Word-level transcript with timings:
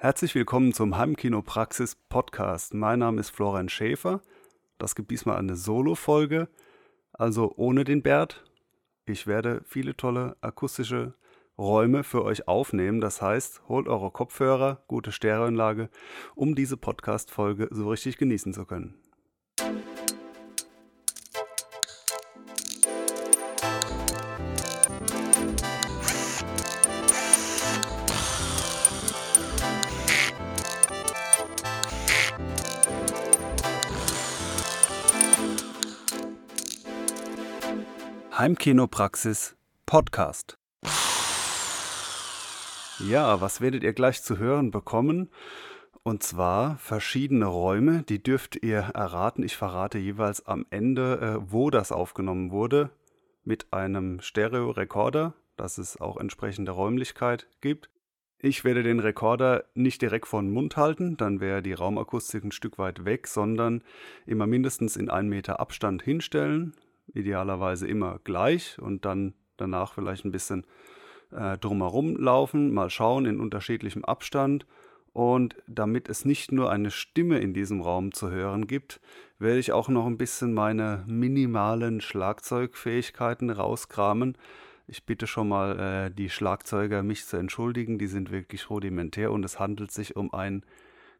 Herzlich 0.00 0.36
willkommen 0.36 0.72
zum 0.72 0.96
Heimkinopraxis 0.96 1.96
Podcast. 1.96 2.72
Mein 2.72 3.00
Name 3.00 3.18
ist 3.18 3.30
Florian 3.30 3.68
Schäfer. 3.68 4.22
Das 4.78 4.94
gibt 4.94 5.10
diesmal 5.10 5.38
eine 5.38 5.56
Solo-Folge, 5.56 6.48
also 7.12 7.52
ohne 7.56 7.82
den 7.82 8.04
Bert. 8.04 8.44
Ich 9.06 9.26
werde 9.26 9.60
viele 9.64 9.96
tolle 9.96 10.36
akustische 10.40 11.14
Räume 11.58 12.04
für 12.04 12.22
euch 12.22 12.46
aufnehmen. 12.46 13.00
Das 13.00 13.20
heißt, 13.20 13.62
holt 13.66 13.88
eure 13.88 14.12
Kopfhörer, 14.12 14.84
gute 14.86 15.10
Stereoanlage, 15.10 15.90
um 16.36 16.54
diese 16.54 16.76
Podcast-Folge 16.76 17.66
so 17.72 17.90
richtig 17.90 18.18
genießen 18.18 18.52
zu 18.54 18.66
können. 18.66 18.94
Heimkinopraxis 38.48 39.58
Podcast. 39.84 40.56
Ja, 42.98 43.42
was 43.42 43.60
werdet 43.60 43.82
ihr 43.82 43.92
gleich 43.92 44.22
zu 44.22 44.38
hören 44.38 44.70
bekommen? 44.70 45.28
Und 46.02 46.22
zwar 46.22 46.78
verschiedene 46.78 47.44
Räume, 47.44 48.04
die 48.04 48.22
dürft 48.22 48.56
ihr 48.62 48.78
erraten. 48.94 49.42
Ich 49.42 49.54
verrate 49.54 49.98
jeweils 49.98 50.46
am 50.46 50.64
Ende, 50.70 51.20
äh, 51.20 51.52
wo 51.52 51.68
das 51.68 51.92
aufgenommen 51.92 52.50
wurde, 52.50 52.88
mit 53.44 53.70
einem 53.70 54.22
Stereo-Rekorder, 54.22 55.34
dass 55.58 55.76
es 55.76 56.00
auch 56.00 56.16
entsprechende 56.16 56.72
Räumlichkeit 56.72 57.48
gibt. 57.60 57.90
Ich 58.38 58.64
werde 58.64 58.82
den 58.82 59.00
Rekorder 59.00 59.64
nicht 59.74 60.00
direkt 60.00 60.26
vor 60.26 60.40
den 60.40 60.52
Mund 60.52 60.78
halten, 60.78 61.18
dann 61.18 61.40
wäre 61.40 61.60
die 61.60 61.74
Raumakustik 61.74 62.44
ein 62.44 62.52
Stück 62.52 62.78
weit 62.78 63.04
weg, 63.04 63.26
sondern 63.26 63.84
immer 64.24 64.46
mindestens 64.46 64.96
in 64.96 65.10
einen 65.10 65.28
Meter 65.28 65.60
Abstand 65.60 66.02
hinstellen, 66.02 66.72
idealerweise 67.14 67.86
immer 67.86 68.20
gleich 68.24 68.78
und 68.78 69.04
dann 69.04 69.34
danach 69.56 69.92
vielleicht 69.94 70.24
ein 70.24 70.32
bisschen 70.32 70.64
äh, 71.30 71.58
drumherum 71.58 72.16
laufen, 72.16 72.72
mal 72.72 72.90
schauen 72.90 73.26
in 73.26 73.40
unterschiedlichem 73.40 74.04
Abstand. 74.04 74.66
Und 75.12 75.56
damit 75.66 76.08
es 76.08 76.24
nicht 76.24 76.52
nur 76.52 76.70
eine 76.70 76.90
Stimme 76.90 77.38
in 77.38 77.52
diesem 77.52 77.80
Raum 77.80 78.12
zu 78.12 78.30
hören 78.30 78.66
gibt, 78.66 79.00
werde 79.38 79.58
ich 79.58 79.72
auch 79.72 79.88
noch 79.88 80.06
ein 80.06 80.18
bisschen 80.18 80.54
meine 80.54 81.04
minimalen 81.08 82.00
Schlagzeugfähigkeiten 82.00 83.50
rauskramen. 83.50 84.36
Ich 84.86 85.04
bitte 85.04 85.26
schon 85.26 85.48
mal 85.48 85.78
äh, 85.78 86.10
die 86.14 86.30
Schlagzeuger, 86.30 87.02
mich 87.02 87.26
zu 87.26 87.36
entschuldigen, 87.36 87.98
die 87.98 88.06
sind 88.06 88.30
wirklich 88.30 88.70
rudimentär 88.70 89.32
und 89.32 89.44
es 89.44 89.58
handelt 89.58 89.90
sich 89.90 90.14
um 90.14 90.32
ein 90.32 90.64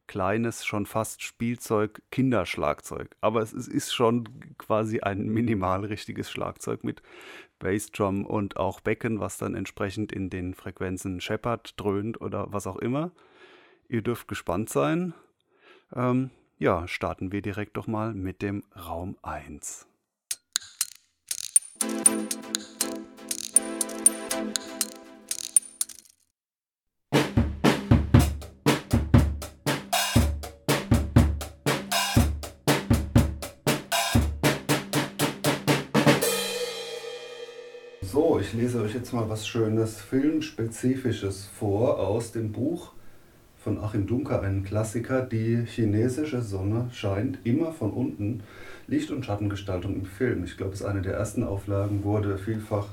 kleines, 0.09 0.65
schon 0.65 0.87
fast 0.87 1.23
Spielzeug-Kinderschlagzeug. 1.23 3.15
Aber 3.21 3.41
es 3.43 3.53
ist 3.53 3.95
schon 3.95 4.57
quasi 4.59 5.01
ein 5.01 5.29
minimal 5.29 5.85
richtiges 5.85 6.31
Schlagzeug 6.31 6.83
mit 6.83 7.03
Bassdrum 7.61 8.27
und 8.27 8.57
auch 8.57 8.81
Becken, 8.81 9.21
was 9.21 9.39
dann 9.39 9.55
entsprechend 9.55 10.11
in 10.11 10.31
den 10.31 10.55
Frequenzen 10.55 11.21
scheppert, 11.21 11.75
dröhnt 11.77 12.21
oder 12.21 12.53
was 12.53 12.67
auch 12.67 12.79
immer. 12.79 13.13
Ihr 13.89 14.03
dürft 14.03 14.27
gespannt 14.27 14.69
sein. 14.69 15.15
Ähm, 15.95 16.31
ja, 16.59 16.89
starten 16.89 17.31
wir 17.31 17.41
direkt 17.41 17.77
doch 17.77 17.87
mal 17.87 18.13
mit 18.15 18.43
dem 18.43 18.65
Raum 18.75 19.17
1. 19.23 19.87
So, 21.81 22.08
ich 38.49 38.55
lese 38.55 38.81
euch 38.81 38.95
jetzt 38.95 39.13
mal 39.13 39.29
was 39.29 39.47
Schönes 39.47 40.01
Filmspezifisches 40.01 41.51
vor 41.59 41.99
aus 41.99 42.33
dem 42.33 42.51
Buch 42.51 42.93
von 43.63 43.79
Achim 43.79 44.07
Dunker, 44.07 44.41
einem 44.41 44.65
Klassiker. 44.65 45.21
Die 45.21 45.67
chinesische 45.67 46.41
Sonne 46.41 46.89
scheint 46.91 47.41
immer 47.45 47.73
von 47.73 47.93
unten. 47.93 48.43
Licht- 48.87 49.11
und 49.11 49.27
Schattengestaltung 49.27 49.97
im 49.97 50.07
Film. 50.07 50.45
Ich 50.45 50.57
glaube, 50.57 50.73
es 50.73 50.81
ist 50.81 50.87
eine 50.87 51.03
der 51.03 51.13
ersten 51.13 51.45
Auflagen, 51.45 52.05
wurde 52.05 52.39
vielfach 52.39 52.87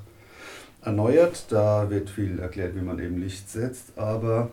erneuert. 0.83 1.45
Da 1.47 1.89
wird 1.89 2.09
viel 2.09 2.39
erklärt, 2.39 2.75
wie 2.75 2.81
man 2.81 2.99
eben 2.99 3.17
Licht 3.17 3.49
setzt. 3.49 3.97
Aber 3.97 4.49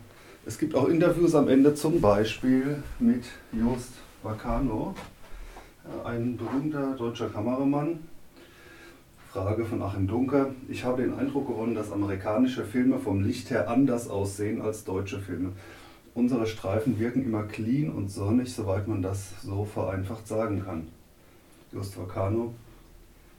es 0.46 0.56
gibt 0.56 0.76
auch 0.76 0.88
Interviews 0.88 1.34
am 1.34 1.48
Ende, 1.48 1.74
zum 1.74 2.00
Beispiel 2.00 2.80
mit 3.00 3.24
Jost 3.52 3.94
Vacano, 4.22 4.94
ein 6.04 6.36
berühmter 6.36 6.94
deutscher 6.96 7.28
Kameramann, 7.28 7.98
Frage 9.32 9.64
von 9.64 9.80
Achim 9.80 10.06
Dunker. 10.06 10.50
Ich 10.68 10.84
habe 10.84 11.00
den 11.00 11.14
Eindruck 11.14 11.46
gewonnen, 11.48 11.74
dass 11.74 11.90
amerikanische 11.90 12.66
Filme 12.66 12.98
vom 12.98 13.22
Licht 13.22 13.48
her 13.48 13.70
anders 13.70 14.10
aussehen 14.10 14.60
als 14.60 14.84
deutsche 14.84 15.20
Filme. 15.20 15.52
Unsere 16.12 16.46
Streifen 16.46 16.98
wirken 16.98 17.24
immer 17.24 17.44
clean 17.44 17.88
und 17.88 18.10
sonnig, 18.10 18.52
soweit 18.52 18.88
man 18.88 19.00
das 19.00 19.32
so 19.42 19.64
vereinfacht 19.64 20.28
sagen 20.28 20.62
kann. 20.66 20.88
Just 21.72 21.98
Vacano. 21.98 22.52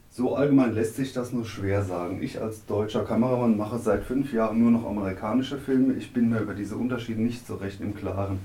So 0.09 0.35
allgemein 0.35 0.73
lässt 0.73 0.95
sich 0.95 1.13
das 1.13 1.31
nur 1.31 1.45
schwer 1.45 1.83
sagen. 1.83 2.23
Ich 2.23 2.41
als 2.41 2.65
deutscher 2.65 3.05
Kameramann 3.05 3.55
mache 3.55 3.77
seit 3.77 4.03
fünf 4.03 4.33
Jahren 4.33 4.59
nur 4.59 4.71
noch 4.71 4.87
amerikanische 4.87 5.59
Filme. 5.59 5.93
Ich 5.93 6.11
bin 6.11 6.27
mir 6.27 6.39
über 6.39 6.55
diese 6.55 6.75
Unterschiede 6.75 7.21
nicht 7.21 7.45
so 7.45 7.57
recht 7.57 7.81
im 7.81 7.93
Klaren. 7.93 8.39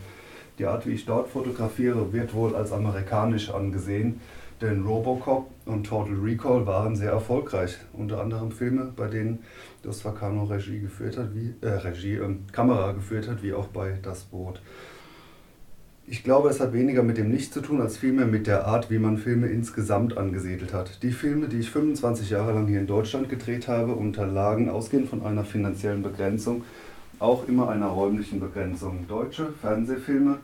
Die 0.58 0.66
Art, 0.66 0.87
wie 0.87 0.92
ich 0.92 1.06
dort 1.06 1.28
fotografiere, 1.28 2.12
wird 2.12 2.34
wohl 2.34 2.54
als 2.54 2.72
amerikanisch 2.72 3.48
angesehen. 3.48 4.20
Denn 4.60 4.84
Robocop 4.84 5.46
und 5.66 5.86
Total 5.86 6.14
Recall 6.14 6.66
waren 6.66 6.96
sehr 6.96 7.12
erfolgreich. 7.12 7.76
Unter 7.92 8.20
anderem 8.20 8.50
Filme, 8.50 8.92
bei 8.96 9.06
denen 9.06 9.38
Dos 9.82 10.04
Vacano 10.04 10.44
Regie 10.44 10.80
geführt 10.80 11.16
hat, 11.16 11.34
wie, 11.34 11.54
äh, 11.60 11.69
Regie, 11.69 12.14
äh, 12.14 12.34
Kamera 12.50 12.92
geführt 12.92 13.28
hat, 13.28 13.42
wie 13.42 13.52
auch 13.52 13.69
bei 13.69 13.98
Das 14.02 14.24
Boot. 14.24 14.60
Ich 16.10 16.24
glaube, 16.24 16.48
es 16.48 16.58
hat 16.58 16.72
weniger 16.72 17.02
mit 17.02 17.19
dem 17.19 17.30
Licht 17.30 17.52
zu 17.52 17.60
tun, 17.60 17.82
als 17.82 17.98
vielmehr 17.98 18.26
mit 18.26 18.46
der 18.46 18.66
Art, 18.66 18.91
wie 18.91 18.98
man 18.98 19.19
Filme 19.19 19.48
insgesamt 19.48 20.16
angesiedelt 20.16 20.72
hat. 20.72 21.02
Die 21.02 21.12
Filme, 21.12 21.48
die 21.48 21.58
ich 21.58 21.70
25 21.70 22.30
Jahre 22.30 22.54
lang 22.54 22.66
hier 22.66 22.80
in 22.80 22.86
Deutschland 22.86 23.28
gedreht 23.28 23.69
habe, 23.69 23.92
unterlagen 23.92 24.70
ausgehend 24.70 25.08
von 25.08 25.22
einer 25.25 25.44
finanziellen 25.44 26.02
Begrenzung 26.02 26.64
auch 27.19 27.48
immer 27.48 27.69
einer 27.69 27.88
räumlichen 27.88 28.40
Begrenzung. 28.40 29.06
Deutsche 29.08 29.52
Fernsehfilme 29.60 30.38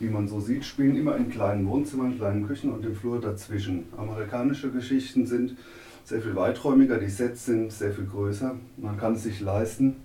die 0.00 0.08
man 0.08 0.26
so 0.26 0.40
sieht, 0.40 0.64
spielen 0.64 0.96
immer 0.96 1.16
in 1.16 1.30
kleinen 1.30 1.68
Wohnzimmern, 1.68 2.16
kleinen 2.16 2.46
Küchen 2.46 2.72
und 2.72 2.84
im 2.84 2.96
Flur 2.96 3.20
dazwischen. 3.20 3.84
Amerikanische 3.96 4.70
Geschichten 4.70 5.26
sind 5.26 5.56
sehr 6.04 6.22
viel 6.22 6.34
weiträumiger, 6.34 6.98
die 6.98 7.10
Sets 7.10 7.44
sind 7.44 7.70
sehr 7.70 7.92
viel 7.92 8.06
größer. 8.06 8.56
Man 8.78 8.96
kann 8.96 9.14
es 9.14 9.24
sich 9.24 9.40
leisten, 9.40 9.96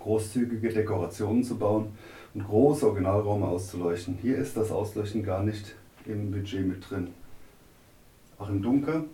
großzügige 0.00 0.70
Dekorationen 0.70 1.44
zu 1.44 1.58
bauen 1.58 1.88
und 2.34 2.44
große 2.46 2.86
Originalräume 2.86 3.46
auszuleuchten. 3.46 4.18
Hier 4.22 4.38
ist 4.38 4.56
das 4.56 4.72
Ausleuchten 4.72 5.22
gar 5.22 5.42
nicht 5.42 5.74
im 6.06 6.30
Budget 6.30 6.66
mit 6.66 6.90
drin. 6.90 7.08
Auch 8.38 8.48
im 8.48 8.62
Dunkel. 8.62 9.04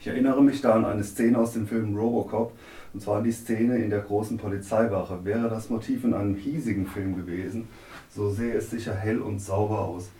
Ich 0.00 0.06
erinnere 0.06 0.42
mich 0.42 0.62
da 0.62 0.74
an 0.74 0.86
eine 0.86 1.04
Szene 1.04 1.38
aus 1.38 1.52
dem 1.52 1.68
Film 1.68 1.96
Robocop, 1.96 2.52
und 2.92 3.00
zwar 3.00 3.22
die 3.22 3.32
Szene 3.32 3.78
in 3.78 3.90
der 3.90 4.00
großen 4.00 4.38
Polizeiwache. 4.38 5.24
Wäre 5.24 5.48
das 5.48 5.70
Motiv 5.70 6.04
in 6.04 6.14
einem 6.14 6.34
hiesigen 6.34 6.86
Film 6.86 7.16
gewesen, 7.16 7.68
so 8.10 8.30
sehe 8.30 8.54
es 8.54 8.70
sicher 8.70 8.94
hell 8.94 9.20
und 9.20 9.40
sauber 9.40 9.80
aus. 9.80 10.10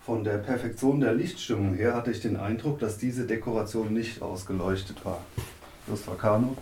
Von 0.00 0.24
der 0.24 0.38
Perfektion 0.38 1.00
der 1.00 1.14
Lichtstimmung 1.14 1.74
her 1.74 1.94
hatte 1.94 2.10
ich 2.10 2.20
den 2.20 2.36
Eindruck, 2.36 2.78
dass 2.78 2.98
diese 2.98 3.26
Dekoration 3.26 3.92
nicht 3.92 4.22
ausgeleuchtet 4.22 5.04
war. 5.04 5.20
Just 5.88 6.06
Vacano. 6.06 6.56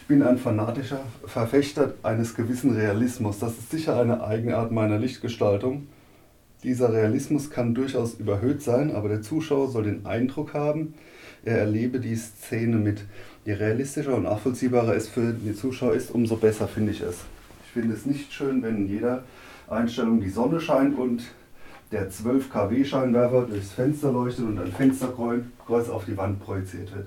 Ich 0.00 0.06
bin 0.06 0.22
ein 0.22 0.38
fanatischer 0.38 1.00
Verfechter 1.24 1.94
eines 2.02 2.34
gewissen 2.34 2.76
Realismus. 2.76 3.38
Das 3.38 3.58
ist 3.58 3.70
sicher 3.70 3.98
eine 3.98 4.22
Eigenart 4.22 4.70
meiner 4.70 4.98
Lichtgestaltung. 4.98 5.88
Dieser 6.62 6.92
Realismus 6.92 7.50
kann 7.50 7.74
durchaus 7.74 8.14
überhöht 8.14 8.62
sein, 8.62 8.94
aber 8.94 9.08
der 9.08 9.22
Zuschauer 9.22 9.68
soll 9.68 9.84
den 9.84 10.06
Eindruck 10.06 10.54
haben, 10.54 10.94
erlebe 11.44 12.00
die 12.00 12.16
Szene 12.16 12.76
mit. 12.76 13.04
Je 13.44 13.54
realistischer 13.54 14.14
und 14.14 14.24
nachvollziehbarer 14.24 14.96
es 14.96 15.08
für 15.08 15.32
den 15.32 15.54
Zuschauer 15.54 15.94
ist, 15.94 16.10
umso 16.10 16.36
besser 16.36 16.66
finde 16.66 16.92
ich 16.92 17.00
es. 17.00 17.18
Ich 17.64 17.72
finde 17.72 17.94
es 17.94 18.06
nicht 18.06 18.32
schön, 18.32 18.62
wenn 18.62 18.88
jeder 18.88 19.24
Einstellung 19.68 20.20
die 20.20 20.30
Sonne 20.30 20.60
scheint 20.60 20.98
und 20.98 21.22
der 21.92 22.10
12 22.10 22.50
kW 22.50 22.84
Scheinwerfer 22.84 23.42
durchs 23.42 23.72
Fenster 23.72 24.10
leuchtet 24.10 24.44
und 24.44 24.58
ein 24.58 24.72
Fensterkreuz 24.72 25.88
auf 25.88 26.04
die 26.04 26.16
Wand 26.16 26.40
projiziert 26.40 26.94
wird. 26.94 27.06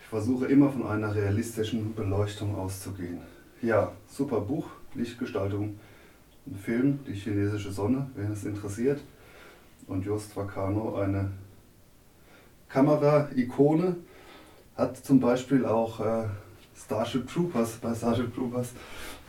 Ich 0.00 0.06
versuche 0.06 0.46
immer 0.46 0.70
von 0.70 0.86
einer 0.86 1.14
realistischen 1.14 1.94
Beleuchtung 1.94 2.54
auszugehen. 2.56 3.18
Ja, 3.62 3.92
super 4.08 4.40
Buch, 4.40 4.66
Lichtgestaltung, 4.94 5.78
ein 6.46 6.56
Film, 6.56 7.00
die 7.06 7.12
chinesische 7.12 7.70
Sonne, 7.70 8.10
wen 8.14 8.32
es 8.32 8.44
interessiert. 8.44 9.00
Und 9.86 10.04
Just 10.04 10.36
Vacano, 10.36 10.96
eine 10.96 11.30
Kamera-Ikone, 12.72 13.96
hat 14.76 14.96
zum 14.96 15.20
Beispiel 15.20 15.66
auch 15.66 16.00
äh, 16.00 16.24
Starship 16.76 17.28
Troopers, 17.28 17.72
bei 17.76 17.94
Starship 17.94 18.34
Troopers 18.34 18.72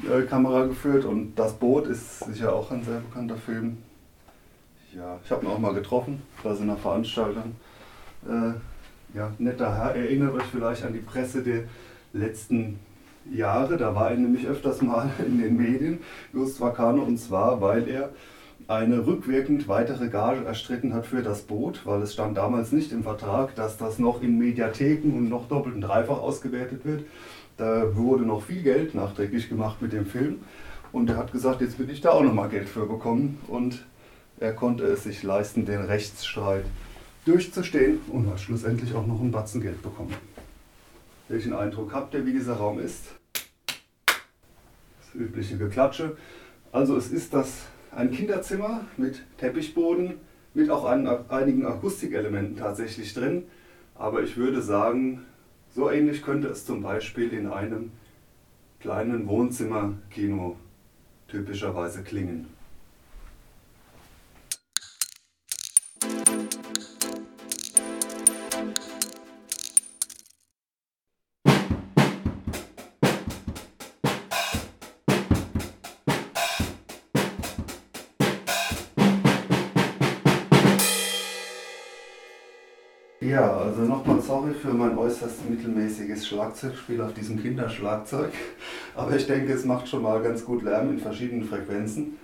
äh, 0.04 0.22
Kamera 0.24 0.66
geführt 0.66 1.06
und 1.06 1.36
Das 1.36 1.54
Boot 1.54 1.88
ist 1.88 2.20
sicher 2.20 2.54
auch 2.54 2.72
ein 2.72 2.84
sehr 2.84 3.00
bekannter 3.00 3.38
Film. 3.38 3.78
Ja, 4.96 5.20
ich 5.24 5.32
habe 5.32 5.46
ihn 5.46 5.52
auch 5.52 5.60
mal 5.60 5.74
getroffen 5.74 6.22
bei 6.44 6.54
so 6.54 6.64
einer 6.64 6.78
Veranstaltung. 6.78 7.56
Äh, 8.28 9.18
ja, 9.18 9.32
netter 9.40 9.76
Herr, 9.76 9.96
erinnert 9.96 10.34
euch 10.34 10.44
vielleicht 10.44 10.84
an 10.86 10.94
die 10.94 11.00
Presse 11.00 11.42
der 11.44 11.64
letzten 12.14 12.80
Jahre, 13.30 13.78
da 13.78 13.94
war 13.94 14.12
er 14.12 14.18
nämlich 14.18 14.48
öfters 14.48 14.82
mal 14.82 15.10
in 15.26 15.40
den 15.40 15.58
Medien, 15.58 16.00
Just 16.34 16.60
Vacano, 16.60 17.04
und 17.04 17.18
zwar, 17.18 17.62
weil 17.62 17.88
er 17.88 18.10
eine 18.68 19.06
rückwirkend 19.06 19.68
weitere 19.68 20.10
Gage 20.10 20.46
erstritten 20.46 20.94
hat 20.94 21.06
für 21.06 21.22
das 21.22 21.42
Boot, 21.42 21.86
weil 21.86 22.02
es 22.02 22.14
stand 22.14 22.38
damals 22.38 22.72
nicht 22.72 22.92
im 22.92 23.04
Vertrag, 23.04 23.56
dass 23.56 23.78
das 23.78 24.00
noch 24.00 24.22
in 24.22 24.38
Mediatheken 24.38 25.12
und 25.16 25.30
noch 25.30 25.48
doppelt 25.48 25.76
und 25.76 25.82
dreifach 25.82 26.20
ausgewertet 26.20 26.86
wird. 26.86 27.06
Da 27.58 27.96
wurde 27.96 28.24
noch 28.24 28.44
viel 28.44 28.64
Geld 28.64 28.96
nachträglich 28.96 29.50
gemacht 29.50 29.82
mit 29.82 29.94
dem 29.94 30.06
Film 30.06 30.40
und 30.92 31.10
er 31.10 31.18
hat 31.18 31.32
gesagt, 31.32 31.62
jetzt 31.62 31.80
will 31.80 31.90
ich 31.90 32.02
da 32.02 32.12
auch 32.12 32.24
nochmal 32.24 32.50
Geld 32.50 32.68
für 32.68 32.86
bekommen 32.86 33.40
und 33.48 33.86
er 34.40 34.54
konnte 34.54 34.86
es 34.86 35.04
sich 35.04 35.22
leisten, 35.24 35.66
den 35.66 35.82
Rechtsstreit 35.82 36.66
durchzustehen 37.26 38.00
und 38.12 38.30
hat 38.30 38.40
schlussendlich 38.40 38.96
auch 38.96 39.06
noch 39.06 39.22
ein 39.22 39.32
Batzen 39.32 39.62
Geld 39.62 39.82
bekommen. 39.84 40.16
Welchen 41.28 41.54
Eindruck 41.54 41.94
habt 41.94 42.14
ihr, 42.14 42.26
wie 42.26 42.34
dieser 42.34 42.56
Raum 42.56 42.80
ist? 42.80 43.06
Das 44.06 45.16
übliche 45.16 45.58
Geklatsche. 45.58 46.18
Also 46.72 46.98
es 46.98 47.12
ist 47.12 47.34
das 47.34 47.66
ein 47.92 48.12
Kinderzimmer 48.12 48.86
mit 48.98 49.22
Teppichboden, 49.38 50.16
mit 50.54 50.70
auch 50.70 50.86
ein, 50.86 51.08
einigen 51.30 51.66
Akustikelementen 51.66 52.56
tatsächlich 52.56 53.14
drin. 53.14 53.44
Aber 53.96 54.24
ich 54.24 54.38
würde 54.38 54.62
sagen, 54.62 55.26
so 55.74 55.90
ähnlich 55.90 56.24
könnte 56.24 56.48
es 56.48 56.66
zum 56.66 56.82
Beispiel 56.82 57.32
in 57.34 57.48
einem 57.48 57.92
kleinen 58.80 59.28
Wohnzimmerkino 59.28 60.58
typischerweise 61.28 62.04
klingen. 62.04 62.48
Ja, 83.32 83.50
also 83.50 83.84
nochmal 83.84 84.20
sorry 84.20 84.54
für 84.54 84.74
mein 84.74 84.98
äußerst 84.98 85.50
mittelmäßiges 85.50 86.28
Schlagzeugspiel 86.28 87.00
auf 87.00 87.14
diesem 87.14 87.42
Kinderschlagzeug. 87.42 88.34
Aber 88.96 89.16
ich 89.16 89.26
denke, 89.26 89.54
es 89.54 89.64
macht 89.64 89.88
schon 89.88 90.02
mal 90.02 90.22
ganz 90.22 90.44
gut 90.44 90.64
Lärm 90.64 90.90
in 90.90 91.00
verschiedenen 91.00 91.46
Frequenzen. 91.46 92.18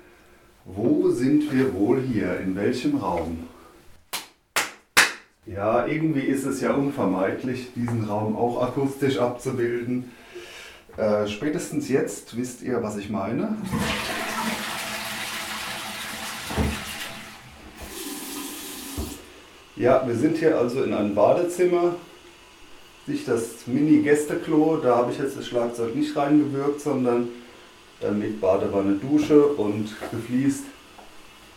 Wo 0.65 1.09
sind 1.09 1.49
wir 1.53 1.73
wohl 1.73 2.01
hier? 2.01 2.37
In 2.41 2.57
welchem 2.57 2.97
Raum? 2.97 3.47
Ja, 5.45 5.87
irgendwie 5.87 6.25
ist 6.27 6.45
es 6.45 6.59
ja 6.59 6.73
unvermeidlich, 6.73 7.71
diesen 7.73 8.03
Raum 8.03 8.35
auch 8.35 8.61
akustisch 8.61 9.17
abzubilden. 9.17 10.11
Äh, 10.97 11.25
spätestens 11.27 11.87
jetzt 11.87 12.35
wisst 12.35 12.63
ihr, 12.63 12.83
was 12.83 12.97
ich 12.97 13.09
meine. 13.09 13.55
Ja, 19.87 20.05
wir 20.05 20.15
sind 20.15 20.37
hier 20.37 20.57
also 20.57 20.83
in 20.83 20.93
einem 20.93 21.15
Badezimmer. 21.15 21.95
Nicht 23.05 23.25
das 23.25 23.65
Mini-Gästeklo, 23.67 24.81
da 24.83 24.97
habe 24.97 25.13
ich 25.13 25.17
jetzt 25.17 25.37
das 25.37 25.47
Schlagzeug 25.47 25.95
nicht 25.95 26.13
reingewirkt, 26.13 26.81
sondern 26.81 27.29
dann 28.01 28.19
mit 28.19 28.41
Badewanne, 28.41 28.95
Dusche 28.95 29.41
und 29.41 29.87
gefliest 30.11 30.65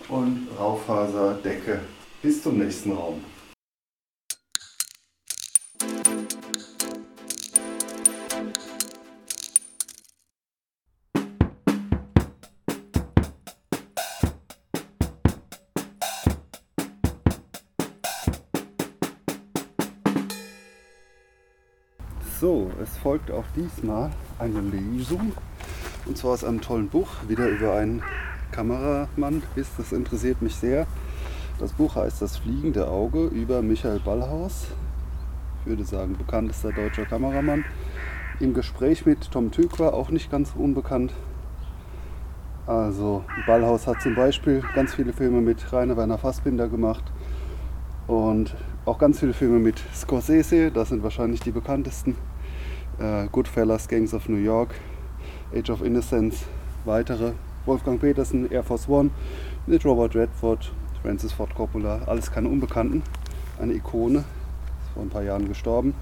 und 0.09 0.47
Rauffaserdecke. 0.57 1.81
Bis 2.23 2.41
zum 2.41 2.59
nächsten 2.59 2.93
Raum. 2.93 3.21
Folgt 23.11 23.33
auch 23.33 23.47
diesmal 23.57 24.11
eine 24.39 24.61
Lesung. 24.61 25.33
Und 26.07 26.17
zwar 26.17 26.31
aus 26.31 26.45
einem 26.45 26.61
tollen 26.61 26.89
Buch, 26.89 27.09
wieder 27.27 27.49
über 27.49 27.75
einen 27.75 28.05
Kameramann. 28.53 29.43
Das 29.57 29.91
interessiert 29.91 30.43
mich 30.43 30.55
sehr. 30.55 30.87
Das 31.59 31.73
Buch 31.73 31.97
heißt 31.97 32.23
Das 32.23 32.37
fliegende 32.37 32.87
Auge 32.87 33.25
über 33.25 33.63
Michael 33.63 33.99
Ballhaus. 33.99 34.69
Ich 35.61 35.67
würde 35.67 35.83
sagen, 35.83 36.17
bekanntester 36.17 36.71
deutscher 36.71 37.05
Kameramann. 37.05 37.65
Im 38.39 38.55
Gespräch 38.55 39.05
mit 39.07 39.29
Tom 39.33 39.51
Tykwer, 39.51 39.93
auch 39.93 40.11
nicht 40.11 40.31
ganz 40.31 40.53
unbekannt. 40.57 41.13
Also, 42.69 43.25
Ballhaus 43.45 43.89
hat 43.89 44.01
zum 44.03 44.15
Beispiel 44.15 44.63
ganz 44.77 44.95
viele 44.95 45.13
Filme 45.13 45.41
mit 45.41 45.73
Rainer 45.73 45.97
Werner 45.97 46.19
Fassbinder 46.19 46.69
gemacht. 46.69 47.03
Und 48.07 48.55
auch 48.85 49.01
ganz 49.01 49.19
viele 49.19 49.33
Filme 49.33 49.59
mit 49.59 49.83
Scorsese, 49.93 50.71
das 50.71 50.91
sind 50.91 51.03
wahrscheinlich 51.03 51.41
die 51.41 51.51
bekanntesten. 51.51 52.15
Äh, 53.01 53.27
Goodfellas, 53.33 53.89
Gangs 53.89 54.15
of 54.15 54.29
New 54.29 54.37
York, 54.37 54.75
Age 55.55 55.71
of 55.71 55.83
Innocence, 55.83 56.45
weitere. 56.85 57.33
Wolfgang 57.67 58.01
Petersen, 58.01 58.51
Air 58.51 58.63
Force 58.63 58.89
One, 58.89 59.11
mit 59.67 59.85
Robert 59.85 60.15
Redford, 60.15 60.73
Francis 61.03 61.33
Ford 61.33 61.55
Coppola, 61.55 62.01
alles 62.07 62.31
keine 62.33 62.49
Unbekannten. 62.49 63.03
Eine 63.61 63.75
Ikone, 63.75 64.19
ist 64.19 64.95
vor 64.95 65.03
ein 65.03 65.11
paar 65.11 65.23
Jahren 65.23 65.47
gestorben. 65.47 65.95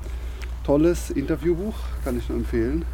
Tolles 0.63 1.11
Interviewbuch, 1.11 1.75
kann 2.05 2.17
ich 2.17 2.29
nur 2.29 2.39
empfehlen. 2.39 2.85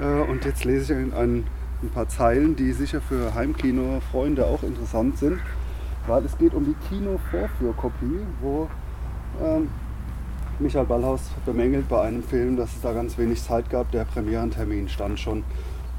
Äh, 0.00 0.30
und 0.30 0.44
jetzt 0.44 0.64
lese 0.64 0.94
ich 0.94 0.98
ein, 0.98 1.12
ein, 1.12 1.46
ein 1.82 1.90
paar 1.90 2.08
Zeilen, 2.08 2.56
die 2.56 2.72
sicher 2.72 3.00
für 3.00 3.34
Heimkino-Freunde 3.34 4.46
auch 4.46 4.62
interessant 4.62 5.18
sind 5.18 5.38
weil 6.08 6.24
es 6.24 6.36
geht 6.38 6.54
um 6.54 6.64
die 6.64 6.74
Kino-Vorführkopie, 6.88 8.20
wo 8.40 8.68
ähm, 9.42 9.68
Michael 10.60 10.86
Ballhaus 10.86 11.20
bemängelt 11.46 11.88
bei 11.88 12.02
einem 12.02 12.24
Film, 12.24 12.56
dass 12.56 12.74
es 12.74 12.80
da 12.80 12.92
ganz 12.92 13.16
wenig 13.16 13.40
Zeit 13.40 13.70
gab. 13.70 13.92
Der 13.92 14.04
Premierentermin 14.04 14.88
stand 14.88 15.20
schon 15.20 15.44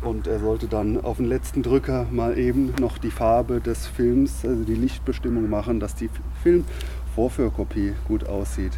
und 0.02 0.28
er 0.28 0.40
sollte 0.40 0.68
dann 0.68 1.00
auf 1.00 1.16
den 1.16 1.28
letzten 1.28 1.64
Drücker 1.64 2.08
mal 2.12 2.38
eben 2.38 2.74
noch 2.78 2.98
die 2.98 3.10
Farbe 3.10 3.62
des 3.62 3.88
Films, 3.88 4.44
also 4.44 4.64
die 4.66 4.76
Lichtbestimmung 4.76 5.50
machen, 5.50 5.80
dass 5.80 5.96
die 5.96 6.10
Film-Vorführkopie 6.44 7.94
gut 8.06 8.28
aussieht. 8.28 8.78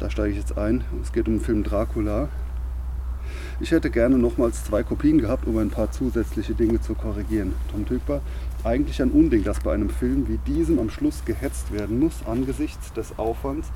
Da 0.00 0.10
steige 0.10 0.30
ich 0.30 0.38
jetzt 0.38 0.58
ein. 0.58 0.82
Es 1.00 1.12
geht 1.12 1.28
um 1.28 1.34
den 1.34 1.40
Film 1.40 1.62
Dracula. 1.62 2.28
Ich 3.60 3.70
hätte 3.70 3.88
gerne 3.88 4.18
nochmals 4.18 4.64
zwei 4.64 4.82
Kopien 4.82 5.18
gehabt, 5.18 5.46
um 5.46 5.58
ein 5.58 5.70
paar 5.70 5.92
zusätzliche 5.92 6.54
Dinge 6.54 6.80
zu 6.80 6.94
korrigieren. 6.94 7.54
Tom 7.70 7.86
Tykwer 7.86 8.20
eigentlich 8.64 9.00
ein 9.00 9.12
Unding, 9.12 9.44
dass 9.44 9.60
bei 9.60 9.74
einem 9.74 9.90
Film 9.90 10.26
wie 10.26 10.38
diesem 10.38 10.80
am 10.80 10.90
Schluss 10.90 11.24
gehetzt 11.24 11.72
werden 11.72 12.00
muss, 12.00 12.26
angesichts 12.26 12.92
des 12.92 13.16
Aufwands, 13.16 13.70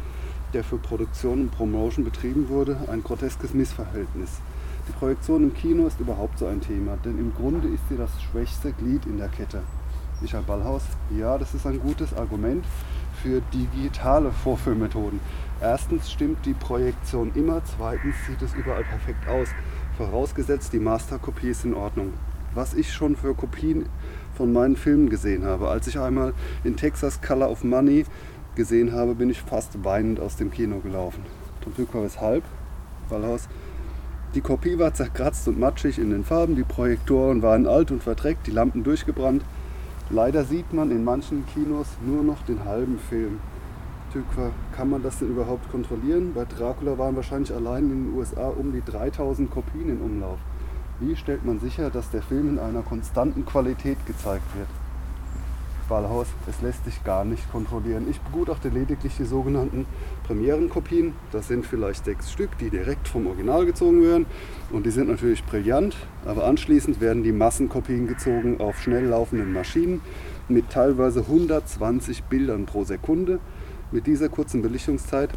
der 0.52 0.64
für 0.64 0.78
Produktion 0.78 1.42
und 1.42 1.50
Promotion 1.50 2.04
betrieben 2.04 2.48
wurde, 2.48 2.76
ein 2.90 3.02
groteskes 3.02 3.54
Missverhältnis. 3.54 4.40
Die 4.88 4.92
Projektion 4.92 5.42
im 5.42 5.54
Kino 5.54 5.86
ist 5.86 6.00
überhaupt 6.00 6.38
so 6.38 6.46
ein 6.46 6.60
Thema, 6.60 6.96
denn 7.04 7.18
im 7.18 7.34
Grunde 7.34 7.68
ist 7.68 7.88
sie 7.88 7.96
das 7.96 8.10
schwächste 8.22 8.72
Glied 8.72 9.04
in 9.06 9.18
der 9.18 9.28
Kette. 9.28 9.62
Michael 10.20 10.44
Ballhaus, 10.44 10.82
ja, 11.16 11.36
das 11.36 11.54
ist 11.54 11.66
ein 11.66 11.80
gutes 11.80 12.14
Argument 12.14 12.64
für 13.22 13.42
digitale 13.52 14.30
Vorführmethoden. 14.30 15.20
Erstens 15.60 16.10
stimmt 16.10 16.46
die 16.46 16.54
Projektion 16.54 17.32
immer, 17.34 17.62
zweitens 17.64 18.14
sieht 18.26 18.40
es 18.42 18.54
überall 18.54 18.84
perfekt 18.84 19.28
aus, 19.28 19.48
vorausgesetzt 19.96 20.72
die 20.72 20.78
Masterkopie 20.78 21.48
ist 21.48 21.64
in 21.64 21.74
Ordnung. 21.74 22.12
Was 22.54 22.72
ich 22.72 22.92
schon 22.92 23.16
für 23.16 23.34
Kopien 23.34 23.86
von 24.36 24.52
meinen 24.52 24.76
Filmen 24.76 25.08
gesehen 25.08 25.44
habe. 25.44 25.68
Als 25.68 25.86
ich 25.86 25.98
einmal 25.98 26.34
in 26.62 26.76
Texas 26.76 27.20
Color 27.20 27.50
of 27.50 27.64
Money 27.64 28.04
gesehen 28.56 28.92
habe, 28.92 29.14
bin 29.14 29.30
ich 29.30 29.40
fast 29.40 29.84
weinend 29.84 30.18
aus 30.18 30.36
dem 30.36 30.50
Kino 30.50 30.80
gelaufen. 30.80 31.22
Tom 31.60 31.74
Tykwer 31.76 32.02
weshalb? 32.02 32.42
Ballhaus. 33.08 33.48
Die 34.34 34.40
Kopie 34.40 34.78
war 34.78 34.92
zerkratzt 34.92 35.46
und 35.48 35.58
matschig 35.58 35.98
in 35.98 36.10
den 36.10 36.24
Farben, 36.24 36.56
die 36.56 36.64
Projektoren 36.64 37.42
waren 37.42 37.66
alt 37.66 37.90
und 37.90 38.02
verdreckt, 38.02 38.46
die 38.46 38.50
Lampen 38.50 38.82
durchgebrannt. 38.82 39.44
Leider 40.10 40.44
sieht 40.44 40.72
man 40.72 40.90
in 40.90 41.04
manchen 41.04 41.44
Kinos 41.46 41.86
nur 42.04 42.22
noch 42.22 42.42
den 42.44 42.64
halben 42.64 42.98
Film. 42.98 43.38
Kann 44.74 44.88
man 44.88 45.02
das 45.02 45.18
denn 45.18 45.28
überhaupt 45.28 45.70
kontrollieren? 45.70 46.32
Bei 46.32 46.46
Dracula 46.46 46.96
waren 46.96 47.16
wahrscheinlich 47.16 47.52
allein 47.52 47.84
in 47.90 48.06
den 48.06 48.14
USA 48.16 48.48
um 48.48 48.72
die 48.72 48.82
3000 48.82 49.50
Kopien 49.50 49.90
in 49.90 50.00
Umlauf. 50.00 50.38
Wie 51.00 51.14
stellt 51.16 51.44
man 51.44 51.60
sicher, 51.60 51.90
dass 51.90 52.08
der 52.10 52.22
Film 52.22 52.48
in 52.48 52.58
einer 52.58 52.80
konstanten 52.80 53.44
Qualität 53.44 53.98
gezeigt 54.06 54.46
wird? 54.56 54.68
Ballhaus. 55.88 56.26
Es 56.48 56.60
lässt 56.62 56.84
sich 56.84 57.02
gar 57.04 57.24
nicht 57.24 57.50
kontrollieren. 57.50 58.06
Ich 58.10 58.20
begutachte 58.20 58.68
lediglich 58.68 59.16
die 59.16 59.24
sogenannten 59.24 59.86
Premierenkopien. 60.24 61.14
Das 61.32 61.48
sind 61.48 61.66
vielleicht 61.66 62.04
sechs 62.04 62.30
Stück, 62.32 62.56
die 62.58 62.70
direkt 62.70 63.08
vom 63.08 63.26
Original 63.26 63.66
gezogen 63.66 64.02
werden. 64.02 64.26
Und 64.70 64.86
die 64.86 64.90
sind 64.90 65.08
natürlich 65.08 65.44
brillant. 65.44 65.96
Aber 66.24 66.44
anschließend 66.44 67.00
werden 67.00 67.22
die 67.22 67.32
Massenkopien 67.32 68.06
gezogen 68.06 68.60
auf 68.60 68.80
schnell 68.80 69.06
laufenden 69.06 69.52
Maschinen 69.52 70.00
mit 70.48 70.70
teilweise 70.70 71.20
120 71.20 72.24
Bildern 72.24 72.66
pro 72.66 72.84
Sekunde. 72.84 73.40
Mit 73.92 74.06
dieser 74.06 74.28
kurzen 74.28 74.62
Belichtungszeit 74.62 75.30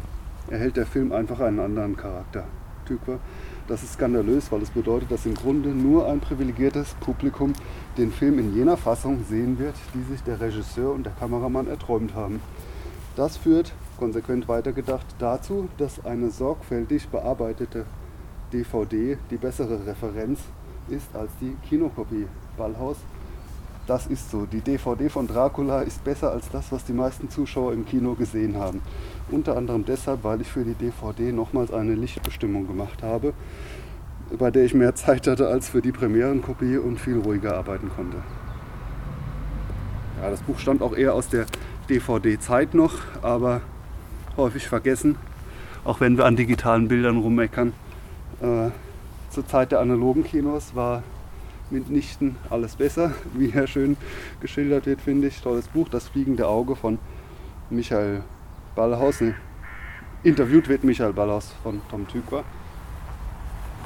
erhält 0.48 0.76
der 0.76 0.86
Film 0.86 1.12
einfach 1.12 1.40
einen 1.40 1.60
anderen 1.60 1.96
Charakter. 1.96 2.44
Tykwer. 2.86 3.20
Das 3.70 3.84
ist 3.84 3.92
skandalös, 3.92 4.50
weil 4.50 4.62
es 4.62 4.70
bedeutet, 4.70 5.12
dass 5.12 5.26
im 5.26 5.34
Grunde 5.34 5.68
nur 5.68 6.08
ein 6.08 6.18
privilegiertes 6.18 6.94
Publikum 6.94 7.52
den 7.96 8.10
Film 8.10 8.40
in 8.40 8.52
jener 8.52 8.76
Fassung 8.76 9.24
sehen 9.28 9.60
wird, 9.60 9.76
die 9.94 10.02
sich 10.02 10.24
der 10.24 10.40
Regisseur 10.40 10.92
und 10.92 11.06
der 11.06 11.12
Kameramann 11.12 11.68
erträumt 11.68 12.16
haben. 12.16 12.40
Das 13.14 13.36
führt, 13.36 13.72
konsequent 13.96 14.48
weitergedacht, 14.48 15.06
dazu, 15.20 15.68
dass 15.78 16.04
eine 16.04 16.30
sorgfältig 16.30 17.10
bearbeitete 17.10 17.86
DVD 18.52 19.16
die 19.30 19.36
bessere 19.36 19.86
Referenz 19.86 20.40
ist 20.88 21.14
als 21.14 21.30
die 21.40 21.56
Kinokopie. 21.68 22.26
Ballhaus 22.56 22.96
das 23.90 24.06
ist 24.06 24.30
so. 24.30 24.46
Die 24.46 24.60
DVD 24.60 25.08
von 25.08 25.26
Dracula 25.26 25.80
ist 25.80 26.04
besser 26.04 26.30
als 26.30 26.48
das, 26.48 26.70
was 26.70 26.84
die 26.84 26.92
meisten 26.92 27.28
Zuschauer 27.28 27.72
im 27.72 27.84
Kino 27.84 28.14
gesehen 28.14 28.56
haben. 28.56 28.82
Unter 29.32 29.56
anderem 29.56 29.84
deshalb, 29.84 30.22
weil 30.22 30.40
ich 30.40 30.46
für 30.46 30.62
die 30.62 30.74
DVD 30.74 31.32
nochmals 31.32 31.72
eine 31.72 31.94
Lichtbestimmung 31.94 32.68
gemacht 32.68 33.02
habe, 33.02 33.34
bei 34.38 34.52
der 34.52 34.64
ich 34.64 34.74
mehr 34.74 34.94
Zeit 34.94 35.26
hatte 35.26 35.48
als 35.48 35.68
für 35.68 35.82
die 35.82 35.90
Premierenkopie 35.90 36.76
und 36.76 37.00
viel 37.00 37.18
ruhiger 37.18 37.56
arbeiten 37.56 37.90
konnte. 37.90 38.18
Ja, 40.22 40.30
das 40.30 40.42
Buch 40.42 40.60
stammt 40.60 40.82
auch 40.82 40.94
eher 40.94 41.14
aus 41.14 41.28
der 41.28 41.46
DVD-Zeit 41.88 42.74
noch, 42.74 42.94
aber 43.22 43.60
häufig 44.36 44.68
vergessen, 44.68 45.16
auch 45.82 45.98
wenn 45.98 46.16
wir 46.16 46.26
an 46.26 46.36
digitalen 46.36 46.86
Bildern 46.86 47.16
rummeckern. 47.16 47.72
Äh, 48.40 48.70
zur 49.30 49.48
Zeit 49.48 49.72
der 49.72 49.80
analogen 49.80 50.22
Kinos 50.22 50.76
war 50.76 51.02
mitnichten 51.70 52.36
alles 52.48 52.76
besser, 52.76 53.12
wie 53.34 53.52
er 53.52 53.66
schön 53.66 53.96
geschildert 54.40 54.86
wird, 54.86 55.00
finde 55.00 55.28
ich. 55.28 55.40
Tolles 55.40 55.68
Buch, 55.68 55.88
Das 55.88 56.08
fliegende 56.08 56.46
Auge 56.46 56.76
von 56.76 56.98
Michael 57.70 58.22
Ballhaus. 58.74 59.20
Nee, 59.20 59.34
interviewt 60.22 60.68
wird 60.68 60.84
Michael 60.84 61.12
Ballhaus 61.12 61.52
von 61.62 61.80
Tom 61.90 62.06
Tykwer. 62.08 62.44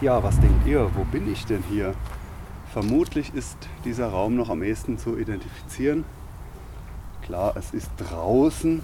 Ja, 0.00 0.22
was 0.22 0.40
denkt 0.40 0.66
ihr? 0.66 0.90
Wo 0.94 1.04
bin 1.04 1.32
ich 1.32 1.46
denn 1.46 1.62
hier? 1.70 1.94
Vermutlich 2.72 3.32
ist 3.34 3.56
dieser 3.84 4.08
Raum 4.08 4.34
noch 4.34 4.50
am 4.50 4.62
ehesten 4.62 4.98
zu 4.98 5.16
identifizieren. 5.16 6.04
Klar, 7.22 7.56
es 7.56 7.72
ist 7.72 7.90
draußen 7.98 8.82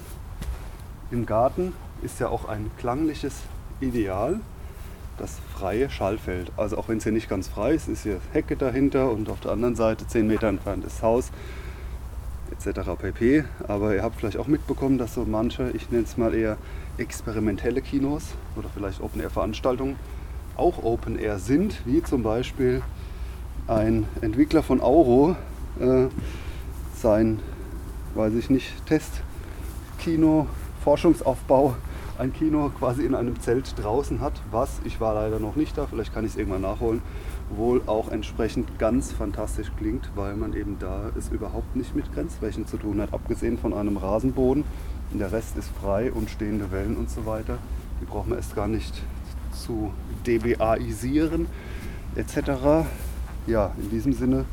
im 1.11 1.25
Garten, 1.25 1.73
ist 2.01 2.19
ja 2.19 2.29
auch 2.29 2.47
ein 2.47 2.71
klangliches 2.77 3.41
Ideal 3.81 4.39
das 5.21 5.37
freie 5.53 5.89
Schallfeld. 5.89 6.51
Also 6.57 6.77
auch 6.77 6.89
wenn 6.89 6.97
es 6.97 7.03
hier 7.03 7.11
nicht 7.11 7.29
ganz 7.29 7.47
frei 7.47 7.73
ist, 7.73 7.87
ist 7.87 8.03
hier 8.03 8.17
Hecke 8.33 8.55
dahinter 8.55 9.11
und 9.11 9.29
auf 9.29 9.39
der 9.39 9.51
anderen 9.51 9.75
Seite 9.75 10.07
10 10.07 10.25
Meter 10.25 10.47
entfernt 10.47 10.83
ist 10.83 11.03
Haus 11.03 11.31
etc. 12.51 12.89
pp. 12.99 13.43
Aber 13.67 13.93
ihr 13.93 14.01
habt 14.01 14.15
vielleicht 14.15 14.37
auch 14.37 14.47
mitbekommen, 14.47 14.97
dass 14.97 15.13
so 15.13 15.23
manche, 15.25 15.69
ich 15.71 15.91
nenne 15.91 16.03
es 16.05 16.17
mal 16.17 16.33
eher 16.33 16.57
experimentelle 16.97 17.81
Kinos 17.81 18.23
oder 18.55 18.67
vielleicht 18.73 19.01
Open-Air-Veranstaltungen 19.01 19.95
auch 20.57 20.83
Open-Air 20.83 21.37
sind, 21.37 21.85
wie 21.85 22.01
zum 22.01 22.23
Beispiel 22.23 22.81
ein 23.67 24.07
Entwickler 24.21 24.63
von 24.63 24.81
Auro 24.81 25.35
äh, 25.79 26.07
sein, 26.95 27.39
weiß 28.15 28.33
ich 28.33 28.49
nicht, 28.49 28.73
Testkino, 28.87 30.47
Forschungsaufbau 30.83 31.75
ein 32.17 32.33
Kino 32.33 32.71
quasi 32.77 33.05
in 33.05 33.15
einem 33.15 33.39
Zelt 33.39 33.73
draußen 33.81 34.21
hat, 34.21 34.33
was, 34.51 34.81
ich 34.85 34.99
war 34.99 35.13
leider 35.13 35.39
noch 35.39 35.55
nicht 35.55 35.77
da, 35.77 35.87
vielleicht 35.87 36.13
kann 36.13 36.25
ich 36.25 36.31
es 36.31 36.37
irgendwann 36.37 36.61
nachholen, 36.61 37.01
wohl 37.49 37.81
auch 37.85 38.09
entsprechend 38.09 38.79
ganz 38.79 39.11
fantastisch 39.11 39.71
klingt, 39.77 40.11
weil 40.15 40.35
man 40.35 40.53
eben 40.53 40.77
da 40.79 41.11
es 41.17 41.29
überhaupt 41.29 41.75
nicht 41.75 41.95
mit 41.95 42.13
Grenzflächen 42.13 42.67
zu 42.67 42.77
tun 42.77 43.01
hat, 43.01 43.13
abgesehen 43.13 43.57
von 43.57 43.73
einem 43.73 43.97
Rasenboden. 43.97 44.63
Der 45.13 45.31
Rest 45.31 45.57
ist 45.57 45.69
frei 45.81 46.11
und 46.11 46.29
stehende 46.29 46.71
Wellen 46.71 46.95
und 46.95 47.09
so 47.09 47.25
weiter. 47.25 47.57
Die 47.99 48.05
braucht 48.05 48.27
man 48.27 48.37
erst 48.37 48.55
gar 48.55 48.67
nicht 48.67 49.01
zu 49.51 49.91
DBAisieren 50.25 51.47
etc. 52.15 52.87
Ja, 53.47 53.71
in 53.77 53.89
diesem 53.89 54.13
Sinne 54.13 54.45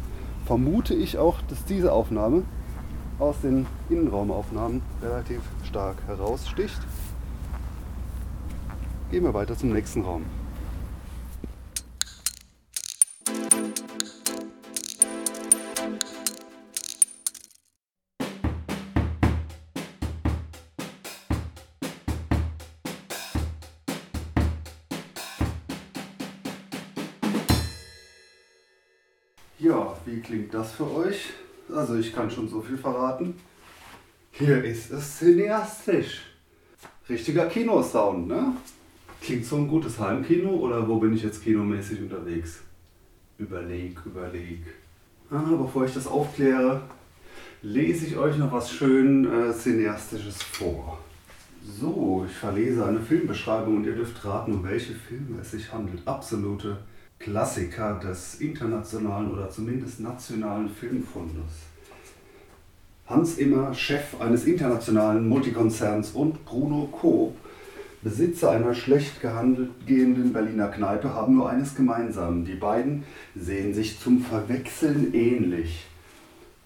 vermute 0.46 0.94
ich 0.94 1.18
auch, 1.18 1.40
dass 1.48 1.64
diese 1.64 1.92
Aufnahme 1.92 2.42
aus 3.18 3.40
den 3.42 3.66
Innenraumaufnahmen 3.90 4.82
relativ 5.02 5.40
stark 5.64 5.96
heraussticht. 6.06 6.78
Gehen 9.10 9.24
wir 9.24 9.32
weiter 9.32 9.56
zum 9.56 9.72
nächsten 9.72 10.02
Raum. 10.02 10.22
Ja, 29.58 29.96
wie 30.04 30.20
klingt 30.20 30.52
das 30.52 30.72
für 30.72 30.92
euch? 30.94 31.30
Also 31.74 31.96
ich 31.96 32.14
kann 32.14 32.30
schon 32.30 32.46
so 32.46 32.60
viel 32.60 32.76
verraten. 32.76 33.40
Hier 34.32 34.62
ist 34.62 34.90
es 34.90 35.18
cineastisch. 35.18 36.20
Richtiger 37.08 37.46
Kinosound, 37.46 38.28
ne? 38.28 38.52
Klingt 39.20 39.44
so 39.44 39.56
ein 39.56 39.68
gutes 39.68 39.98
Heimkino 39.98 40.50
oder 40.50 40.88
wo 40.88 40.98
bin 40.98 41.14
ich 41.14 41.22
jetzt 41.22 41.42
kinomäßig 41.42 42.00
unterwegs? 42.02 42.60
Überleg, 43.38 43.98
überleg. 44.06 44.60
Ah, 45.30 45.42
bevor 45.56 45.84
ich 45.84 45.94
das 45.94 46.06
aufkläre, 46.06 46.80
lese 47.62 48.06
ich 48.06 48.16
euch 48.16 48.38
noch 48.38 48.52
was 48.52 48.70
schön 48.70 49.24
äh, 49.26 49.52
Cineastisches 49.52 50.42
vor. 50.42 50.98
So, 51.80 52.24
ich 52.26 52.34
verlese 52.34 52.86
eine 52.86 53.00
Filmbeschreibung 53.00 53.76
und 53.76 53.84
ihr 53.84 53.94
dürft 53.94 54.24
raten, 54.24 54.52
um 54.54 54.64
welche 54.64 54.94
Filme 54.94 55.40
es 55.42 55.50
sich 55.50 55.70
handelt. 55.72 56.00
Absolute 56.06 56.78
Klassiker 57.18 57.98
des 57.98 58.36
internationalen 58.36 59.30
oder 59.30 59.50
zumindest 59.50 60.00
nationalen 60.00 60.70
Filmfundes. 60.70 61.66
Hans 63.06 63.38
Immer, 63.38 63.74
Chef 63.74 64.20
eines 64.20 64.44
internationalen 64.44 65.28
Multikonzerns 65.28 66.12
und 66.12 66.44
Bruno 66.44 66.88
Koop 66.92 67.34
Besitzer 68.02 68.52
einer 68.52 68.74
schlecht 68.74 69.20
gehandelt 69.20 69.70
gehenden 69.86 70.32
Berliner 70.32 70.68
Kneipe 70.68 71.14
haben 71.14 71.34
nur 71.34 71.50
eines 71.50 71.74
gemeinsam. 71.74 72.44
Die 72.44 72.54
beiden 72.54 73.02
sehen 73.34 73.74
sich 73.74 73.98
zum 73.98 74.22
Verwechseln 74.22 75.12
ähnlich. 75.14 75.86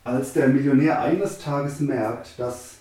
Als 0.04 0.34
der 0.34 0.48
Millionär 0.48 1.00
eines 1.00 1.38
Tages 1.38 1.80
merkt, 1.80 2.38
dass 2.38 2.76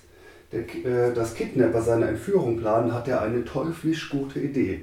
der, 0.51 0.61
äh, 0.61 1.13
das 1.13 1.35
Kidnapper 1.35 1.81
seine 1.81 2.07
Entführung 2.07 2.57
planen, 2.57 2.93
hat 2.93 3.07
er 3.07 3.21
eine 3.21 3.45
teuflisch 3.45 4.09
gute 4.09 4.39
Idee. 4.41 4.81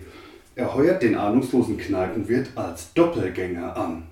Er 0.55 0.75
heuert 0.75 1.03
den 1.03 1.17
ahnungslosen 1.17 1.77
Kneipenwirt 1.77 2.51
als 2.55 2.95
Doppelgänger 2.95 3.77
an. 3.77 4.05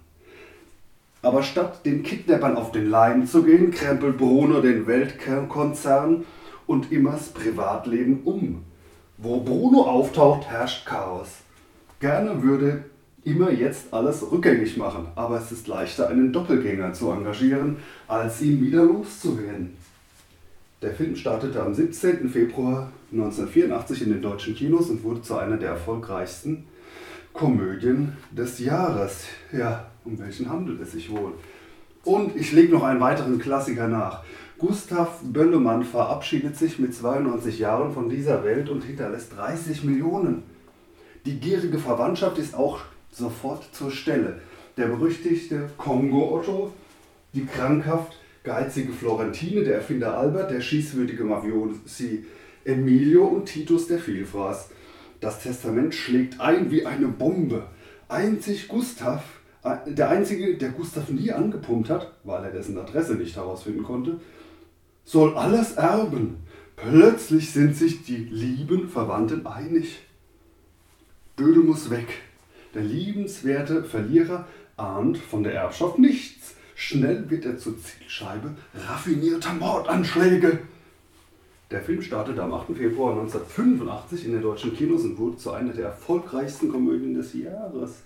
Aber 1.22 1.42
statt 1.42 1.84
den 1.86 2.02
Kidnappern 2.02 2.56
auf 2.56 2.72
den 2.72 2.90
Leim 2.90 3.26
zu 3.26 3.42
gehen, 3.42 3.70
krempelt 3.70 4.18
Bruno 4.18 4.60
den 4.60 4.86
Weltkonzern 4.86 6.24
und 6.66 6.92
Immers 6.92 7.30
Privatleben 7.30 8.20
um. 8.24 8.62
Wo 9.18 9.40
Bruno 9.40 9.82
auftaucht, 9.82 10.46
herrscht 10.46 10.84
Chaos. 10.84 11.28
Gerne 12.00 12.42
würde 12.42 12.84
immer 13.24 13.50
jetzt 13.50 13.92
alles 13.92 14.30
rückgängig 14.30 14.76
machen, 14.76 15.08
aber 15.14 15.38
es 15.38 15.50
ist 15.50 15.66
leichter, 15.68 16.08
einen 16.08 16.34
Doppelgänger 16.34 16.92
zu 16.92 17.10
engagieren, 17.10 17.78
als 18.06 18.42
ihn 18.42 18.60
wieder 18.60 18.84
loszuwerden. 18.84 19.74
Der 20.82 20.92
Film 20.92 21.16
startete 21.16 21.62
am 21.62 21.72
17. 21.72 22.28
Februar 22.28 22.92
1984 23.10 24.02
in 24.02 24.12
den 24.12 24.22
deutschen 24.22 24.54
Kinos 24.54 24.90
und 24.90 25.02
wurde 25.02 25.22
zu 25.22 25.36
einer 25.36 25.56
der 25.56 25.70
erfolgreichsten 25.70 26.64
Komödien 27.32 28.12
des 28.30 28.58
Jahres. 28.58 29.24
Ja, 29.50 29.86
um 30.04 30.18
welchen 30.18 30.50
handelt 30.50 30.80
es 30.82 30.92
sich 30.92 31.10
wohl? 31.10 31.32
Und 32.04 32.36
ich 32.36 32.52
lege 32.52 32.74
noch 32.74 32.82
einen 32.82 33.00
weiteren 33.00 33.38
Klassiker 33.38 33.88
nach. 33.88 34.22
Gustav 34.58 35.20
Böllemann 35.22 35.84
verabschiedet 35.84 36.56
sich 36.56 36.78
mit 36.78 36.94
92 36.94 37.58
Jahren 37.58 37.92
von 37.92 38.08
dieser 38.08 38.42
Welt 38.42 38.70
und 38.70 38.84
hinterlässt 38.84 39.36
30 39.36 39.84
Millionen. 39.84 40.44
Die 41.26 41.38
gierige 41.38 41.78
Verwandtschaft 41.78 42.38
ist 42.38 42.54
auch 42.54 42.80
sofort 43.12 43.68
zur 43.74 43.90
Stelle. 43.90 44.40
Der 44.78 44.86
berüchtigte 44.86 45.68
Kongo 45.76 46.38
Otto, 46.38 46.72
die 47.34 47.44
krankhaft 47.44 48.16
geizige 48.44 48.92
Florentine, 48.92 49.62
der 49.62 49.76
Erfinder 49.76 50.16
Albert, 50.16 50.50
der 50.50 50.62
schießwürdige 50.62 51.24
Mafiosi 51.24 52.24
Emilio 52.64 53.26
und 53.26 53.46
Titus 53.46 53.88
der 53.88 53.98
Vielfraß. 53.98 54.70
Das 55.20 55.42
Testament 55.42 55.94
schlägt 55.94 56.40
ein 56.40 56.70
wie 56.70 56.86
eine 56.86 57.08
Bombe. 57.08 57.66
Einzig 58.08 58.68
Gustav, 58.68 59.22
äh, 59.64 59.92
der 59.92 60.08
einzige, 60.08 60.56
der 60.56 60.70
Gustav 60.70 61.10
nie 61.10 61.30
angepumpt 61.30 61.90
hat, 61.90 62.12
weil 62.24 62.44
er 62.44 62.52
dessen 62.52 62.78
Adresse 62.78 63.16
nicht 63.16 63.36
herausfinden 63.36 63.82
konnte, 63.82 64.18
soll 65.06 65.34
alles 65.36 65.72
erben. 65.72 66.36
Plötzlich 66.76 67.52
sind 67.52 67.74
sich 67.74 68.04
die 68.04 68.16
lieben 68.16 68.90
Verwandten 68.90 69.46
einig. 69.46 70.00
Böde 71.36 71.60
muss 71.60 71.88
weg. 71.88 72.08
Der 72.74 72.82
liebenswerte 72.82 73.84
Verlierer 73.84 74.46
ahnt 74.76 75.16
von 75.16 75.42
der 75.42 75.54
Erbschaft 75.54 75.98
nichts. 75.98 76.54
Schnell 76.74 77.30
wird 77.30 77.46
er 77.46 77.56
zur 77.56 77.74
Zielscheibe 77.80 78.54
raffinierter 78.74 79.54
Mordanschläge. 79.54 80.58
Der 81.70 81.80
Film 81.80 82.02
startete 82.02 82.42
am 82.42 82.52
8. 82.52 82.76
Februar 82.76 83.12
1985 83.12 84.26
in 84.26 84.32
den 84.32 84.42
deutschen 84.42 84.74
Kinos 84.74 85.02
und 85.04 85.16
wurde 85.18 85.38
zu 85.38 85.52
einer 85.52 85.72
der 85.72 85.86
erfolgreichsten 85.86 86.70
Komödien 86.70 87.14
des 87.14 87.32
Jahres. 87.32 88.02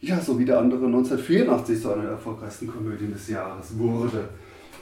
Ja, 0.00 0.20
so 0.20 0.38
wie 0.38 0.44
der 0.44 0.58
andere 0.58 0.86
1984 0.86 1.82
zu 1.82 1.92
einer 1.92 2.02
der 2.02 2.10
erfolgreichsten 2.12 2.66
Komödien 2.66 3.12
des 3.12 3.28
Jahres 3.28 3.78
wurde. 3.78 4.28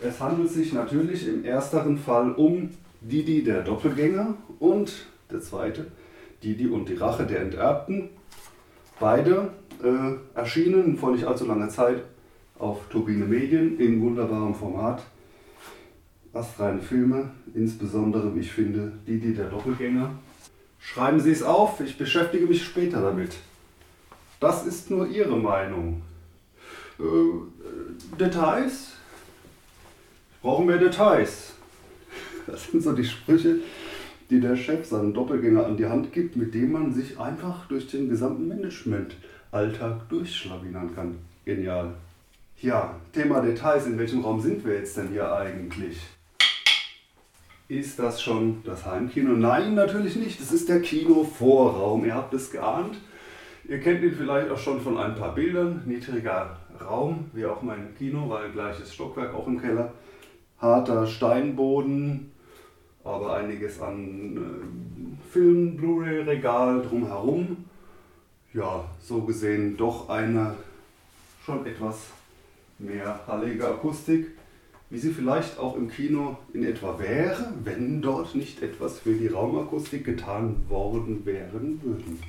Es 0.04 0.20
handelt 0.20 0.50
sich 0.50 0.74
natürlich 0.74 1.26
im 1.26 1.46
ersteren 1.46 1.96
Fall 1.96 2.32
um 2.32 2.68
Didi 3.00 3.42
der 3.42 3.62
Doppelgänger 3.62 4.34
und 4.58 5.06
der 5.30 5.40
zweite 5.40 5.86
Didi 6.42 6.66
und 6.66 6.90
die 6.90 6.94
Rache 6.94 7.24
der 7.24 7.40
Enterbten. 7.40 8.10
Beide 9.00 9.48
äh, 9.82 10.38
erschienen 10.38 10.98
vor 10.98 11.12
nicht 11.12 11.24
allzu 11.24 11.46
langer 11.46 11.70
Zeit 11.70 12.02
auf 12.58 12.86
Turbine 12.90 13.24
Medien 13.24 13.78
in 13.80 14.02
wunderbarem 14.02 14.54
Format. 14.54 15.02
Astreine 16.34 16.82
Filme, 16.82 17.30
insbesondere, 17.54 18.34
wie 18.34 18.40
ich 18.40 18.52
finde, 18.52 18.92
Didi 19.06 19.32
der 19.32 19.48
Doppelgänger. 19.48 20.10
Schreiben 20.80 21.18
Sie 21.18 21.30
es 21.30 21.42
auf, 21.42 21.80
ich 21.80 21.96
beschäftige 21.96 22.44
mich 22.44 22.62
später 22.62 23.00
damit. 23.00 23.36
Das 24.38 24.66
ist 24.66 24.90
nur 24.90 25.08
Ihre 25.08 25.38
Meinung. 25.38 26.02
Äh, 26.98 28.18
Details? 28.20 28.93
Brauchen 30.44 30.68
wir 30.68 30.76
Details? 30.76 31.54
Das 32.46 32.70
sind 32.70 32.82
so 32.82 32.92
die 32.92 33.02
Sprüche, 33.02 33.60
die 34.28 34.40
der 34.40 34.56
Chef 34.56 34.84
seinem 34.84 35.14
Doppelgänger 35.14 35.64
an 35.64 35.78
die 35.78 35.86
Hand 35.86 36.12
gibt, 36.12 36.36
mit 36.36 36.52
dem 36.52 36.72
man 36.72 36.92
sich 36.92 37.18
einfach 37.18 37.66
durch 37.68 37.86
den 37.90 38.10
gesamten 38.10 38.46
Management-Alltag 38.48 40.06
durchschlawinern 40.10 40.94
kann. 40.94 41.16
Genial. 41.46 41.94
Ja, 42.60 42.94
Thema 43.14 43.40
Details. 43.40 43.86
In 43.86 43.98
welchem 43.98 44.20
Raum 44.20 44.38
sind 44.38 44.66
wir 44.66 44.74
jetzt 44.74 44.98
denn 44.98 45.08
hier 45.08 45.34
eigentlich? 45.34 45.96
Ist 47.68 47.98
das 47.98 48.20
schon 48.20 48.62
das 48.64 48.84
Heimkino? 48.84 49.30
Nein, 49.30 49.74
natürlich 49.74 50.16
nicht. 50.16 50.38
Es 50.38 50.52
ist 50.52 50.68
der 50.68 50.82
Kinovorraum. 50.82 52.04
Ihr 52.04 52.16
habt 52.16 52.34
es 52.34 52.50
geahnt. 52.50 52.98
Ihr 53.66 53.80
kennt 53.80 54.02
ihn 54.02 54.14
vielleicht 54.14 54.50
auch 54.50 54.58
schon 54.58 54.78
von 54.78 54.98
ein 54.98 55.14
paar 55.14 55.34
Bildern. 55.34 55.80
Niedriger 55.86 56.58
Raum, 56.82 57.30
wie 57.32 57.46
auch 57.46 57.62
mein 57.62 57.96
Kino, 57.96 58.28
weil 58.28 58.50
gleiches 58.50 58.92
Stockwerk 58.92 59.32
auch 59.32 59.46
im 59.46 59.58
Keller. 59.58 59.90
Harter 60.64 61.06
Steinboden, 61.06 62.32
aber 63.04 63.34
einiges 63.34 63.82
an 63.82 64.34
äh, 64.34 65.30
Film, 65.30 65.76
Blu-ray-Regal 65.76 66.80
drumherum. 66.80 67.66
Ja, 68.54 68.86
so 68.98 69.20
gesehen 69.20 69.76
doch 69.76 70.08
eine 70.08 70.54
schon 71.44 71.66
etwas 71.66 72.06
mehr 72.78 73.20
hallige 73.26 73.68
Akustik, 73.68 74.28
wie 74.88 74.98
sie 74.98 75.10
vielleicht 75.10 75.58
auch 75.58 75.76
im 75.76 75.90
Kino 75.90 76.38
in 76.54 76.64
etwa 76.64 76.98
wäre, 76.98 77.52
wenn 77.62 78.00
dort 78.00 78.34
nicht 78.34 78.62
etwas 78.62 79.00
für 79.00 79.12
die 79.12 79.26
Raumakustik 79.26 80.06
getan 80.06 80.62
worden 80.70 81.26
wären 81.26 81.78
würden. 81.82 82.22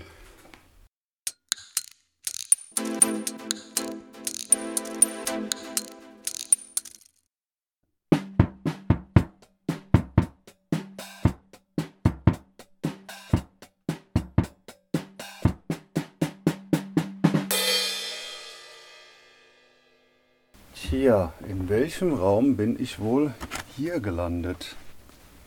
Welchem 21.69 22.13
Raum 22.13 22.57
bin 22.57 22.77
ich 22.81 22.99
wohl 22.99 23.33
hier 23.75 23.99
gelandet? 23.99 24.75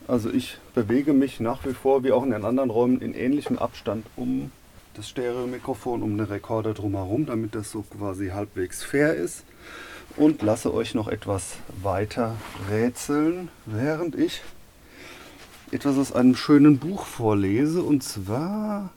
Also 0.06 0.30
ich 0.30 0.58
bewege 0.74 1.12
mich 1.12 1.38
nach 1.38 1.66
wie 1.66 1.74
vor, 1.74 2.02
wie 2.02 2.12
auch 2.12 2.24
in 2.24 2.30
den 2.30 2.44
anderen 2.44 2.70
Räumen, 2.70 3.00
in 3.00 3.14
ähnlichem 3.14 3.58
Abstand 3.58 4.06
um 4.16 4.50
das 4.94 5.08
Stereomikrofon, 5.08 6.02
um 6.02 6.16
den 6.16 6.26
Rekorder 6.26 6.74
drumherum, 6.74 7.26
damit 7.26 7.54
das 7.54 7.70
so 7.70 7.82
quasi 7.82 8.28
halbwegs 8.28 8.82
fair 8.82 9.14
ist. 9.14 9.44
Und 10.16 10.42
lasse 10.42 10.72
euch 10.72 10.94
noch 10.94 11.08
etwas 11.08 11.56
weiter 11.82 12.36
rätseln, 12.70 13.48
während 13.66 14.14
ich 14.16 14.40
etwas 15.70 15.98
aus 15.98 16.12
einem 16.12 16.34
schönen 16.34 16.78
Buch 16.78 17.04
vorlese. 17.04 17.82
Und 17.82 18.02
zwar 18.02 18.90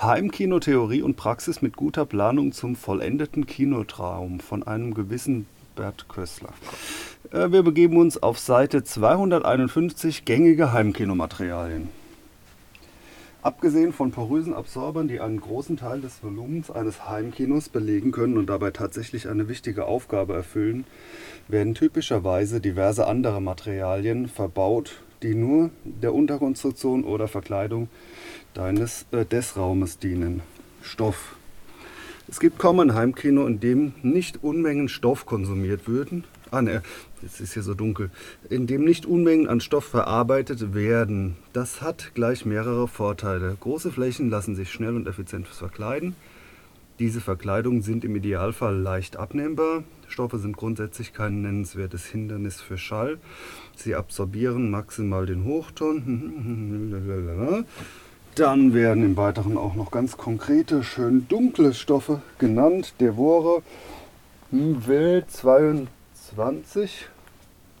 Heimkino 0.00 0.60
Theorie 0.60 1.02
und 1.02 1.16
Praxis 1.16 1.62
mit 1.62 1.76
guter 1.76 2.04
Planung 2.04 2.52
zum 2.52 2.76
vollendeten 2.76 3.46
Kinotraum 3.46 4.40
von 4.40 4.62
einem 4.62 4.94
gewissen 4.94 5.46
Bert 5.76 6.08
Kössler. 6.08 6.52
Äh, 7.32 7.52
wir 7.52 7.62
begeben 7.62 7.96
uns 7.96 8.22
auf 8.22 8.38
Seite 8.38 8.84
251 8.84 10.24
gängige 10.24 10.72
Heimkinomaterialien. 10.72 11.88
Abgesehen 13.42 13.94
von 13.94 14.10
porösen 14.10 14.52
Absorbern, 14.52 15.08
die 15.08 15.20
einen 15.20 15.40
großen 15.40 15.78
Teil 15.78 16.02
des 16.02 16.22
Volumens 16.22 16.70
eines 16.70 17.08
Heimkinos 17.08 17.70
belegen 17.70 18.12
können 18.12 18.36
und 18.36 18.50
dabei 18.50 18.70
tatsächlich 18.70 19.28
eine 19.28 19.48
wichtige 19.48 19.86
Aufgabe 19.86 20.34
erfüllen, 20.34 20.84
werden 21.48 21.74
typischerweise 21.74 22.60
diverse 22.60 23.06
andere 23.06 23.40
Materialien 23.40 24.28
verbaut, 24.28 25.00
die 25.22 25.34
nur 25.34 25.70
der 25.84 26.12
Unterkonstruktion 26.12 27.02
oder 27.02 27.28
Verkleidung 27.28 27.88
deines, 28.52 29.06
äh, 29.10 29.24
des 29.24 29.56
Raumes 29.56 29.98
dienen. 29.98 30.42
Stoff, 30.82 31.36
es 32.30 32.38
gibt 32.38 32.60
kaum 32.60 32.78
ein 32.78 32.94
Heimkino, 32.94 33.44
in 33.46 33.58
dem 33.58 33.92
nicht 34.02 34.44
Unmengen 34.44 34.88
Stoff 34.88 35.26
konsumiert 35.26 35.88
würden. 35.88 36.22
Ah 36.52 36.62
ne, 36.62 36.82
jetzt 37.22 37.40
ist 37.40 37.54
hier 37.54 37.64
so 37.64 37.74
dunkel. 37.74 38.10
In 38.48 38.68
dem 38.68 38.84
nicht 38.84 39.04
Unmengen 39.04 39.48
an 39.48 39.60
Stoff 39.60 39.84
verarbeitet 39.84 40.72
werden. 40.72 41.36
Das 41.52 41.82
hat 41.82 42.12
gleich 42.14 42.46
mehrere 42.46 42.86
Vorteile. 42.86 43.56
Große 43.58 43.90
Flächen 43.90 44.30
lassen 44.30 44.54
sich 44.54 44.70
schnell 44.70 44.94
und 44.94 45.08
effizient 45.08 45.48
verkleiden. 45.48 46.14
Diese 47.00 47.20
Verkleidungen 47.20 47.82
sind 47.82 48.04
im 48.04 48.14
Idealfall 48.14 48.76
leicht 48.76 49.16
abnehmbar. 49.16 49.82
Stoffe 50.06 50.38
sind 50.38 50.56
grundsätzlich 50.56 51.12
kein 51.12 51.42
nennenswertes 51.42 52.06
Hindernis 52.06 52.60
für 52.60 52.78
Schall. 52.78 53.18
Sie 53.74 53.96
absorbieren 53.96 54.70
maximal 54.70 55.26
den 55.26 55.44
Hochton. 55.44 57.64
Dann 58.40 58.72
werden 58.72 59.04
im 59.04 59.18
Weiteren 59.18 59.58
auch 59.58 59.74
noch 59.74 59.90
ganz 59.90 60.16
konkrete, 60.16 60.82
schön 60.82 61.28
dunkle 61.28 61.74
Stoffe 61.74 62.22
genannt. 62.38 62.94
Devore 62.98 63.62
W22. 64.50 66.88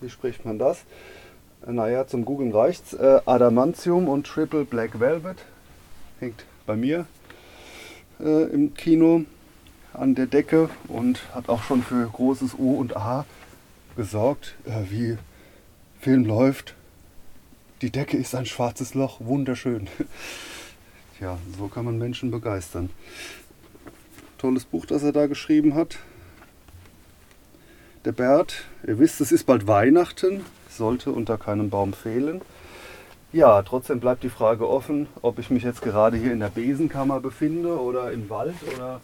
Wie 0.02 0.10
spricht 0.10 0.44
man 0.44 0.58
das? 0.58 0.82
Naja, 1.66 2.06
zum 2.06 2.26
Googlen 2.26 2.52
reicht's. 2.52 2.92
Äh, 2.92 3.20
Adamantium 3.24 4.06
und 4.06 4.26
Triple 4.26 4.66
Black 4.66 5.00
Velvet. 5.00 5.38
Hängt 6.18 6.44
bei 6.66 6.76
mir 6.76 7.06
äh, 8.22 8.42
im 8.52 8.74
Kino 8.74 9.22
an 9.94 10.14
der 10.14 10.26
Decke 10.26 10.68
und 10.88 11.22
hat 11.34 11.48
auch 11.48 11.62
schon 11.62 11.82
für 11.82 12.06
großes 12.06 12.58
O 12.58 12.72
und 12.72 12.98
A 12.98 13.24
gesorgt. 13.96 14.56
Äh, 14.66 14.90
wie 14.90 15.16
Film 16.00 16.26
läuft, 16.26 16.74
die 17.82 17.90
Decke 17.90 18.16
ist 18.16 18.34
ein 18.34 18.46
schwarzes 18.46 18.94
Loch, 18.94 19.20
wunderschön. 19.20 19.88
Ja, 21.20 21.36
so 21.58 21.68
kann 21.68 21.84
man 21.84 21.98
Menschen 21.98 22.30
begeistern. 22.30 22.88
Tolles 24.38 24.64
Buch, 24.64 24.86
das 24.86 25.02
er 25.02 25.12
da 25.12 25.26
geschrieben 25.26 25.74
hat. 25.74 25.98
Der 28.06 28.12
Bert, 28.12 28.64
ihr 28.86 28.98
wisst, 28.98 29.20
es 29.20 29.30
ist 29.30 29.44
bald 29.44 29.66
Weihnachten, 29.66 30.46
sollte 30.70 31.12
unter 31.12 31.36
keinem 31.36 31.68
Baum 31.68 31.92
fehlen. 31.92 32.40
Ja, 33.34 33.62
trotzdem 33.62 34.00
bleibt 34.00 34.22
die 34.22 34.30
Frage 34.30 34.66
offen, 34.66 35.08
ob 35.20 35.38
ich 35.38 35.50
mich 35.50 35.62
jetzt 35.62 35.82
gerade 35.82 36.16
hier 36.16 36.32
in 36.32 36.40
der 36.40 36.48
Besenkammer 36.48 37.20
befinde 37.20 37.78
oder 37.78 38.12
im 38.12 38.30
Wald 38.30 38.56
oder 38.74 39.02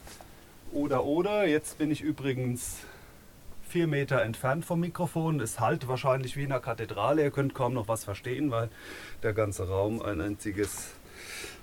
oder 0.73 1.05
oder. 1.05 1.47
Jetzt 1.47 1.77
bin 1.77 1.91
ich 1.91 2.01
übrigens 2.01 2.79
vier 3.69 3.87
Meter 3.87 4.23
entfernt 4.23 4.65
vom 4.65 4.81
Mikrofon. 4.81 5.41
Es 5.41 5.61
halt 5.61 5.89
wahrscheinlich 5.89 6.37
wie 6.37 6.45
in 6.45 6.53
einer 6.53 6.61
Kathedrale. 6.61 7.23
Ihr 7.23 7.31
könnt 7.31 7.55
kaum 7.55 7.75
noch 7.75 7.89
was 7.89 8.05
verstehen, 8.05 8.51
weil 8.51 8.69
der 9.23 9.33
ganze 9.33 9.69
Raum 9.69 10.01
ein 10.01 10.21
einziges 10.21 10.91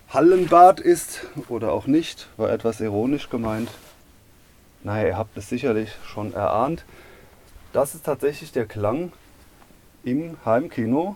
Hallenbad 0.09 0.79
ist 0.79 1.25
oder 1.49 1.71
auch 1.71 1.87
nicht, 1.87 2.29
war 2.37 2.51
etwas 2.51 2.81
ironisch 2.81 3.29
gemeint. 3.29 3.69
Naja, 4.83 5.07
ihr 5.07 5.17
habt 5.17 5.35
es 5.37 5.49
sicherlich 5.49 5.91
schon 6.05 6.33
erahnt. 6.33 6.85
Das 7.71 7.95
ist 7.95 8.05
tatsächlich 8.05 8.51
der 8.51 8.65
Klang 8.65 9.11
im 10.03 10.37
Heimkino 10.45 11.15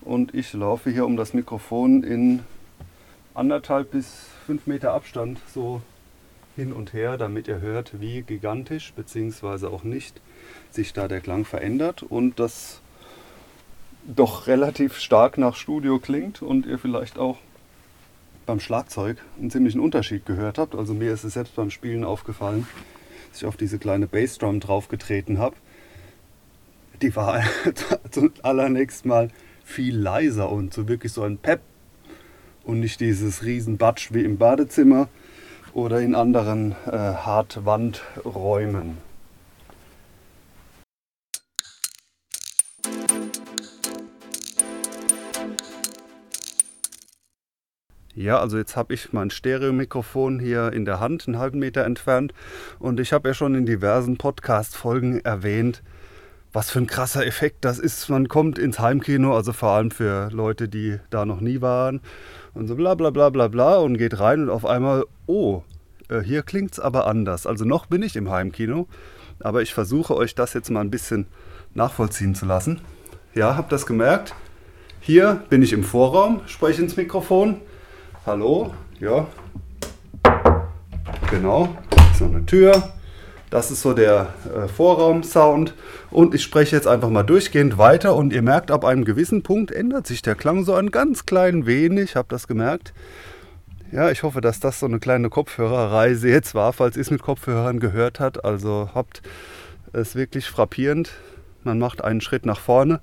und 0.00 0.34
ich 0.34 0.52
laufe 0.52 0.90
hier 0.90 1.06
um 1.06 1.16
das 1.16 1.34
Mikrofon 1.34 2.02
in 2.02 2.42
anderthalb 3.34 3.92
bis 3.92 4.26
fünf 4.46 4.66
Meter 4.66 4.94
Abstand 4.94 5.38
so 5.54 5.82
hin 6.58 6.72
und 6.72 6.92
her, 6.92 7.16
damit 7.16 7.46
ihr 7.46 7.60
hört, 7.60 8.00
wie 8.00 8.22
gigantisch 8.22 8.92
bzw. 8.94 9.66
auch 9.66 9.84
nicht 9.84 10.20
sich 10.72 10.92
da 10.92 11.06
der 11.06 11.20
Klang 11.20 11.44
verändert 11.44 12.02
und 12.02 12.40
das 12.40 12.80
doch 14.04 14.48
relativ 14.48 14.96
stark 14.98 15.38
nach 15.38 15.54
Studio 15.54 16.00
klingt 16.00 16.42
und 16.42 16.66
ihr 16.66 16.80
vielleicht 16.80 17.16
auch 17.16 17.38
beim 18.44 18.58
Schlagzeug 18.58 19.18
einen 19.38 19.52
ziemlichen 19.52 19.78
Unterschied 19.78 20.26
gehört 20.26 20.58
habt. 20.58 20.74
Also 20.74 20.94
mir 20.94 21.12
ist 21.12 21.22
es 21.22 21.34
selbst 21.34 21.54
beim 21.54 21.70
Spielen 21.70 22.02
aufgefallen, 22.02 22.66
dass 23.28 23.42
ich 23.42 23.46
auf 23.46 23.56
diese 23.56 23.78
kleine 23.78 24.08
Bassdrum 24.08 24.58
draufgetreten 24.58 25.38
habe. 25.38 25.54
Die 27.02 27.14
war 27.14 27.40
zum 28.10 28.32
allernächst 28.42 29.06
Mal 29.06 29.30
viel 29.62 29.96
leiser 29.96 30.50
und 30.50 30.74
so 30.74 30.88
wirklich 30.88 31.12
so 31.12 31.22
ein 31.22 31.38
Pep 31.38 31.60
und 32.64 32.80
nicht 32.80 32.98
dieses 32.98 33.44
Riesenbatsch 33.44 34.12
wie 34.12 34.24
im 34.24 34.38
Badezimmer 34.38 35.08
oder 35.72 36.00
in 36.00 36.14
anderen 36.14 36.76
äh, 36.86 36.96
Hartwandräumen. 36.96 38.98
Ja, 48.18 48.40
also 48.40 48.58
jetzt 48.58 48.76
habe 48.76 48.94
ich 48.94 49.12
mein 49.12 49.30
Stereomikrofon 49.30 50.40
hier 50.40 50.72
in 50.72 50.84
der 50.84 50.98
Hand, 50.98 51.28
einen 51.28 51.38
halben 51.38 51.60
Meter 51.60 51.84
entfernt. 51.84 52.34
Und 52.80 52.98
ich 52.98 53.12
habe 53.12 53.28
ja 53.28 53.34
schon 53.34 53.54
in 53.54 53.64
diversen 53.64 54.16
Podcast-Folgen 54.16 55.24
erwähnt, 55.24 55.84
was 56.52 56.68
für 56.68 56.80
ein 56.80 56.88
krasser 56.88 57.24
Effekt 57.24 57.64
das 57.64 57.78
ist. 57.78 58.08
Man 58.08 58.26
kommt 58.26 58.58
ins 58.58 58.80
Heimkino, 58.80 59.36
also 59.36 59.52
vor 59.52 59.70
allem 59.70 59.92
für 59.92 60.30
Leute, 60.32 60.68
die 60.68 60.98
da 61.10 61.24
noch 61.24 61.40
nie 61.40 61.60
waren. 61.60 62.00
Und 62.54 62.68
so 62.68 62.74
bla 62.74 62.94
bla 62.94 63.10
bla 63.10 63.30
bla 63.30 63.48
bla 63.48 63.76
und 63.78 63.98
geht 63.98 64.18
rein 64.18 64.42
und 64.42 64.50
auf 64.50 64.66
einmal, 64.66 65.04
oh, 65.26 65.62
äh, 66.08 66.20
hier 66.20 66.42
klingt 66.42 66.72
es 66.72 66.80
aber 66.80 67.06
anders. 67.06 67.46
Also 67.46 67.64
noch 67.64 67.86
bin 67.86 68.02
ich 68.02 68.16
im 68.16 68.30
Heimkino, 68.30 68.86
aber 69.40 69.62
ich 69.62 69.74
versuche 69.74 70.16
euch 70.16 70.34
das 70.34 70.54
jetzt 70.54 70.70
mal 70.70 70.80
ein 70.80 70.90
bisschen 70.90 71.26
nachvollziehen 71.74 72.34
zu 72.34 72.46
lassen. 72.46 72.80
Ja, 73.34 73.56
habt 73.56 73.72
das 73.72 73.86
gemerkt? 73.86 74.34
Hier 75.00 75.42
bin 75.48 75.62
ich 75.62 75.72
im 75.72 75.84
Vorraum, 75.84 76.40
spreche 76.46 76.82
ins 76.82 76.96
Mikrofon. 76.96 77.60
Hallo, 78.26 78.74
ja. 79.00 79.26
Genau, 81.30 81.76
noch 82.20 82.28
eine 82.28 82.46
Tür. 82.46 82.92
Das 83.50 83.70
ist 83.70 83.80
so 83.80 83.94
der 83.94 84.34
äh, 84.54 84.68
Vorraum-Sound. 84.68 85.74
Und 86.10 86.34
ich 86.34 86.42
spreche 86.42 86.76
jetzt 86.76 86.86
einfach 86.86 87.08
mal 87.08 87.22
durchgehend 87.22 87.78
weiter 87.78 88.14
und 88.14 88.32
ihr 88.32 88.42
merkt, 88.42 88.70
ab 88.70 88.84
einem 88.84 89.04
gewissen 89.04 89.42
Punkt 89.42 89.70
ändert 89.70 90.06
sich 90.06 90.22
der 90.22 90.34
Klang 90.34 90.64
so 90.64 90.74
ein 90.74 90.90
ganz 90.90 91.24
klein 91.24 91.66
wenig. 91.66 92.16
Habt 92.16 92.32
das 92.32 92.46
gemerkt? 92.46 92.92
Ja, 93.90 94.10
ich 94.10 94.22
hoffe, 94.22 94.42
dass 94.42 94.60
das 94.60 94.80
so 94.80 94.86
eine 94.86 94.98
kleine 94.98 95.30
Kopfhörerreise 95.30 96.28
jetzt 96.28 96.54
war, 96.54 96.74
falls 96.74 96.96
ihr 96.96 97.02
es 97.02 97.10
mit 97.10 97.22
Kopfhörern 97.22 97.80
gehört 97.80 98.20
habt. 98.20 98.44
Also 98.44 98.90
habt 98.94 99.22
es 99.94 100.14
wirklich 100.14 100.46
frappierend. 100.46 101.12
Man 101.64 101.78
macht 101.78 102.04
einen 102.04 102.20
Schritt 102.20 102.44
nach 102.44 102.60
vorne 102.60 103.00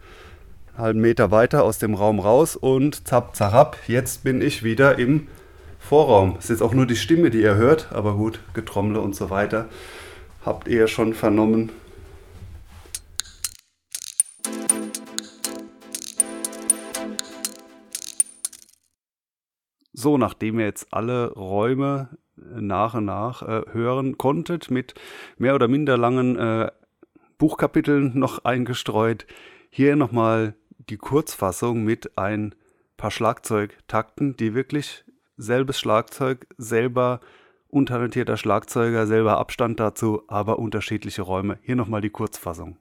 halben 0.78 1.00
Meter 1.00 1.32
weiter 1.32 1.64
aus 1.64 1.80
dem 1.80 1.94
Raum 1.94 2.20
raus 2.20 2.56
und 2.56 3.08
zapp, 3.08 3.36
zarab, 3.36 3.78
jetzt 3.88 4.24
bin 4.24 4.42
ich 4.42 4.64
wieder 4.64 5.00
im 5.00 5.28
Vorraum. 5.80 6.38
Ist 6.38 6.50
jetzt 6.50 6.62
auch 6.62 6.74
nur 6.74 6.86
die 6.86 6.96
Stimme, 6.96 7.30
die 7.30 7.42
ihr 7.42 7.56
hört, 7.56 7.90
aber 7.92 8.16
gut, 8.16 8.40
Getrommle 8.54 9.00
und 9.00 9.16
so 9.16 9.30
weiter 9.30 9.68
habt 10.46 10.68
ihr 10.68 10.88
schon 10.88 11.14
vernommen. 11.14 11.72
So, 19.92 20.18
nachdem 20.18 20.60
ihr 20.60 20.66
jetzt 20.66 20.94
alle 20.94 21.32
Räume 21.34 22.10
nach 22.36 22.94
und 22.94 23.06
nach 23.06 23.42
äh, 23.42 23.64
hören 23.72 24.18
konntet, 24.18 24.70
mit 24.70 24.94
mehr 25.38 25.56
oder 25.56 25.68
minder 25.68 25.98
langen 25.98 26.38
äh, 26.38 26.70
Buchkapiteln 27.38 28.18
noch 28.20 28.46
eingestreut, 28.46 29.26
hier 29.70 29.96
nochmal 29.96 30.54
die 30.78 30.98
Kurzfassung 30.98 31.84
mit 31.84 32.18
ein 32.18 32.54
paar 32.98 33.10
Schlagzeugtakten, 33.10 34.38
die 34.38 34.54
wirklich 34.54 35.06
selbes 35.38 35.80
Schlagzeug, 35.80 36.46
selber 36.58 37.20
untalentierter 37.76 38.38
Schlagzeuger, 38.38 39.06
selber 39.06 39.38
Abstand 39.38 39.82
dazu, 39.82 40.24
aber 40.28 40.60
unterschiedliche 40.60 41.22
Räume. 41.22 41.60
Hier 41.62 41.76
nochmal 41.76 42.00
die 42.00 42.10
Kurzfassung. 42.10 42.78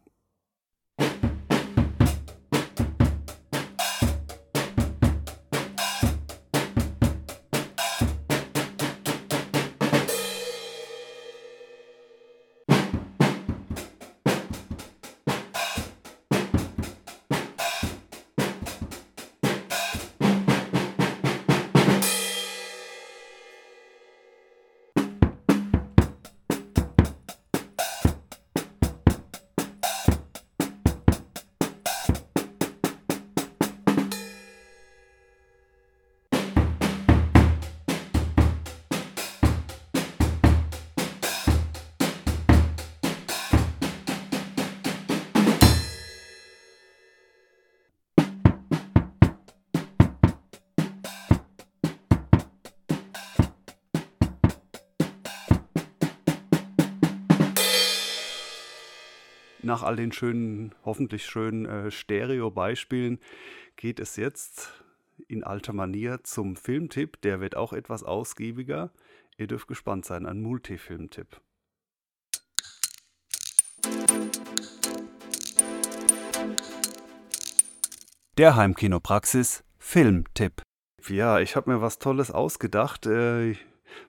Nach 59.65 59.83
all 59.83 59.97
den 59.97 60.13
schönen, 60.13 60.75
hoffentlich 60.85 61.27
schönen 61.27 61.67
äh, 61.67 61.91
Stereo-Beispielen 61.91 63.19
geht 63.77 63.99
es 63.99 64.17
jetzt 64.17 64.85
in 65.29 65.45
alter 65.45 65.73
Manier 65.73 66.23
zum 66.23 66.57
Filmtipp. 66.57 67.21
Der 67.23 67.41
wird 67.41 67.57
auch 67.57 67.73
etwas 67.73 68.03
ausgiebiger. 68.03 68.91
Ihr 69.37 69.47
dürft 69.47 69.67
gespannt 69.69 70.05
sein, 70.05 70.27
ein 70.27 70.41
Multifilmtipp. 70.41 71.41
Der 78.37 78.57
Heimkinopraxis 78.57 79.65
Filmtipp. 79.79 80.63
Ja, 81.09 81.39
ich 81.39 81.57
habe 81.57 81.73
mir 81.73 81.81
was 81.81 81.99
Tolles 81.99 82.31
ausgedacht. 82.31 83.07
Äh, 83.07 83.55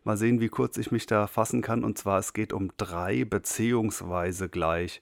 mal 0.04 0.18
sehen, 0.18 0.40
wie 0.40 0.50
kurz 0.50 0.78
ich 0.78 0.92
mich 0.92 1.06
da 1.06 1.28
fassen 1.28 1.62
kann. 1.62 1.84
Und 1.84 1.98
zwar, 1.98 2.20
es 2.20 2.34
geht 2.34 2.54
um 2.54 2.72
drei 2.78 3.26
beziehungsweise 3.26 4.50
gleich 4.50 5.02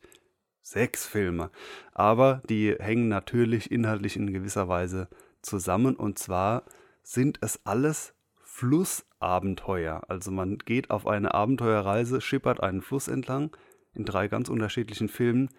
sechs 0.63 1.06
Filme. 1.06 1.52
Aber 1.93 2.41
die 2.49 2.76
hängen 2.80 3.08
natürlich 3.08 3.71
inhaltlich 3.71 4.15
in 4.15 4.34
gewisser 4.34 4.67
Weise 4.67 5.08
zusammen. 5.43 5.95
Und 5.95 6.17
zwar 6.17 6.63
sind 7.04 7.38
es 7.41 7.60
alles 7.65 8.15
Flussabenteuer. 8.41 10.02
Also 10.08 10.32
man 10.32 10.58
geht 10.58 10.89
auf 10.89 11.06
eine 11.06 11.34
Abenteuerreise, 11.36 12.21
schippert 12.21 12.63
einen 12.63 12.82
Fluss 12.82 13.08
entlang 13.08 13.56
in 13.93 14.06
drei 14.06 14.28
ganz 14.28 14.49
unterschiedlichen 14.49 15.10
Filmen, 15.10 15.49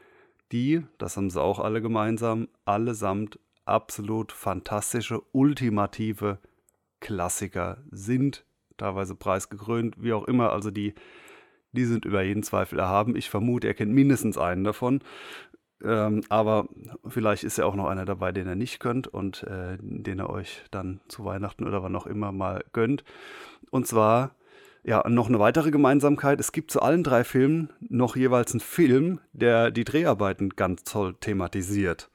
die, 0.53 0.85
das 0.99 1.17
haben 1.17 1.31
sie 1.31 1.41
auch 1.41 1.59
alle 1.59 1.81
gemeinsam, 1.81 2.49
allesamt 2.65 3.39
absolut 3.65 4.33
fantastische, 4.33 5.23
ultimative 5.33 6.39
Klassiker 7.01 7.79
sind, 7.91 8.45
teilweise 8.77 9.15
preisgekrönt, 9.15 9.97
wie 9.99 10.13
auch 10.13 10.25
immer. 10.25 10.53
Also 10.53 10.71
die 10.71 10.95
die 11.75 11.85
sind 11.85 12.05
über 12.05 12.23
jeden 12.23 12.43
Zweifel 12.43 12.79
erhaben. 12.79 13.17
Ich 13.17 13.31
vermute, 13.31 13.67
er 13.67 13.75
kennt 13.75 13.93
mindestens 13.93 14.39
einen 14.39 14.65
davon. 14.65 15.01
Ähm, 15.83 16.23
aber 16.29 16.69
vielleicht 17.07 17.45
ist 17.45 17.59
ja 17.59 17.67
auch 17.67 17.75
noch 17.75 17.87
einer 17.89 18.05
dabei, 18.05 18.33
den 18.33 18.47
er 18.47 18.55
nicht 18.55 18.81
könnt 18.81 19.07
und 19.07 19.43
äh, 19.45 19.77
den 19.81 20.19
er 20.19 20.31
euch 20.31 20.63
dann 20.71 21.01
zu 21.09 21.25
Weihnachten 21.25 21.67
oder 21.67 21.83
wann 21.83 21.97
auch 21.97 22.07
immer 22.07 22.33
mal 22.33 22.65
gönnt. 22.73 23.05
Und 23.71 23.87
zwar, 23.87 24.35
ja, 24.83 25.07
noch 25.09 25.29
eine 25.29 25.39
weitere 25.39 25.71
Gemeinsamkeit. 25.71 26.41
Es 26.41 26.53
gibt 26.53 26.71
zu 26.71 26.81
allen 26.81 27.03
drei 27.03 27.25
Filmen 27.25 27.71
noch 27.81 28.17
jeweils 28.17 28.53
einen 28.53 28.61
Film, 28.61 29.21
der 29.33 29.71
die 29.71 29.85
Dreharbeiten 29.85 30.51
ganz 30.51 30.85
toll 30.85 31.15
thematisiert. 31.21 32.11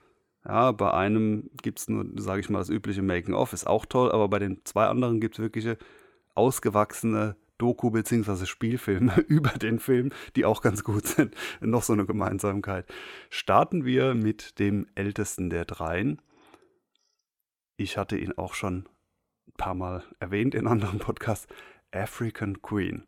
Ja, 0.46 0.72
bei 0.72 0.92
einem 0.94 1.50
gibt 1.62 1.80
es 1.80 1.90
nur, 1.90 2.06
sage 2.16 2.40
ich 2.40 2.50
mal, 2.50 2.60
das 2.60 2.70
übliche 2.70 3.02
Making-of, 3.02 3.54
ist 3.54 3.68
auch 3.68 3.86
toll, 3.86 4.12
aber 4.12 4.30
bei 4.30 4.40
den 4.40 4.62
zwei 4.64 4.86
anderen 4.86 5.20
gibt 5.20 5.36
es 5.36 5.42
wirkliche 5.42 5.78
ausgewachsene 6.34 7.36
Doku- 7.60 7.92
bzw. 7.92 8.46
Spielfilme 8.46 9.20
über 9.28 9.52
den 9.52 9.80
Film, 9.80 10.12
die 10.36 10.46
auch 10.46 10.62
ganz 10.62 10.84
gut 10.84 11.06
sind. 11.06 11.36
Noch 11.62 11.84
so 11.84 11.94
eine 11.94 12.06
Gemeinsamkeit. 12.06 12.86
Starten 13.30 13.86
wir 13.86 14.16
mit 14.16 14.60
dem 14.60 14.88
ältesten 14.96 15.50
der 15.50 15.66
dreien. 15.66 16.22
Ich 17.78 17.98
hatte 17.98 18.18
ihn 18.18 18.38
auch 18.38 18.54
schon 18.54 18.90
ein 19.48 19.54
paar 19.58 19.76
Mal 19.76 20.04
erwähnt 20.20 20.56
in 20.56 20.68
anderen 20.68 21.00
Podcasts. 21.00 21.48
African 21.92 22.62
Queen. 22.62 23.08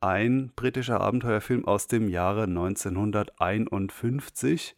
Ein 0.00 0.52
britischer 0.54 1.00
Abenteuerfilm 1.00 1.64
aus 1.64 1.86
dem 1.86 2.08
Jahre 2.08 2.44
1951 2.44 4.76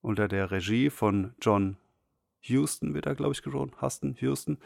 unter 0.00 0.28
der 0.28 0.50
Regie 0.50 0.90
von 0.90 1.34
John 1.40 1.76
Houston 2.42 2.94
wird 2.94 3.06
er, 3.06 3.14
glaube 3.14 3.32
ich, 3.32 3.42
gesprochen, 3.42 3.72
Huston, 3.80 4.14
Houston, 4.20 4.58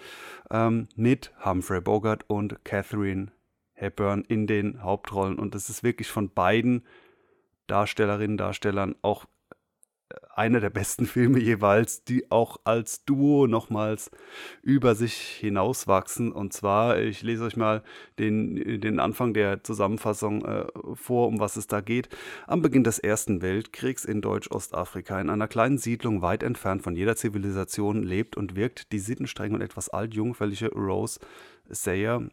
ähm, 0.51 0.89
mit 0.97 1.33
Humphrey 1.45 1.81
Bogart 1.81 2.29
und 2.29 2.65
Catherine 2.65 3.31
Hepburn 3.79 4.25
in 4.27 4.47
den 4.47 4.83
Hauptrollen. 4.83 5.39
Und 5.39 5.55
das 5.55 5.71
ist 5.71 5.83
wirklich 5.83 6.09
von 6.09 6.31
beiden 6.31 6.85
Darstellerinnen, 7.67 8.37
Darstellern 8.37 8.97
auch 9.03 9.27
einer 10.35 10.61
der 10.61 10.71
besten 10.71 11.07
Filme 11.07 11.39
jeweils, 11.39 12.05
die 12.05 12.31
auch 12.31 12.59
als 12.65 13.05
Duo 13.05 13.47
nochmals 13.47 14.11
über 14.63 14.95
sich 14.95 15.15
hinauswachsen. 15.15 16.33
Und 16.33 16.53
zwar, 16.53 16.99
ich 16.99 17.23
lese 17.23 17.45
euch 17.45 17.57
mal 17.57 17.83
den, 18.19 18.81
den 18.81 19.01
Anfang 19.01 19.35
der 19.35 19.63
Zusammenfassung 19.65 20.45
äh, 20.45 20.67
vor, 20.95 21.29
um 21.29 21.41
was 21.41 21.57
es 21.57 21.67
da 21.67 21.81
geht. 21.81 22.09
Am 22.47 22.63
Beginn 22.63 22.85
des 22.85 22.99
Ersten 22.99 23.43
Weltkriegs 23.43 24.05
in 24.05 24.21
Deutsch-Ostafrika, 24.21 25.21
in 25.21 25.31
einer 25.31 25.49
kleinen 25.49 25.79
Siedlung 25.79 26.23
weit 26.23 26.43
entfernt 26.43 26.83
von 26.83 26.97
jeder 26.97 27.17
Zivilisation, 27.17 28.03
lebt 28.03 28.37
und 28.37 28.57
wirkt 28.57 28.93
die 28.93 28.99
sittenstrenge 28.99 29.57
und 29.57 29.61
etwas 29.61 29.89
altjungfällige 29.89 30.73
Rose 30.73 31.21
Sayer 31.69 32.29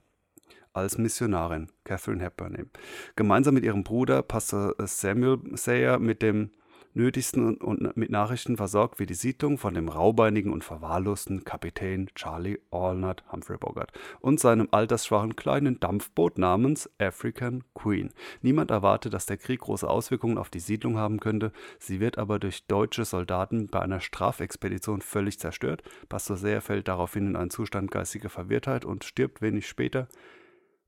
als 0.76 0.98
Missionarin, 0.98 1.68
Catherine 1.84 2.24
Hepburn. 2.24 2.70
Gemeinsam 3.16 3.54
mit 3.54 3.64
ihrem 3.64 3.84
Bruder, 3.84 4.22
Pastor 4.22 4.76
Samuel 4.80 5.40
Sayer, 5.56 6.00
mit 6.00 6.22
dem 6.22 6.52
Nötigsten 6.98 7.58
und 7.58 7.98
mit 7.98 8.10
Nachrichten 8.10 8.56
versorgt 8.56 9.00
wird 9.00 9.10
die 9.10 9.16
Siedlung 9.16 9.58
von 9.58 9.74
dem 9.74 9.90
raubeinigen 9.90 10.54
und 10.54 10.64
verwahrlosten 10.64 11.44
Kapitän 11.44 12.08
Charlie 12.16 12.58
Allnut 12.72 13.22
Humphrey 13.34 13.58
Bogart 13.58 13.92
und 14.22 14.40
seinem 14.40 14.70
altersschwachen 14.72 15.36
kleinen 15.36 15.78
Dampfboot 15.82 16.38
namens 16.38 16.90
African 16.98 17.66
Queen. 17.74 18.12
Niemand 18.42 18.72
erwartet, 18.72 19.14
dass 19.14 19.26
der 19.26 19.36
Krieg 19.36 19.60
große 19.60 19.90
Auswirkungen 19.90 20.38
auf 20.38 20.50
die 20.50 20.62
Siedlung 20.62 20.98
haben 20.98 21.20
könnte. 21.20 21.52
Sie 21.80 22.00
wird 22.00 22.18
aber 22.18 22.40
durch 22.40 22.66
deutsche 22.66 23.04
Soldaten 23.04 23.68
bei 23.68 23.82
einer 23.82 24.00
Strafexpedition 24.00 25.02
völlig 25.02 25.38
zerstört. 25.38 25.84
Pastor 26.08 26.38
Seher 26.38 26.62
fällt 26.62 26.88
daraufhin 26.88 27.28
in 27.28 27.36
einen 27.36 27.50
Zustand 27.50 27.92
geistiger 27.92 28.30
Verwirrtheit 28.30 28.86
und 28.86 29.04
stirbt 29.04 29.42
wenig 29.42 29.68
später. 29.68 30.08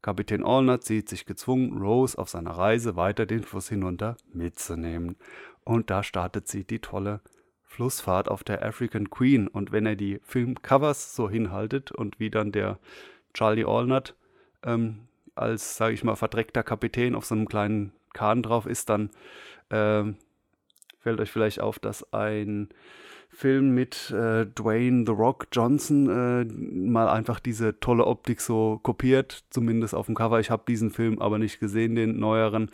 Kapitän 0.02 0.46
Allnut 0.46 0.84
sieht 0.84 1.10
sich 1.10 1.26
gezwungen, 1.26 1.78
Rose 1.78 2.18
auf 2.18 2.30
seiner 2.30 2.52
Reise 2.52 2.96
weiter 2.96 3.26
den 3.26 3.44
Fluss 3.44 3.70
hinunter 3.70 4.16
mitzunehmen. 4.32 5.18
Und 5.64 5.90
da 5.90 6.04
startet 6.04 6.48
sie 6.48 6.64
die 6.64 6.80
tolle 6.80 7.22
Flussfahrt 7.64 8.30
auf 8.30 8.44
der 8.44 8.64
African 8.64 9.10
Queen. 9.10 9.48
Und 9.48 9.72
wenn 9.72 9.86
er 9.86 9.96
die 9.96 10.20
Filmcovers 10.24 11.16
so 11.16 11.30
hinhaltet 11.30 11.92
und 11.92 12.20
wie 12.20 12.30
dann 12.30 12.52
der 12.52 12.80
Charlie 13.34 13.66
Allnut 13.66 14.16
ähm, 14.64 15.08
als, 15.36 15.78
sage 15.78 15.94
ich 15.94 16.04
mal, 16.04 16.16
verdreckter 16.16 16.64
Kapitän 16.64 17.16
auf 17.16 17.26
so 17.26 17.36
einem 17.36 17.48
kleinen 17.48 17.92
Kahn 18.14 18.42
drauf 18.42 18.66
ist, 18.66 18.90
dann 18.90 19.10
äh, 19.70 20.04
fällt 21.00 21.20
euch 21.20 21.32
vielleicht 21.32 21.60
auf, 21.60 21.80
dass 21.80 22.14
ein 22.14 22.70
Film 23.30 23.76
mit 23.76 24.10
äh, 24.12 24.46
Dwayne 24.48 25.04
The 25.06 25.12
Rock 25.12 25.48
Johnson 25.52 26.10
äh, 26.10 26.46
mal 26.46 27.08
einfach 27.08 27.40
diese 27.40 27.80
tolle 27.80 28.06
Optik 28.06 28.42
so 28.42 28.80
kopiert, 28.82 29.44
zumindest 29.50 29.94
auf 29.94 30.08
dem 30.08 30.16
Cover. 30.16 30.40
Ich 30.40 30.50
habe 30.50 30.64
diesen 30.68 30.90
Film 30.90 31.20
aber 31.20 31.38
nicht 31.38 31.60
gesehen, 31.60 31.96
den 31.96 32.20
neueren. 32.20 32.72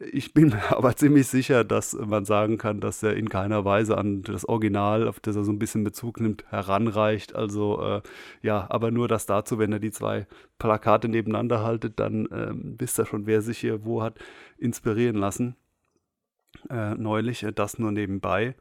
Ich 0.00 0.34
bin 0.34 0.54
aber 0.70 0.96
ziemlich 0.96 1.28
sicher, 1.28 1.64
dass 1.64 1.94
man 1.94 2.24
sagen 2.24 2.58
kann, 2.58 2.80
dass 2.80 3.02
er 3.02 3.16
in 3.16 3.28
keiner 3.28 3.64
Weise 3.64 3.96
an 3.96 4.22
das 4.22 4.46
Original, 4.46 5.08
auf 5.08 5.18
das 5.20 5.36
er 5.36 5.44
so 5.44 5.52
ein 5.52 5.58
bisschen 5.58 5.82
Bezug 5.82 6.20
nimmt, 6.20 6.44
heranreicht. 6.50 7.34
Also 7.34 7.80
äh, 7.80 8.02
ja, 8.42 8.66
aber 8.68 8.90
nur 8.90 9.08
das 9.08 9.26
dazu, 9.26 9.58
wenn 9.58 9.72
er 9.72 9.78
die 9.78 9.92
zwei 9.92 10.26
Plakate 10.58 11.08
nebeneinander 11.08 11.62
haltet, 11.62 11.98
dann 12.00 12.26
äh, 12.26 12.50
wisst 12.52 12.98
ihr 12.98 13.06
schon, 13.06 13.26
wer 13.26 13.40
sich 13.40 13.58
hier 13.58 13.84
wo 13.84 14.02
hat 14.02 14.18
inspirieren 14.58 15.16
lassen. 15.16 15.56
Äh, 16.68 16.94
neulich, 16.96 17.42
äh, 17.44 17.52
das 17.52 17.78
nur 17.78 17.92
nebenbei. 17.92 18.54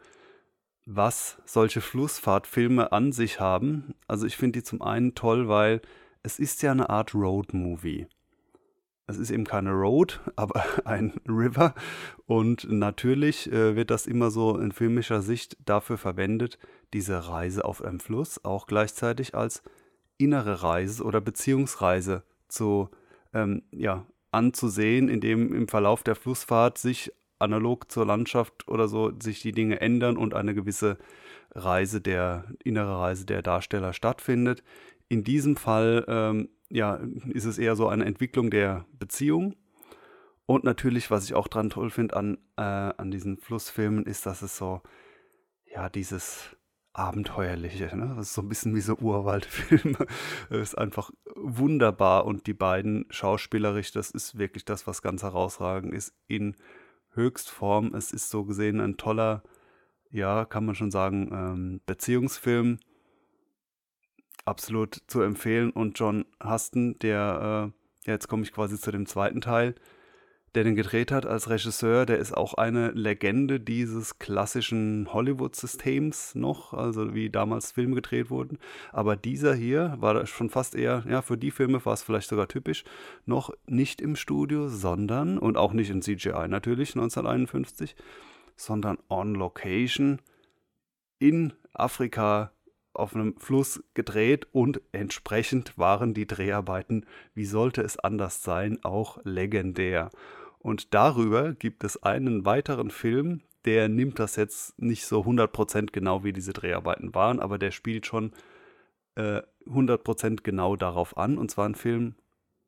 Was 0.89 1.37
solche 1.45 1.81
Flussfahrtfilme 1.81 2.91
an 2.91 3.11
sich 3.11 3.39
haben, 3.39 3.93
also 4.07 4.25
ich 4.25 4.37
finde 4.37 4.59
die 4.59 4.63
zum 4.63 4.81
einen 4.81 5.15
toll, 5.15 5.47
weil 5.47 5.81
es 6.23 6.39
ist 6.39 6.61
ja 6.61 6.71
eine 6.71 6.89
Art 6.89 7.13
Road-Movie 7.13 8.07
es 9.07 9.17
ist 9.17 9.31
eben 9.31 9.45
keine 9.45 9.71
Road, 9.71 10.19
aber 10.35 10.63
ein 10.85 11.13
River. 11.27 11.73
Und 12.25 12.69
natürlich 12.69 13.51
äh, 13.51 13.75
wird 13.75 13.89
das 13.89 14.05
immer 14.05 14.29
so 14.29 14.57
in 14.57 14.71
filmischer 14.71 15.21
Sicht 15.21 15.57
dafür 15.65 15.97
verwendet, 15.97 16.59
diese 16.93 17.27
Reise 17.27 17.65
auf 17.65 17.81
einem 17.81 17.99
Fluss 17.99 18.43
auch 18.43 18.67
gleichzeitig 18.67 19.33
als 19.33 19.63
innere 20.17 20.61
Reise 20.61 21.03
oder 21.03 21.21
Beziehungsreise 21.21 22.23
zu, 22.47 22.89
ähm, 23.33 23.63
ja, 23.71 24.05
anzusehen, 24.31 25.07
indem 25.09 25.53
im 25.53 25.67
Verlauf 25.67 26.03
der 26.03 26.15
Flussfahrt 26.15 26.77
sich 26.77 27.13
analog 27.39 27.91
zur 27.91 28.05
Landschaft 28.05 28.67
oder 28.67 28.87
so 28.87 29.11
sich 29.19 29.41
die 29.41 29.51
Dinge 29.51 29.81
ändern 29.81 30.17
und 30.17 30.33
eine 30.33 30.53
gewisse 30.53 30.97
Reise 31.51 32.01
der, 32.01 32.45
innere 32.63 32.99
Reise 32.99 33.25
der 33.25 33.41
Darsteller 33.41 33.93
stattfindet. 33.93 34.63
In 35.09 35.23
diesem 35.23 35.55
Fall 35.55 36.05
ähm, 36.07 36.49
ja, 36.69 36.99
ist 37.29 37.45
es 37.45 37.57
eher 37.57 37.75
so 37.75 37.87
eine 37.87 38.05
Entwicklung 38.05 38.49
der 38.49 38.85
Beziehung. 38.91 39.55
Und 40.45 40.63
natürlich, 40.63 41.11
was 41.11 41.25
ich 41.25 41.33
auch 41.33 41.47
dran 41.47 41.69
toll 41.69 41.89
finde 41.89 42.15
an, 42.15 42.37
äh, 42.55 42.61
an 42.61 43.11
diesen 43.11 43.37
Flussfilmen, 43.37 44.05
ist, 44.05 44.25
dass 44.25 44.41
es 44.41 44.57
so, 44.57 44.81
ja, 45.65 45.89
dieses 45.89 46.55
Abenteuerliche, 46.93 47.95
ne? 47.95 48.13
Das 48.15 48.27
ist 48.27 48.33
so 48.33 48.41
ein 48.41 48.49
bisschen 48.49 48.73
wie 48.73 48.81
so 48.81 48.95
Urwaldfilme. 48.95 50.07
Ist 50.49 50.75
einfach 50.75 51.11
wunderbar 51.35 52.25
und 52.25 52.47
die 52.47 52.55
beiden 52.55 53.05
schauspielerisch, 53.11 53.91
das 53.91 54.09
ist 54.09 54.39
wirklich 54.39 54.65
das, 54.65 54.87
was 54.87 55.03
ganz 55.03 55.21
herausragend 55.21 55.93
ist, 55.93 56.15
in 56.27 56.55
Höchstform. 57.17 57.93
Es 57.93 58.13
ist 58.13 58.29
so 58.29 58.45
gesehen 58.45 58.79
ein 58.79 58.95
toller, 58.95 59.43
ja, 60.09 60.45
kann 60.45 60.65
man 60.65 60.75
schon 60.75 60.91
sagen, 60.91 61.29
ähm, 61.33 61.81
Beziehungsfilm 61.85 62.79
absolut 64.45 65.01
zu 65.07 65.21
empfehlen. 65.21 65.71
Und 65.71 65.99
John 65.99 66.25
Huston, 66.41 66.97
der, 66.99 67.73
äh, 68.05 68.07
ja, 68.07 68.13
jetzt 68.13 68.29
komme 68.29 68.43
ich 68.43 68.53
quasi 68.53 68.79
zu 68.79 68.91
dem 68.91 69.05
zweiten 69.05 69.41
Teil, 69.41 69.75
der 70.57 70.63
den 70.63 70.75
gedreht 70.75 71.11
hat 71.11 71.27
als 71.27 71.51
Regisseur, 71.51 72.07
der 72.07 72.17
ist 72.17 72.35
auch 72.35 72.55
eine 72.55 72.89
Legende 72.89 73.59
dieses 73.59 74.17
klassischen 74.17 75.07
Hollywood-Systems 75.13 76.33
noch, 76.33 76.73
also 76.73 77.13
wie 77.13 77.29
damals 77.29 77.73
Filme 77.73 77.93
gedreht 77.93 78.31
wurden. 78.31 78.57
Aber 78.91 79.15
dieser 79.15 79.53
hier 79.53 79.97
war 79.99 80.25
schon 80.25 80.49
fast 80.49 80.73
eher, 80.73 81.03
ja, 81.07 81.21
für 81.21 81.37
die 81.37 81.51
Filme 81.51 81.85
war 81.85 81.93
es 81.93 82.01
vielleicht 82.01 82.29
sogar 82.29 82.47
typisch, 82.47 82.85
noch 83.27 83.51
nicht 83.67 84.01
im 84.01 84.15
Studio, 84.15 84.67
sondern, 84.67 85.37
und 85.37 85.57
auch 85.57 85.73
nicht 85.73 85.91
in 85.91 86.01
CGI 86.01 86.47
natürlich, 86.47 86.95
1951, 86.95 87.95
sondern 88.55 88.97
on 89.09 89.35
Location 89.35 90.19
in 91.19 91.53
Afrika 91.71 92.51
auf 92.93 93.13
einem 93.13 93.37
Fluss 93.37 93.83
gedreht 93.93 94.47
und 94.53 94.81
entsprechend 94.91 95.77
waren 95.77 96.15
die 96.15 96.25
Dreharbeiten, 96.25 97.05
wie 97.35 97.45
sollte 97.45 97.83
es 97.83 97.99
anders 97.99 98.41
sein, 98.41 98.79
auch 98.83 99.19
legendär. 99.23 100.09
Und 100.59 100.93
darüber 100.93 101.53
gibt 101.53 101.83
es 101.83 102.01
einen 102.03 102.45
weiteren 102.45 102.89
Film, 102.89 103.41
der 103.65 103.89
nimmt 103.89 104.19
das 104.19 104.35
jetzt 104.35 104.79
nicht 104.81 105.05
so 105.05 105.21
100% 105.21 105.91
genau, 105.91 106.23
wie 106.23 106.33
diese 106.33 106.53
Dreharbeiten 106.53 107.13
waren, 107.13 107.39
aber 107.39 107.57
der 107.57 107.71
spielt 107.71 108.05
schon 108.05 108.31
äh, 109.15 109.41
100% 109.65 110.41
genau 110.43 110.75
darauf 110.75 111.17
an. 111.17 111.37
Und 111.37 111.51
zwar 111.51 111.67
ein 111.67 111.75
Film 111.75 112.15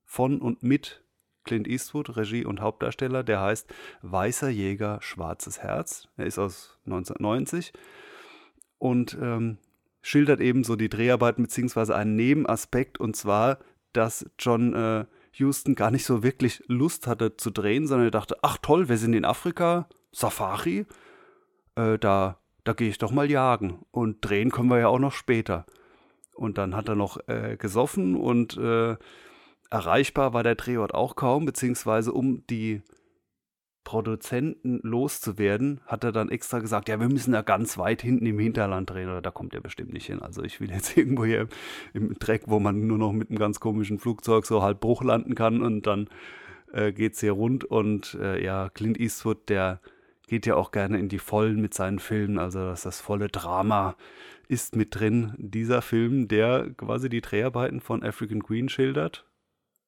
von 0.05 0.41
und 0.41 0.61
mit 0.63 1.03
Clint 1.45 1.67
Eastwood, 1.67 2.17
Regie 2.17 2.45
und 2.45 2.61
Hauptdarsteller, 2.61 3.23
der 3.23 3.41
heißt 3.41 3.73
Weißer 4.01 4.49
Jäger, 4.49 4.99
Schwarzes 5.01 5.59
Herz. 5.59 6.07
Er 6.17 6.25
ist 6.25 6.37
aus 6.37 6.77
1990. 6.85 7.73
Und 8.77 9.17
ähm, 9.21 9.57
schildert 10.01 10.41
eben 10.41 10.63
so 10.63 10.75
die 10.75 10.89
Dreharbeiten 10.89 11.43
beziehungsweise 11.43 11.95
einen 11.95 12.15
Nebenaspekt 12.15 12.99
und 12.99 13.15
zwar, 13.15 13.59
dass 13.93 14.25
John 14.37 14.73
äh, 14.73 15.05
Houston 15.33 15.75
gar 15.75 15.91
nicht 15.91 16.05
so 16.05 16.23
wirklich 16.23 16.63
Lust 16.67 17.07
hatte 17.07 17.37
zu 17.37 17.51
drehen, 17.51 17.87
sondern 17.87 18.07
er 18.07 18.11
dachte, 18.11 18.37
ach 18.41 18.57
toll, 18.61 18.89
wir 18.89 18.97
sind 18.97 19.13
in 19.13 19.25
Afrika, 19.25 19.87
Safari, 20.11 20.85
äh, 21.75 21.97
da, 21.97 22.39
da 22.63 22.73
gehe 22.73 22.89
ich 22.89 22.97
doch 22.97 23.11
mal 23.11 23.29
jagen 23.29 23.85
und 23.91 24.17
drehen 24.21 24.51
können 24.51 24.69
wir 24.69 24.79
ja 24.79 24.87
auch 24.87 24.99
noch 24.99 25.13
später. 25.13 25.65
Und 26.33 26.57
dann 26.57 26.75
hat 26.75 26.87
er 26.87 26.95
noch 26.95 27.17
äh, 27.27 27.57
gesoffen 27.57 28.15
und 28.15 28.57
äh, 28.57 28.95
erreichbar 29.69 30.33
war 30.33 30.43
der 30.43 30.55
Drehort 30.55 30.93
auch 30.93 31.15
kaum, 31.15 31.45
beziehungsweise 31.45 32.13
um 32.13 32.45
die 32.47 32.81
Produzenten 33.89 34.79
loszuwerden, 34.83 35.81
hat 35.87 36.03
er 36.03 36.11
dann 36.11 36.29
extra 36.29 36.59
gesagt, 36.59 36.89
ja, 36.89 36.99
wir 36.99 37.09
müssen 37.09 37.31
da 37.31 37.41
ganz 37.41 37.75
weit 37.79 38.03
hinten 38.03 38.27
im 38.27 38.37
Hinterland 38.37 38.87
drehen, 38.87 39.09
oder 39.09 39.23
da 39.23 39.31
kommt 39.31 39.55
er 39.55 39.61
bestimmt 39.61 39.93
nicht 39.93 40.05
hin. 40.05 40.21
Also 40.21 40.43
ich 40.43 40.61
will 40.61 40.69
jetzt 40.69 40.95
irgendwo 40.97 41.25
hier 41.25 41.47
im 41.95 42.13
Dreck, 42.19 42.43
wo 42.45 42.59
man 42.59 42.85
nur 42.85 42.99
noch 42.99 43.13
mit 43.13 43.31
einem 43.31 43.39
ganz 43.39 43.59
komischen 43.59 43.97
Flugzeug 43.97 44.45
so 44.45 44.61
halb 44.61 44.79
Bruch 44.79 45.01
landen 45.01 45.33
kann 45.33 45.63
und 45.63 45.87
dann 45.87 46.07
äh, 46.71 46.93
geht 46.93 47.13
es 47.13 47.21
hier 47.21 47.31
rund. 47.31 47.63
Und 47.63 48.13
äh, 48.21 48.43
ja, 48.43 48.69
Clint 48.69 48.99
Eastwood, 48.99 49.49
der 49.49 49.81
geht 50.27 50.45
ja 50.45 50.53
auch 50.53 50.69
gerne 50.69 50.99
in 50.99 51.09
die 51.09 51.17
Vollen 51.17 51.59
mit 51.59 51.73
seinen 51.73 51.97
Filmen, 51.97 52.37
also 52.37 52.59
dass 52.59 52.83
das 52.83 53.01
volle 53.01 53.29
Drama 53.29 53.95
ist 54.47 54.75
mit 54.75 54.99
drin. 54.99 55.33
Dieser 55.39 55.81
Film, 55.81 56.27
der 56.27 56.69
quasi 56.77 57.09
die 57.09 57.21
Dreharbeiten 57.21 57.81
von 57.81 58.03
African 58.03 58.43
Queen 58.43 58.69
schildert, 58.69 59.27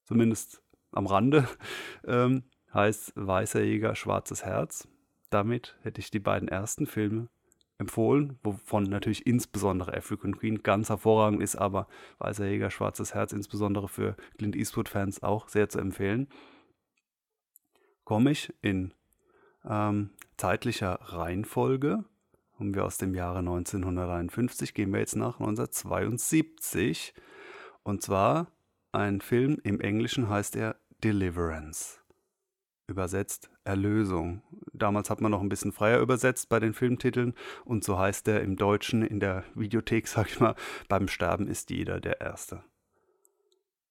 zumindest 0.06 0.64
am 0.92 1.06
Rande, 1.06 1.48
ähm, 2.08 2.46
heißt 2.73 3.13
Weißer 3.15 3.63
Jäger, 3.63 3.95
Schwarzes 3.95 4.45
Herz. 4.45 4.88
Damit 5.29 5.77
hätte 5.81 5.99
ich 5.99 6.12
die 6.12 6.19
beiden 6.19 6.47
ersten 6.47 6.86
Filme 6.86 7.29
empfohlen, 7.77 8.38
wovon 8.43 8.84
natürlich 8.84 9.25
insbesondere 9.25 9.95
African 9.95 10.38
Queen 10.38 10.62
ganz 10.62 10.89
hervorragend 10.89 11.41
ist, 11.41 11.55
aber 11.55 11.88
Weißer 12.19 12.45
Jäger, 12.45 12.69
Schwarzes 12.69 13.13
Herz 13.13 13.34
insbesondere 13.34 13.88
für 13.88 14.15
Clint 14.38 14.55
Eastwood-Fans 14.55 15.23
auch 15.23 15.49
sehr 15.49 15.67
zu 15.67 15.79
empfehlen. 15.79 16.27
Komme 18.03 18.31
ich 18.31 18.53
in 18.62 18.93
ähm, 19.65 20.12
zeitlicher 20.38 20.99
Reihenfolge, 21.01 22.05
kommen 22.57 22.75
wir 22.75 22.86
aus 22.86 22.97
dem 22.97 23.15
Jahre 23.15 23.39
1951, 23.39 24.73
gehen 24.73 24.91
wir 24.91 24.99
jetzt 24.99 25.15
nach 25.15 25.39
1972 25.39 27.13
und 27.84 28.01
zwar 28.01 28.51
ein 28.91 29.21
Film, 29.21 29.60
im 29.63 29.79
Englischen 29.79 30.29
heißt 30.29 30.55
er 30.55 30.75
Deliverance 31.03 32.01
übersetzt 32.91 33.49
Erlösung. 33.63 34.43
Damals 34.73 35.10
hat 35.10 35.21
man 35.21 35.32
noch 35.32 35.41
ein 35.41 35.49
bisschen 35.49 35.71
freier 35.71 35.99
übersetzt 35.99 36.49
bei 36.49 36.60
den 36.60 36.73
Filmtiteln 36.73 37.34
und 37.65 37.84
so 37.84 37.97
heißt 37.97 38.27
er 38.27 38.41
im 38.41 38.56
Deutschen 38.56 39.01
in 39.01 39.19
der 39.19 39.43
Videothek, 39.56 40.08
sag 40.10 40.27
ich 40.27 40.39
mal, 40.39 40.56
beim 40.88 41.08
Sterben 41.08 41.47
ist 41.47 41.71
jeder 41.71 41.99
der 41.99 42.21
Erste. 42.21 42.63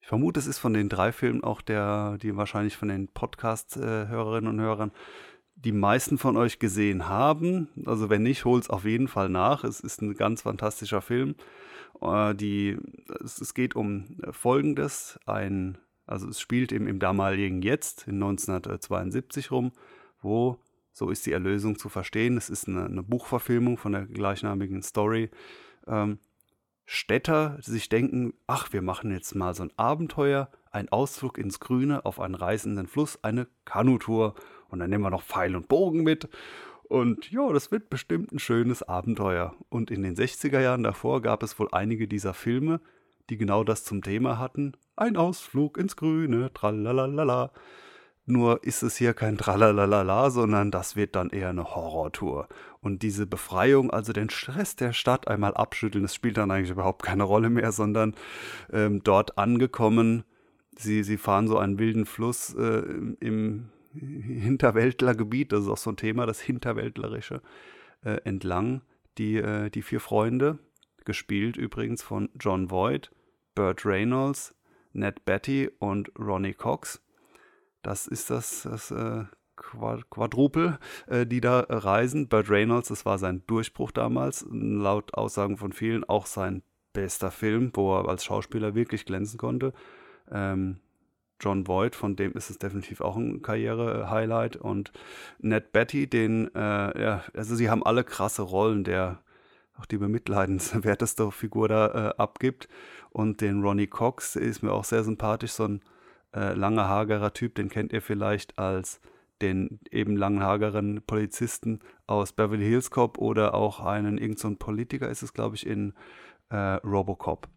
Ich 0.00 0.08
vermute, 0.08 0.40
es 0.40 0.46
ist 0.46 0.58
von 0.58 0.72
den 0.72 0.88
drei 0.88 1.12
Filmen 1.12 1.44
auch 1.44 1.60
der, 1.60 2.18
die 2.18 2.36
wahrscheinlich 2.36 2.76
von 2.76 2.88
den 2.88 3.08
Podcast-Hörerinnen 3.08 4.50
und 4.50 4.60
Hörern 4.60 4.92
die 5.54 5.72
meisten 5.72 6.16
von 6.16 6.36
euch 6.36 6.58
gesehen 6.58 7.08
haben. 7.08 7.68
Also 7.84 8.08
wenn 8.08 8.22
nicht, 8.22 8.44
holt 8.44 8.64
es 8.64 8.70
auf 8.70 8.84
jeden 8.84 9.08
Fall 9.08 9.28
nach. 9.28 9.62
Es 9.62 9.80
ist 9.80 10.00
ein 10.00 10.14
ganz 10.14 10.42
fantastischer 10.42 11.02
Film. 11.02 11.34
Äh, 12.00 12.34
die, 12.34 12.78
es, 13.22 13.40
es 13.40 13.54
geht 13.54 13.76
um 13.76 14.16
Folgendes. 14.30 15.18
Ein 15.26 15.78
also 16.10 16.28
es 16.28 16.40
spielt 16.40 16.72
eben 16.72 16.86
im 16.86 16.98
damaligen 16.98 17.62
Jetzt, 17.62 18.06
in 18.06 18.14
1972 18.14 19.50
rum, 19.50 19.72
wo, 20.22 20.58
so 20.92 21.10
ist 21.10 21.26
die 21.26 21.32
Erlösung 21.32 21.78
zu 21.78 21.88
verstehen, 21.88 22.36
es 22.36 22.50
ist 22.50 22.68
eine, 22.68 22.86
eine 22.86 23.02
Buchverfilmung 23.02 23.78
von 23.78 23.92
der 23.92 24.06
gleichnamigen 24.06 24.82
Story, 24.82 25.30
ähm, 25.86 26.18
Städter 26.92 27.56
sich 27.60 27.88
denken, 27.88 28.34
ach, 28.48 28.72
wir 28.72 28.82
machen 28.82 29.12
jetzt 29.12 29.36
mal 29.36 29.54
so 29.54 29.62
ein 29.62 29.70
Abenteuer, 29.76 30.50
ein 30.72 30.88
Ausflug 30.88 31.38
ins 31.38 31.60
Grüne 31.60 32.04
auf 32.04 32.18
einen 32.18 32.34
reißenden 32.34 32.88
Fluss, 32.88 33.22
eine 33.22 33.46
Kanutour 33.64 34.34
und 34.70 34.80
dann 34.80 34.90
nehmen 34.90 35.04
wir 35.04 35.10
noch 35.10 35.22
Pfeil 35.22 35.54
und 35.54 35.68
Bogen 35.68 36.02
mit. 36.02 36.28
Und 36.88 37.30
ja, 37.30 37.52
das 37.52 37.70
wird 37.70 37.90
bestimmt 37.90 38.32
ein 38.32 38.40
schönes 38.40 38.82
Abenteuer. 38.82 39.54
Und 39.68 39.92
in 39.92 40.02
den 40.02 40.16
60er 40.16 40.60
Jahren 40.60 40.82
davor 40.82 41.22
gab 41.22 41.44
es 41.44 41.56
wohl 41.60 41.68
einige 41.70 42.08
dieser 42.08 42.34
Filme, 42.34 42.80
die 43.30 43.36
genau 43.36 43.64
das 43.64 43.84
zum 43.84 44.02
Thema 44.02 44.38
hatten. 44.38 44.72
Ein 44.96 45.16
Ausflug 45.16 45.78
ins 45.78 45.96
Grüne, 45.96 46.52
tralalala. 46.52 47.52
Nur 48.26 48.62
ist 48.62 48.82
es 48.82 48.96
hier 48.96 49.14
kein 49.14 49.38
Tralalala, 49.38 50.30
sondern 50.30 50.70
das 50.70 50.94
wird 50.94 51.16
dann 51.16 51.30
eher 51.30 51.48
eine 51.48 51.74
Horrortour. 51.74 52.48
Und 52.80 53.02
diese 53.02 53.26
Befreiung, 53.26 53.90
also 53.90 54.12
den 54.12 54.30
Stress 54.30 54.76
der 54.76 54.92
Stadt 54.92 55.26
einmal 55.26 55.54
abschütteln, 55.54 56.02
das 56.02 56.14
spielt 56.14 56.36
dann 56.36 56.50
eigentlich 56.50 56.70
überhaupt 56.70 57.02
keine 57.02 57.24
Rolle 57.24 57.50
mehr, 57.50 57.72
sondern 57.72 58.14
ähm, 58.72 59.02
dort 59.02 59.38
angekommen, 59.38 60.24
sie, 60.76 61.02
sie 61.02 61.16
fahren 61.16 61.48
so 61.48 61.58
einen 61.58 61.78
wilden 61.78 62.06
Fluss 62.06 62.54
äh, 62.54 62.82
im 63.20 63.70
Hinterwäldlergebiet, 63.92 65.52
das 65.52 65.62
ist 65.62 65.68
auch 65.68 65.76
so 65.76 65.90
ein 65.90 65.96
Thema, 65.96 66.26
das 66.26 66.40
Hinterwäldlerische, 66.40 67.42
äh, 68.04 68.20
entlang. 68.24 68.82
Die, 69.18 69.36
äh, 69.36 69.70
die 69.70 69.82
vier 69.82 69.98
Freunde, 69.98 70.58
gespielt 71.04 71.56
übrigens 71.56 72.02
von 72.02 72.28
John 72.38 72.70
Voight, 72.70 73.10
Burt 73.54 73.84
Reynolds, 73.84 74.54
Ned 74.92 75.24
Betty 75.24 75.70
und 75.78 76.10
Ronnie 76.18 76.54
Cox. 76.54 77.02
Das 77.82 78.06
ist 78.06 78.30
das, 78.30 78.62
das 78.62 78.90
äh, 78.90 79.24
Quadrupel, 79.56 80.78
äh, 81.06 81.26
die 81.26 81.40
da 81.40 81.66
reisen. 81.68 82.28
Burt 82.28 82.50
Reynolds, 82.50 82.88
das 82.88 83.06
war 83.06 83.18
sein 83.18 83.42
Durchbruch 83.46 83.90
damals, 83.90 84.46
laut 84.50 85.14
Aussagen 85.14 85.56
von 85.56 85.72
vielen 85.72 86.04
auch 86.04 86.26
sein 86.26 86.62
bester 86.92 87.30
Film, 87.30 87.70
wo 87.74 87.96
er 87.96 88.08
als 88.08 88.24
Schauspieler 88.24 88.74
wirklich 88.74 89.04
glänzen 89.04 89.38
konnte. 89.38 89.72
Ähm, 90.30 90.80
John 91.40 91.66
Voight, 91.66 91.96
von 91.96 92.16
dem 92.16 92.32
ist 92.32 92.50
es 92.50 92.58
definitiv 92.58 93.00
auch 93.00 93.16
ein 93.16 93.40
Karriere-Highlight. 93.40 94.56
Und 94.56 94.92
Ned 95.38 95.72
Betty, 95.72 96.06
den, 96.06 96.54
äh, 96.54 97.02
ja, 97.02 97.24
also 97.34 97.54
sie 97.54 97.70
haben 97.70 97.82
alle 97.82 98.04
krasse 98.04 98.42
Rollen. 98.42 98.84
Der 98.84 99.22
auch 99.80 99.86
die 99.86 99.96
bemitleidenswerteste 99.96 101.30
Figur 101.30 101.68
da 101.68 101.86
äh, 101.86 102.14
abgibt. 102.18 102.68
Und 103.10 103.40
den 103.40 103.62
Ronnie 103.62 103.88
Cox 103.88 104.36
ist 104.36 104.62
mir 104.62 104.72
auch 104.72 104.84
sehr 104.84 105.04
sympathisch, 105.04 105.52
so 105.52 105.64
ein 105.64 105.80
äh, 106.34 106.54
langer, 106.54 106.88
hagerer 106.88 107.32
Typ, 107.32 107.56
den 107.56 107.68
kennt 107.68 107.92
ihr 107.92 108.02
vielleicht 108.02 108.58
als 108.58 109.00
den 109.42 109.80
eben 109.90 110.16
langen, 110.16 110.42
hageren 110.42 111.02
Polizisten 111.06 111.80
aus 112.06 112.32
Beverly 112.32 112.64
Hills 112.64 112.90
Cop 112.90 113.18
oder 113.18 113.54
auch 113.54 113.80
einen, 113.80 114.18
irgendein 114.18 114.52
so 114.52 114.56
Politiker 114.56 115.08
ist 115.08 115.22
es, 115.22 115.32
glaube 115.32 115.56
ich, 115.56 115.66
in 115.66 115.94
äh, 116.50 116.56
Robocop. 116.56 117.48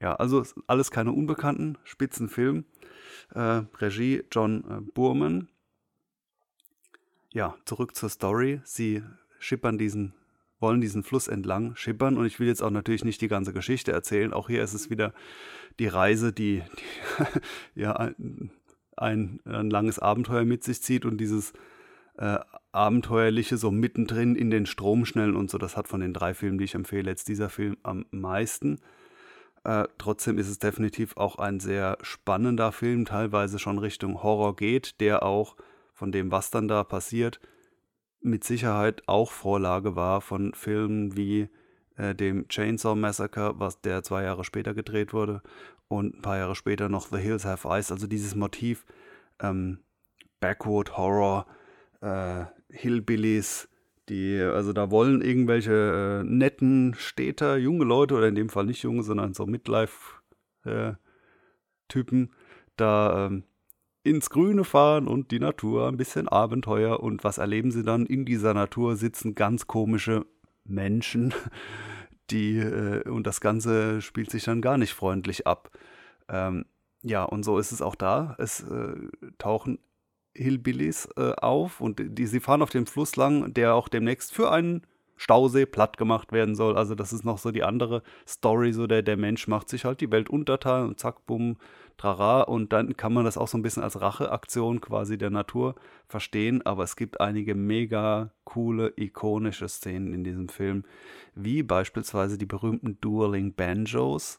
Ja, 0.00 0.14
also 0.14 0.44
alles 0.66 0.90
keine 0.90 1.12
Unbekannten, 1.12 1.78
Spitzenfilm. 1.84 2.64
Äh, 3.34 3.62
Regie 3.78 4.24
John 4.30 4.64
äh, 4.68 4.80
Burman. 4.94 5.48
Ja, 7.32 7.56
zurück 7.64 7.94
zur 7.94 8.08
Story. 8.08 8.60
Sie 8.64 9.02
schippern 9.38 9.78
diesen 9.78 10.14
wollen 10.60 10.80
diesen 10.80 11.02
Fluss 11.02 11.28
entlang 11.28 11.74
schippern. 11.76 12.16
Und 12.16 12.26
ich 12.26 12.40
will 12.40 12.48
jetzt 12.48 12.62
auch 12.62 12.70
natürlich 12.70 13.04
nicht 13.04 13.20
die 13.20 13.28
ganze 13.28 13.52
Geschichte 13.52 13.92
erzählen. 13.92 14.32
Auch 14.32 14.48
hier 14.48 14.62
ist 14.62 14.74
es 14.74 14.90
wieder 14.90 15.12
die 15.78 15.86
Reise, 15.86 16.32
die, 16.32 16.62
die 17.74 17.80
ja 17.82 18.12
ein, 18.96 19.40
ein, 19.44 19.70
langes 19.70 19.98
Abenteuer 19.98 20.44
mit 20.44 20.64
sich 20.64 20.82
zieht 20.82 21.04
und 21.04 21.18
dieses 21.18 21.52
äh, 22.16 22.38
abenteuerliche 22.72 23.56
so 23.56 23.70
mittendrin 23.70 24.34
in 24.34 24.50
den 24.50 24.66
Strom 24.66 25.04
schnellen 25.04 25.36
und 25.36 25.50
so. 25.50 25.58
Das 25.58 25.76
hat 25.76 25.88
von 25.88 26.00
den 26.00 26.12
drei 26.12 26.34
Filmen, 26.34 26.58
die 26.58 26.64
ich 26.64 26.74
empfehle, 26.74 27.10
jetzt 27.10 27.28
dieser 27.28 27.48
Film 27.48 27.76
am 27.82 28.06
meisten. 28.10 28.80
Äh, 29.64 29.84
trotzdem 29.98 30.38
ist 30.38 30.48
es 30.48 30.58
definitiv 30.58 31.16
auch 31.16 31.36
ein 31.36 31.60
sehr 31.60 31.98
spannender 32.02 32.72
Film, 32.72 33.04
teilweise 33.04 33.58
schon 33.58 33.78
Richtung 33.78 34.22
Horror 34.22 34.56
geht, 34.56 35.00
der 35.00 35.22
auch 35.22 35.56
von 35.92 36.12
dem, 36.12 36.30
was 36.30 36.50
dann 36.50 36.68
da 36.68 36.84
passiert, 36.84 37.40
mit 38.20 38.44
Sicherheit 38.44 39.02
auch 39.06 39.30
Vorlage 39.30 39.96
war 39.96 40.20
von 40.20 40.52
Filmen 40.54 41.16
wie 41.16 41.48
äh, 41.96 42.14
dem 42.14 42.48
Chainsaw 42.48 42.94
Massacre, 42.94 43.54
was 43.58 43.80
der 43.80 44.02
zwei 44.02 44.24
Jahre 44.24 44.44
später 44.44 44.74
gedreht 44.74 45.12
wurde, 45.12 45.42
und 45.88 46.16
ein 46.16 46.22
paar 46.22 46.38
Jahre 46.38 46.54
später 46.54 46.88
noch 46.88 47.08
The 47.08 47.18
Hills 47.18 47.44
Have 47.44 47.68
Eyes. 47.68 47.92
Also 47.92 48.06
dieses 48.06 48.34
Motiv 48.34 48.84
ähm, 49.40 49.78
Backwood 50.40 50.96
Horror, 50.96 51.46
äh, 52.00 52.44
Hillbillies, 52.70 53.68
die, 54.08 54.40
also 54.40 54.72
da 54.72 54.90
wollen 54.90 55.22
irgendwelche 55.22 56.22
äh, 56.22 56.24
netten 56.24 56.94
Städter, 56.94 57.56
junge 57.56 57.84
Leute, 57.84 58.14
oder 58.14 58.28
in 58.28 58.34
dem 58.34 58.48
Fall 58.48 58.64
nicht 58.64 58.82
junge, 58.82 59.02
sondern 59.02 59.34
so 59.34 59.46
Midlife-Typen, 59.46 62.24
äh, 62.24 62.28
da 62.76 63.26
ähm, 63.26 63.44
ins 64.08 64.30
Grüne 64.30 64.64
fahren 64.64 65.06
und 65.06 65.30
die 65.30 65.38
Natur, 65.38 65.88
ein 65.88 65.96
bisschen 65.96 66.28
Abenteuer. 66.28 67.00
Und 67.00 67.24
was 67.24 67.38
erleben 67.38 67.70
sie 67.70 67.84
dann? 67.84 68.06
In 68.06 68.24
dieser 68.24 68.54
Natur 68.54 68.96
sitzen 68.96 69.34
ganz 69.34 69.66
komische 69.66 70.26
Menschen, 70.64 71.34
die, 72.30 72.58
äh, 72.58 73.08
und 73.08 73.26
das 73.26 73.40
Ganze 73.40 74.02
spielt 74.02 74.30
sich 74.30 74.44
dann 74.44 74.60
gar 74.60 74.78
nicht 74.78 74.92
freundlich 74.92 75.46
ab. 75.46 75.70
Ähm, 76.28 76.66
ja, 77.02 77.24
und 77.24 77.44
so 77.44 77.58
ist 77.58 77.72
es 77.72 77.82
auch 77.82 77.94
da. 77.94 78.34
Es 78.38 78.60
äh, 78.60 78.96
tauchen 79.38 79.78
Hillbillies 80.34 81.08
äh, 81.16 81.32
auf 81.32 81.80
und 81.80 82.00
die, 82.00 82.26
sie 82.26 82.40
fahren 82.40 82.62
auf 82.62 82.70
dem 82.70 82.86
Fluss 82.86 83.16
lang, 83.16 83.54
der 83.54 83.74
auch 83.74 83.88
demnächst 83.88 84.32
für 84.32 84.50
einen 84.50 84.82
Stausee 85.18 85.66
platt 85.66 85.98
gemacht 85.98 86.32
werden 86.32 86.54
soll. 86.54 86.78
Also 86.78 86.94
das 86.94 87.12
ist 87.12 87.24
noch 87.24 87.38
so 87.38 87.50
die 87.50 87.64
andere 87.64 88.02
Story, 88.26 88.72
so 88.72 88.86
der, 88.86 89.02
der 89.02 89.16
Mensch 89.16 89.48
macht 89.48 89.68
sich 89.68 89.84
halt 89.84 90.00
die 90.00 90.10
Welt 90.10 90.30
untertan 90.30 90.86
und 90.88 90.98
zack, 91.00 91.26
bumm, 91.26 91.58
trara. 91.96 92.42
Und 92.42 92.72
dann 92.72 92.96
kann 92.96 93.12
man 93.12 93.24
das 93.24 93.36
auch 93.36 93.48
so 93.48 93.58
ein 93.58 93.62
bisschen 93.62 93.82
als 93.82 94.00
Racheaktion 94.00 94.80
quasi 94.80 95.18
der 95.18 95.30
Natur 95.30 95.74
verstehen. 96.06 96.64
Aber 96.64 96.84
es 96.84 96.94
gibt 96.94 97.20
einige 97.20 97.56
mega 97.56 98.32
coole, 98.44 98.92
ikonische 98.96 99.68
Szenen 99.68 100.14
in 100.14 100.22
diesem 100.24 100.48
Film, 100.48 100.84
wie 101.34 101.64
beispielsweise 101.64 102.38
die 102.38 102.46
berühmten 102.46 103.00
Dueling 103.00 103.54
Banjos, 103.54 104.38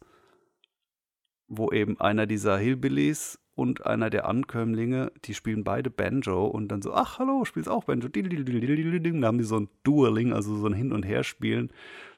wo 1.48 1.72
eben 1.72 2.00
einer 2.00 2.26
dieser 2.26 2.58
Hillbillies 2.58 3.40
und 3.60 3.86
einer 3.86 4.10
der 4.10 4.26
Ankömmlinge, 4.26 5.12
die 5.26 5.34
spielen 5.34 5.66
beide 5.66 5.90
Banjo 5.90 6.46
und 6.46 6.70
dann 6.70 6.82
so, 6.82 6.94
ach 6.94 7.20
hallo, 7.20 7.44
spielst 7.44 7.68
auch 7.68 7.84
Banjo. 7.84 8.08
Da 8.08 9.28
haben 9.28 9.38
die 9.38 9.44
so 9.44 9.60
ein 9.60 9.68
Dueling, 9.84 10.32
also 10.32 10.56
so 10.56 10.66
ein 10.66 10.74
Hin- 10.74 10.94
und 10.94 11.04
Herspielen, 11.04 11.70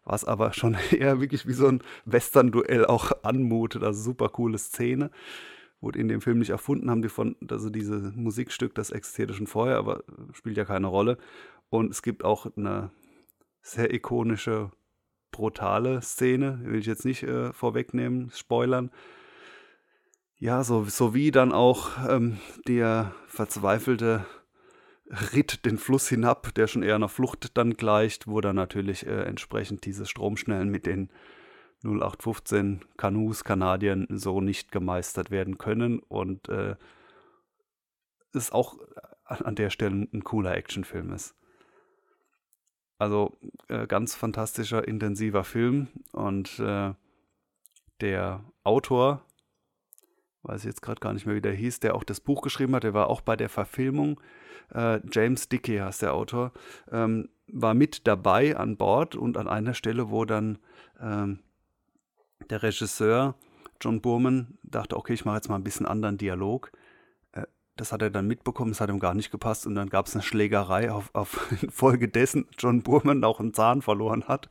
was 0.05 0.23
aber 0.23 0.53
schon 0.53 0.77
eher 0.91 1.19
wirklich 1.19 1.47
wie 1.47 1.53
so 1.53 1.67
ein 1.67 1.81
Western-Duell 2.05 2.85
auch 2.85 3.11
anmutet. 3.23 3.81
Also 3.83 4.03
super 4.03 4.29
coole 4.29 4.59
Szene. 4.59 5.09
Wurde 5.79 5.97
in 5.97 6.09
dem 6.09 6.21
Film 6.21 6.37
nicht 6.37 6.51
erfunden, 6.51 6.91
haben 6.91 7.01
die 7.01 7.09
von, 7.09 7.35
also 7.49 7.71
dieses 7.71 8.15
Musikstück, 8.15 8.75
das 8.75 8.91
existierte 8.91 9.33
schon 9.33 9.47
vorher, 9.47 9.77
aber 9.77 10.03
spielt 10.33 10.57
ja 10.57 10.65
keine 10.65 10.85
Rolle. 10.85 11.17
Und 11.71 11.89
es 11.89 12.03
gibt 12.03 12.23
auch 12.23 12.45
eine 12.55 12.91
sehr 13.63 13.91
ikonische, 13.91 14.69
brutale 15.31 16.03
Szene, 16.03 16.59
will 16.65 16.81
ich 16.81 16.85
jetzt 16.85 17.05
nicht 17.05 17.23
äh, 17.23 17.51
vorwegnehmen, 17.51 18.29
spoilern 18.31 18.91
ja, 20.41 20.63
so, 20.63 20.85
so 20.85 21.13
wie 21.13 21.29
dann 21.29 21.51
auch 21.51 21.91
ähm, 22.09 22.39
der 22.67 23.13
verzweifelte 23.27 24.25
Ritt 25.33 25.65
den 25.65 25.77
Fluss 25.77 26.09
hinab, 26.09 26.55
der 26.55 26.65
schon 26.65 26.81
eher 26.81 26.95
einer 26.95 27.09
Flucht 27.09 27.55
dann 27.57 27.75
gleicht, 27.75 28.25
wo 28.25 28.41
dann 28.41 28.55
natürlich 28.55 29.05
äh, 29.05 29.21
entsprechend 29.21 29.85
diese 29.85 30.07
Stromschnellen 30.07 30.69
mit 30.69 30.87
den 30.87 31.11
0815 31.83 32.83
Kanus, 32.97 33.43
Kanadiern 33.43 34.07
so 34.09 34.41
nicht 34.41 34.71
gemeistert 34.71 35.29
werden 35.29 35.59
können 35.59 35.99
und 35.99 36.49
äh, 36.49 36.75
ist 38.33 38.51
auch 38.51 38.79
an 39.25 39.55
der 39.55 39.69
Stelle 39.69 40.07
ein 40.11 40.23
cooler 40.23 40.55
Actionfilm 40.55 41.13
ist. 41.13 41.35
Also 42.97 43.37
äh, 43.67 43.85
ganz 43.85 44.15
fantastischer, 44.15 44.87
intensiver 44.87 45.43
Film 45.43 45.89
und 46.13 46.57
äh, 46.57 46.95
der 47.99 48.43
Autor, 48.63 49.23
weiß 50.43 50.61
ich 50.61 50.67
jetzt 50.67 50.81
gerade 50.81 50.99
gar 50.99 51.13
nicht 51.13 51.25
mehr, 51.25 51.35
wie 51.35 51.41
der 51.41 51.53
hieß, 51.53 51.79
der 51.79 51.95
auch 51.95 52.03
das 52.03 52.19
Buch 52.19 52.41
geschrieben 52.41 52.75
hat, 52.75 52.83
der 52.83 52.93
war 52.93 53.09
auch 53.09 53.21
bei 53.21 53.35
der 53.35 53.49
Verfilmung, 53.49 54.19
äh, 54.73 54.99
James 55.11 55.49
Dickey 55.49 55.77
heißt 55.77 56.01
der 56.01 56.13
Autor, 56.13 56.51
ähm, 56.91 57.29
war 57.47 57.73
mit 57.73 58.07
dabei 58.07 58.55
an 58.55 58.77
Bord 58.77 59.15
und 59.15 59.37
an 59.37 59.47
einer 59.47 59.73
Stelle, 59.73 60.09
wo 60.09 60.25
dann 60.25 60.57
ähm, 60.99 61.39
der 62.49 62.63
Regisseur 62.63 63.35
John 63.79 64.01
Burman 64.01 64.57
dachte, 64.63 64.95
okay, 64.95 65.13
ich 65.13 65.25
mache 65.25 65.37
jetzt 65.37 65.49
mal 65.49 65.55
ein 65.55 65.63
bisschen 65.63 65.85
anderen 65.85 66.17
Dialog. 66.17 66.71
Äh, 67.33 67.43
das 67.75 67.91
hat 67.91 68.01
er 68.01 68.09
dann 68.09 68.27
mitbekommen, 68.27 68.71
es 68.71 68.81
hat 68.81 68.89
ihm 68.89 68.99
gar 68.99 69.13
nicht 69.13 69.31
gepasst 69.31 69.67
und 69.67 69.75
dann 69.75 69.89
gab 69.89 70.07
es 70.07 70.13
eine 70.13 70.23
Schlägerei, 70.23 70.91
auf, 70.91 71.09
auf 71.13 71.51
infolgedessen 71.61 72.47
John 72.57 72.83
Burman 72.83 73.23
auch 73.23 73.39
einen 73.39 73.53
Zahn 73.53 73.81
verloren 73.81 74.27
hat 74.27 74.49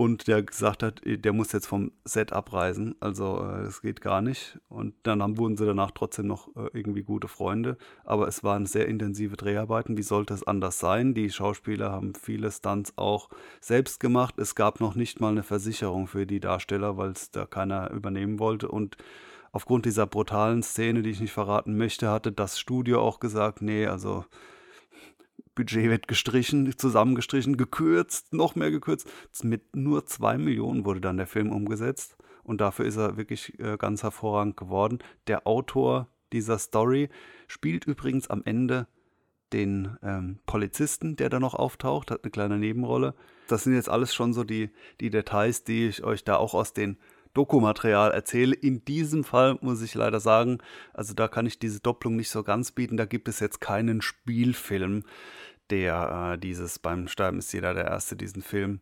und 0.00 0.28
der 0.28 0.42
gesagt 0.42 0.82
hat, 0.82 1.04
äh, 1.04 1.18
der 1.18 1.34
muss 1.34 1.52
jetzt 1.52 1.66
vom 1.66 1.92
Set 2.06 2.32
abreisen, 2.32 2.94
also 3.00 3.44
äh, 3.44 3.64
das 3.64 3.82
geht 3.82 4.00
gar 4.00 4.22
nicht. 4.22 4.58
Und 4.70 4.94
dann 5.02 5.22
haben, 5.22 5.36
wurden 5.36 5.58
sie 5.58 5.66
danach 5.66 5.90
trotzdem 5.90 6.26
noch 6.26 6.48
äh, 6.56 6.70
irgendwie 6.72 7.02
gute 7.02 7.28
Freunde, 7.28 7.76
aber 8.02 8.26
es 8.26 8.42
waren 8.42 8.64
sehr 8.64 8.88
intensive 8.88 9.36
Dreharbeiten. 9.36 9.98
Wie 9.98 10.02
sollte 10.02 10.32
es 10.32 10.42
anders 10.42 10.78
sein? 10.78 11.12
Die 11.12 11.28
Schauspieler 11.28 11.92
haben 11.92 12.14
viele 12.14 12.50
Stunts 12.50 12.94
auch 12.96 13.28
selbst 13.60 14.00
gemacht. 14.00 14.38
Es 14.38 14.54
gab 14.54 14.80
noch 14.80 14.94
nicht 14.94 15.20
mal 15.20 15.32
eine 15.32 15.42
Versicherung 15.42 16.06
für 16.06 16.26
die 16.26 16.40
Darsteller, 16.40 16.96
weil 16.96 17.10
es 17.10 17.30
da 17.30 17.44
keiner 17.44 17.90
übernehmen 17.90 18.38
wollte 18.38 18.68
und 18.68 18.96
Aufgrund 19.52 19.84
dieser 19.84 20.06
brutalen 20.06 20.62
Szene, 20.62 21.02
die 21.02 21.10
ich 21.10 21.18
nicht 21.18 21.32
verraten 21.32 21.76
möchte, 21.76 22.08
hatte 22.08 22.30
das 22.30 22.60
Studio 22.60 23.00
auch 23.00 23.18
gesagt, 23.18 23.62
nee, 23.62 23.84
also 23.84 24.24
Budget 25.60 25.90
wird 25.90 26.08
gestrichen, 26.08 26.78
zusammengestrichen, 26.78 27.58
gekürzt, 27.58 28.32
noch 28.32 28.54
mehr 28.54 28.70
gekürzt. 28.70 29.06
Mit 29.42 29.76
nur 29.76 30.06
zwei 30.06 30.38
Millionen 30.38 30.86
wurde 30.86 31.02
dann 31.02 31.18
der 31.18 31.26
Film 31.26 31.52
umgesetzt 31.52 32.16
und 32.44 32.62
dafür 32.62 32.86
ist 32.86 32.96
er 32.96 33.18
wirklich 33.18 33.58
äh, 33.60 33.76
ganz 33.76 34.02
hervorragend 34.02 34.56
geworden. 34.56 35.00
Der 35.26 35.46
Autor 35.46 36.08
dieser 36.32 36.58
Story 36.58 37.10
spielt 37.46 37.84
übrigens 37.84 38.30
am 38.30 38.40
Ende 38.46 38.86
den 39.52 39.98
ähm, 40.02 40.38
Polizisten, 40.46 41.16
der 41.16 41.28
da 41.28 41.38
noch 41.38 41.54
auftaucht, 41.54 42.10
hat 42.10 42.24
eine 42.24 42.30
kleine 42.30 42.56
Nebenrolle. 42.56 43.14
Das 43.48 43.64
sind 43.64 43.74
jetzt 43.74 43.90
alles 43.90 44.14
schon 44.14 44.32
so 44.32 44.42
die, 44.42 44.70
die 45.00 45.10
Details, 45.10 45.64
die 45.64 45.88
ich 45.88 46.04
euch 46.04 46.24
da 46.24 46.36
auch 46.36 46.54
aus 46.54 46.72
den 46.72 46.96
Dokumaterial 47.34 48.10
erzähle. 48.10 48.54
In 48.54 48.84
diesem 48.84 49.24
Fall 49.24 49.58
muss 49.60 49.82
ich 49.82 49.94
leider 49.94 50.20
sagen, 50.20 50.58
also 50.92 51.14
da 51.14 51.28
kann 51.28 51.46
ich 51.46 51.58
diese 51.58 51.80
Doppelung 51.80 52.16
nicht 52.16 52.30
so 52.30 52.42
ganz 52.42 52.72
bieten. 52.72 52.96
Da 52.96 53.04
gibt 53.04 53.28
es 53.28 53.40
jetzt 53.40 53.60
keinen 53.60 54.02
Spielfilm, 54.02 55.04
der 55.70 56.32
äh, 56.34 56.38
dieses 56.38 56.78
beim 56.78 57.08
Sterben 57.08 57.38
ist 57.38 57.52
jeder 57.52 57.74
der 57.74 57.86
Erste 57.86 58.16
diesen 58.16 58.42
Film 58.42 58.80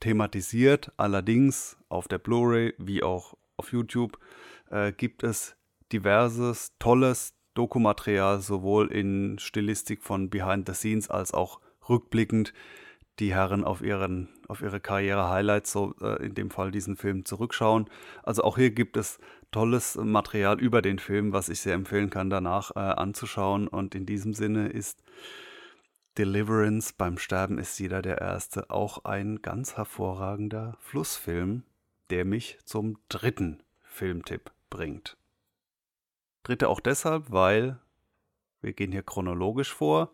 thematisiert. 0.00 0.92
Allerdings 0.96 1.76
auf 1.88 2.08
der 2.08 2.18
Blu-ray 2.18 2.74
wie 2.78 3.02
auch 3.02 3.36
auf 3.56 3.72
YouTube 3.72 4.18
äh, 4.70 4.92
gibt 4.92 5.22
es 5.22 5.56
diverses 5.92 6.72
tolles 6.78 7.34
Dokumaterial, 7.54 8.40
sowohl 8.40 8.90
in 8.92 9.38
Stilistik 9.38 10.02
von 10.02 10.30
Behind 10.30 10.66
the 10.66 10.74
Scenes 10.74 11.10
als 11.10 11.34
auch 11.34 11.60
rückblickend 11.88 12.54
die 13.18 13.34
Herren 13.34 13.64
auf, 13.64 13.82
ihren, 13.82 14.28
auf 14.48 14.62
ihre 14.62 14.80
Karriere-Highlights, 14.80 15.72
so 15.72 15.94
äh, 16.00 16.24
in 16.24 16.34
dem 16.34 16.50
Fall 16.50 16.70
diesen 16.70 16.96
Film, 16.96 17.24
zurückschauen. 17.24 17.90
Also 18.22 18.42
auch 18.44 18.56
hier 18.56 18.70
gibt 18.70 18.96
es 18.96 19.18
tolles 19.50 19.96
Material 19.96 20.58
über 20.58 20.80
den 20.80 20.98
Film, 20.98 21.32
was 21.32 21.48
ich 21.48 21.60
sehr 21.60 21.74
empfehlen 21.74 22.08
kann, 22.08 22.30
danach 22.30 22.70
äh, 22.76 22.78
anzuschauen. 22.78 23.68
Und 23.68 23.94
in 23.94 24.06
diesem 24.06 24.32
Sinne 24.32 24.68
ist 24.68 25.02
Deliverance, 26.18 26.92
beim 26.96 27.18
Sterben 27.18 27.58
ist 27.58 27.78
jeder 27.78 28.02
der 28.02 28.18
Erste, 28.18 28.70
auch 28.70 29.04
ein 29.04 29.42
ganz 29.42 29.76
hervorragender 29.76 30.76
Flussfilm, 30.80 31.62
der 32.10 32.24
mich 32.24 32.58
zum 32.64 32.98
dritten 33.08 33.62
Filmtipp 33.82 34.50
bringt. 34.70 35.16
Dritte 36.42 36.68
auch 36.68 36.80
deshalb, 36.80 37.30
weil 37.30 37.78
wir 38.60 38.72
gehen 38.72 38.92
hier 38.92 39.02
chronologisch 39.02 39.72
vor. 39.72 40.10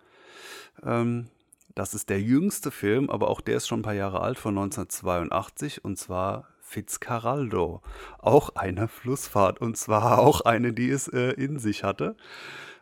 Ähm, 0.82 1.30
das 1.74 1.94
ist 1.94 2.10
der 2.10 2.20
jüngste 2.20 2.70
Film, 2.70 3.10
aber 3.10 3.28
auch 3.28 3.40
der 3.40 3.56
ist 3.56 3.68
schon 3.68 3.80
ein 3.80 3.84
paar 3.84 3.94
Jahre 3.94 4.20
alt, 4.20 4.38
von 4.38 4.56
1982, 4.56 5.84
und 5.84 5.98
zwar 5.98 6.48
Fitzcarraldo. 6.60 7.82
Auch 8.18 8.50
eine 8.50 8.88
Flussfahrt, 8.88 9.60
und 9.60 9.76
zwar 9.76 10.18
auch 10.18 10.42
eine, 10.42 10.72
die 10.72 10.90
es 10.90 11.08
äh, 11.08 11.32
in 11.32 11.58
sich 11.58 11.84
hatte. 11.84 12.16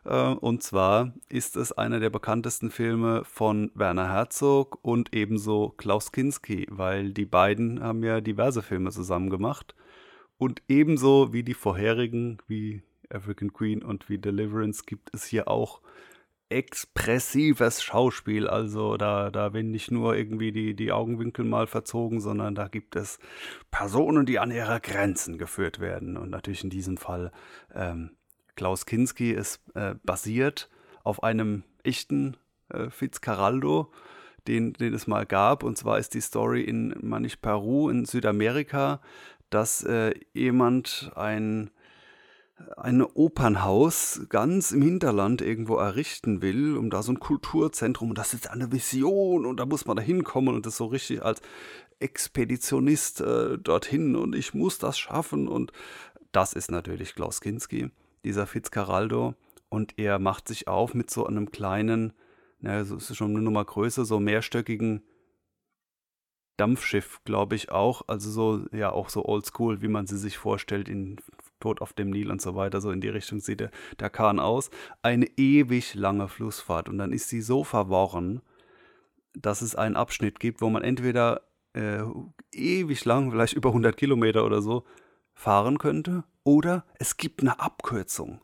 Äh, 0.05 0.33
und 0.33 0.63
zwar 0.63 1.13
ist 1.29 1.57
es 1.57 1.71
einer 1.71 1.99
der 1.99 2.09
bekanntesten 2.09 2.71
Filme 2.71 3.23
von 3.25 3.71
Werner 3.75 4.11
Herzog 4.11 4.79
und 4.81 5.13
ebenso 5.13 5.69
Klaus 5.77 6.11
Kinski, 6.11 6.67
weil 6.69 7.11
die 7.11 7.25
beiden 7.25 7.81
haben 7.83 8.03
ja 8.03 8.21
diverse 8.21 8.61
Filme 8.61 8.91
zusammen 8.91 9.29
gemacht. 9.29 9.75
Und 10.37 10.61
ebenso 10.67 11.33
wie 11.33 11.43
die 11.43 11.53
vorherigen, 11.53 12.39
wie 12.47 12.83
African 13.09 13.53
Queen 13.53 13.83
und 13.83 14.09
wie 14.09 14.17
Deliverance, 14.17 14.83
gibt 14.85 15.09
es 15.13 15.25
hier 15.25 15.47
auch 15.47 15.81
expressives 16.49 17.83
Schauspiel. 17.83 18.47
Also 18.47 18.97
da, 18.97 19.31
da 19.31 19.53
werden 19.53 19.71
nicht 19.71 19.91
nur 19.91 20.15
irgendwie 20.15 20.51
die, 20.51 20.75
die 20.75 20.91
Augenwinkel 20.91 21.45
mal 21.45 21.67
verzogen, 21.67 22.19
sondern 22.21 22.53
da 22.53 22.67
gibt 22.67 22.95
es 22.95 23.19
Personen, 23.71 24.25
die 24.25 24.39
an 24.39 24.51
ihre 24.51 24.79
Grenzen 24.81 25.37
geführt 25.37 25.79
werden. 25.79 26.17
Und 26.17 26.29
natürlich 26.29 26.63
in 26.63 26.69
diesem 26.69 26.97
Fall 26.97 27.31
ähm, 27.73 28.11
Klaus 28.55 28.85
Kinski 28.85 29.31
ist 29.31 29.59
äh, 29.73 29.95
basiert 30.03 30.69
auf 31.03 31.23
einem 31.23 31.63
echten 31.83 32.37
äh, 32.69 32.89
Fitzcarraldo, 32.89 33.91
den, 34.47 34.73
den 34.73 34.93
es 34.93 35.07
mal 35.07 35.25
gab. 35.25 35.63
Und 35.63 35.77
zwar 35.77 35.99
ist 35.99 36.13
die 36.13 36.21
Story 36.21 36.61
in 36.61 36.95
Manich 37.01 37.41
Peru 37.41 37.89
in 37.89 38.05
Südamerika, 38.05 39.01
dass 39.49 39.83
äh, 39.83 40.13
jemand 40.33 41.11
ein 41.15 41.71
ein 42.77 43.01
Opernhaus 43.01 44.21
ganz 44.29 44.71
im 44.71 44.81
Hinterland 44.81 45.41
irgendwo 45.41 45.75
errichten 45.75 46.41
will, 46.41 46.77
um 46.77 46.89
da 46.89 47.03
so 47.03 47.11
ein 47.11 47.19
Kulturzentrum, 47.19 48.11
und 48.11 48.17
das 48.17 48.33
ist 48.33 48.49
eine 48.49 48.71
Vision 48.71 49.45
und 49.45 49.59
da 49.59 49.65
muss 49.65 49.85
man 49.85 49.97
da 49.97 50.01
hinkommen 50.01 50.55
und 50.55 50.65
das 50.65 50.77
so 50.77 50.85
richtig 50.85 51.21
als 51.21 51.41
Expeditionist 51.99 53.21
äh, 53.21 53.57
dorthin. 53.57 54.15
Und 54.15 54.35
ich 54.35 54.53
muss 54.53 54.79
das 54.79 54.97
schaffen. 54.97 55.47
Und 55.47 55.71
das 56.31 56.53
ist 56.53 56.71
natürlich 56.71 57.15
Klaus 57.15 57.41
Kinski 57.41 57.91
dieser 58.25 58.47
Fitzcarraldo. 58.47 59.35
Und 59.69 59.97
er 59.97 60.19
macht 60.19 60.47
sich 60.47 60.67
auf 60.67 60.93
mit 60.93 61.09
so 61.09 61.25
einem 61.25 61.51
kleinen, 61.51 62.13
naja, 62.59 62.83
so 62.83 62.97
ist 62.97 63.15
schon 63.15 63.31
eine 63.31 63.41
Nummer 63.41 63.63
größer, 63.63 64.05
so 64.05 64.19
mehrstöckigen 64.19 65.03
Dampfschiff, 66.57 67.21
glaube 67.25 67.55
ich 67.55 67.71
auch. 67.71 68.03
Also 68.07 68.29
so, 68.31 68.65
ja, 68.71 68.91
auch 68.91 69.09
so 69.09 69.25
oldschool, 69.25 69.81
wie 69.81 69.87
man 69.87 70.07
sie 70.07 70.17
sich 70.17 70.37
vorstellt 70.37 70.87
in 70.87 71.17
Tod 71.59 71.81
auf 71.81 71.93
dem 71.93 72.09
Nil 72.09 72.31
und 72.31 72.41
so 72.41 72.55
weiter. 72.55 72.81
So 72.81 72.91
in 72.91 73.01
die 73.01 73.09
Richtung 73.09 73.39
sieht 73.39 73.59
der, 73.59 73.71
der 73.99 74.09
Kahn 74.09 74.39
aus. 74.39 74.69
Eine 75.01 75.25
ewig 75.37 75.95
lange 75.95 76.27
Flussfahrt. 76.27 76.89
Und 76.89 76.97
dann 76.97 77.11
ist 77.11 77.29
sie 77.29 77.41
so 77.41 77.63
verworren, 77.63 78.41
dass 79.33 79.61
es 79.61 79.75
einen 79.75 79.95
Abschnitt 79.95 80.39
gibt, 80.39 80.61
wo 80.61 80.69
man 80.69 80.83
entweder 80.83 81.41
äh, 81.73 82.03
ewig 82.53 83.03
lang, 83.03 83.31
vielleicht 83.31 83.53
über 83.53 83.69
100 83.69 83.97
Kilometer 83.97 84.45
oder 84.45 84.61
so, 84.61 84.85
fahren 85.35 85.77
könnte 85.77 86.23
oder 86.43 86.85
es 86.97 87.17
gibt 87.17 87.41
eine 87.41 87.59
Abkürzung. 87.59 88.41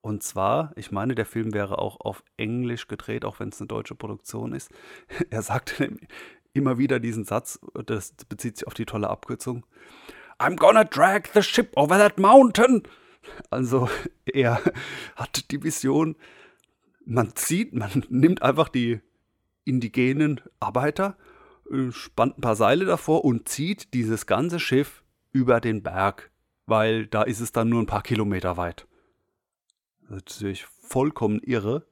Und 0.00 0.22
zwar, 0.22 0.72
ich 0.76 0.90
meine, 0.90 1.14
der 1.14 1.26
Film 1.26 1.52
wäre 1.52 1.78
auch 1.78 2.00
auf 2.00 2.24
Englisch 2.38 2.88
gedreht, 2.88 3.24
auch 3.24 3.38
wenn 3.38 3.50
es 3.50 3.60
eine 3.60 3.68
deutsche 3.68 3.94
Produktion 3.94 4.52
ist. 4.52 4.70
Er 5.30 5.42
sagte 5.42 5.94
immer 6.52 6.78
wieder 6.78 6.98
diesen 6.98 7.24
Satz, 7.24 7.60
das 7.86 8.12
bezieht 8.28 8.56
sich 8.56 8.66
auf 8.66 8.74
die 8.74 8.86
tolle 8.86 9.08
Abkürzung. 9.08 9.66
I'm 10.38 10.56
gonna 10.56 10.84
drag 10.84 11.28
the 11.34 11.42
ship 11.42 11.70
over 11.76 11.98
that 11.98 12.18
mountain. 12.18 12.82
Also 13.50 13.88
er 14.24 14.62
hat 15.16 15.50
die 15.50 15.62
Vision, 15.62 16.16
man 17.04 17.36
zieht, 17.36 17.74
man 17.74 18.04
nimmt 18.08 18.42
einfach 18.42 18.68
die 18.68 19.00
indigenen 19.64 20.40
Arbeiter, 20.58 21.16
äh, 21.70 21.92
spannt 21.92 22.38
ein 22.38 22.40
paar 22.40 22.56
Seile 22.56 22.86
davor 22.86 23.24
und 23.24 23.48
zieht 23.48 23.92
dieses 23.92 24.26
ganze 24.26 24.58
Schiff 24.58 25.04
über 25.32 25.60
den 25.60 25.82
Berg, 25.82 26.29
weil 26.70 27.06
da 27.06 27.22
ist 27.22 27.40
es 27.40 27.52
dann 27.52 27.68
nur 27.68 27.82
ein 27.82 27.86
paar 27.86 28.02
Kilometer 28.02 28.56
weit. 28.56 28.86
Das 30.08 30.18
ist 30.18 30.36
natürlich 30.36 30.64
vollkommen 30.64 31.40
irre. 31.40 31.84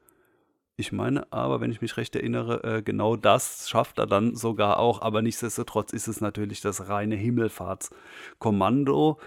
Ich 0.76 0.92
meine 0.92 1.32
aber, 1.32 1.60
wenn 1.60 1.72
ich 1.72 1.80
mich 1.80 1.96
recht 1.96 2.14
erinnere, 2.14 2.62
äh, 2.62 2.82
genau 2.82 3.16
das 3.16 3.68
schafft 3.68 3.98
er 3.98 4.06
dann 4.06 4.36
sogar 4.36 4.78
auch. 4.78 5.02
Aber 5.02 5.20
nichtsdestotrotz 5.20 5.92
ist 5.92 6.06
es 6.06 6.20
natürlich 6.20 6.60
das 6.60 6.88
reine 6.88 7.16
Himmelfahrtskommando. 7.16 9.18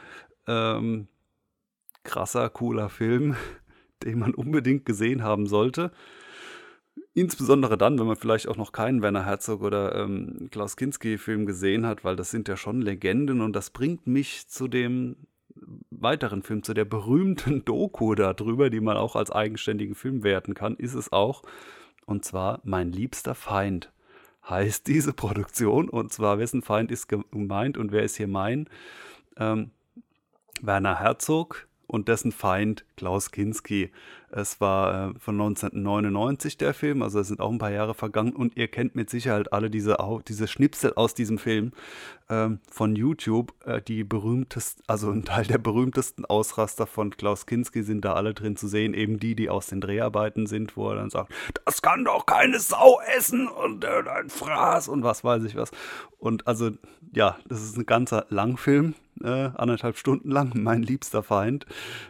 Ähm, 0.48 1.10
krasser, 2.04 2.50
cooler 2.50 2.88
Film, 2.88 3.36
den 4.04 4.20
man 4.20 4.34
unbedingt 4.34 4.86
gesehen 4.86 5.22
haben 5.22 5.48
sollte. 5.48 5.92
Insbesondere 7.14 7.78
dann, 7.78 8.00
wenn 8.00 8.08
man 8.08 8.16
vielleicht 8.16 8.48
auch 8.48 8.56
noch 8.56 8.72
keinen 8.72 9.02
Werner 9.02 9.26
Herzog 9.26 9.62
oder 9.62 9.96
ähm, 9.96 10.48
Klaus 10.50 10.78
Kinski-Film 10.78 11.46
gesehen 11.46 11.86
hat, 11.86 12.06
weil 12.06 12.16
das 12.16 12.32
sind 12.32 12.48
ja 12.48 12.56
schon 12.56 12.82
Legenden 12.82 13.42
und 13.42 13.54
das 13.54 13.70
bringt 13.70 14.08
mich 14.08 14.48
zu 14.48 14.70
dem 14.70 15.18
weiteren 15.90 16.44
Film, 16.44 16.64
zu 16.64 16.74
der 16.74 16.86
berühmten 16.86 17.66
Doku 17.66 18.16
darüber, 18.16 18.70
die 18.70 18.82
man 18.82 18.98
auch 18.98 19.16
als 19.16 19.32
eigenständigen 19.32 19.96
Film 19.96 20.24
werten 20.24 20.54
kann, 20.54 20.76
ist 20.76 20.94
es 20.94 21.12
auch. 21.12 21.44
Und 22.06 22.26
zwar 22.26 22.60
Mein 22.64 22.92
liebster 22.92 23.36
Feind 23.36 23.92
heißt 24.50 24.88
diese 24.88 25.14
Produktion. 25.14 25.90
Und 25.90 26.12
zwar, 26.12 26.40
wessen 26.40 26.62
Feind 26.62 26.92
ist 26.92 27.08
gemeint 27.08 27.78
und 27.78 27.92
wer 27.92 28.04
ist 28.04 28.18
hier 28.18 28.28
mein? 28.28 28.70
Ähm, 29.38 29.72
Werner 30.62 31.00
Herzog, 31.00 31.68
und 31.92 32.08
dessen 32.08 32.32
Feind 32.32 32.86
Klaus 32.96 33.32
Kinski. 33.32 33.92
Es 34.30 34.62
war 34.62 35.10
äh, 35.10 35.20
von 35.20 35.36
1999 35.36 36.58
der 36.58 36.74
Film, 36.74 37.02
also 37.02 37.20
es 37.20 37.28
sind 37.28 37.42
auch 37.42 37.52
ein 37.52 37.58
paar 37.58 37.72
Jahre 37.72 37.94
vergangen 37.94 38.34
und 38.34 38.56
ihr 38.56 38.70
kennt 38.70 38.96
mit 38.96 39.10
Sicherheit 39.10 39.52
alle 39.52 39.70
diese, 39.70 39.98
diese 40.26 40.48
Schnipsel 40.48 40.94
aus 40.94 41.14
diesem 41.16 41.38
Film 41.38 41.74
ähm, 42.30 42.60
von 42.72 42.96
YouTube. 42.96 43.54
Äh, 43.66 43.82
die 43.82 44.06
berühmtesten, 44.06 44.82
also 44.88 45.12
ein 45.12 45.26
Teil 45.26 45.44
der 45.44 45.58
berühmtesten 45.58 46.24
Ausraster 46.24 46.88
von 46.88 47.10
Klaus 47.10 47.46
Kinski 47.46 47.84
sind 47.84 48.06
da 48.06 48.14
alle 48.14 48.34
drin 48.34 48.56
zu 48.56 48.70
sehen, 48.70 48.94
eben 48.94 49.20
die, 49.20 49.36
die 49.36 49.50
aus 49.50 49.68
den 49.68 49.82
Dreharbeiten 49.82 50.48
sind, 50.48 50.78
wo 50.78 50.92
er 50.92 50.96
dann 50.96 51.10
sagt, 51.10 51.34
das 51.66 51.82
kann 51.82 52.06
doch 52.06 52.26
keine 52.26 52.62
Sau 52.62 53.02
essen 53.18 53.50
und 53.50 53.84
äh, 53.84 54.04
ein 54.10 54.30
Fraß 54.30 54.88
und 54.88 55.04
was 55.04 55.26
weiß 55.26 55.44
ich 55.44 55.58
was. 55.58 55.72
Und 56.20 56.48
also, 56.48 56.72
ja, 57.14 57.38
das 57.50 57.62
ist 57.62 57.78
ein 57.78 57.86
ganzer 57.86 58.28
Langfilm 58.30 58.96
äh, 59.24 59.52
anderthalb 59.56 59.98
Stunden 59.98 60.30
lang, 60.32 60.52
mein 60.56 60.84
liebster 60.84 61.24
Feind, 61.24 61.66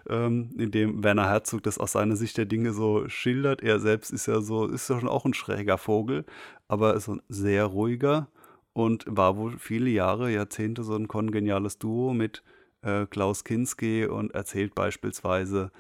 ähm, 0.09 0.49
in 0.57 0.72
dem 0.72 1.03
Werner 1.03 1.30
Herzog 1.30 1.64
das 1.64 1.78
aus 1.78 1.93
seiner 1.93 2.16
Sicht 2.16 2.38
der 2.38 2.45
Dinge 2.45 2.74
so 2.74 3.07
schildert. 3.09 3.62
Er 3.62 3.80
selbst 3.80 4.12
ist 4.12 4.28
ja 4.28 4.41
so, 4.41 4.68
ist 4.68 4.89
ja 4.89 4.99
schon 4.99 5.09
auch 5.09 5.26
ein 5.26 5.34
schräger 5.34 5.78
Vogel, 5.78 6.26
aber 6.68 6.95
ist 6.95 7.07
ein 7.07 7.22
sehr 7.30 7.66
ruhiger 7.66 8.28
und 8.74 9.05
war 9.07 9.38
wohl 9.38 9.57
viele 9.57 9.89
Jahre, 9.89 10.32
Jahrzehnte 10.32 10.84
so 10.84 10.95
ein 10.95 11.07
kongeniales 11.07 11.78
Duo 11.78 12.14
mit 12.14 12.43
äh, 12.82 13.05
Klaus 13.05 13.43
Kinski 13.43 14.05
und 14.05 14.34
erzählt 14.34 14.76
beispielsweise, 14.76 15.72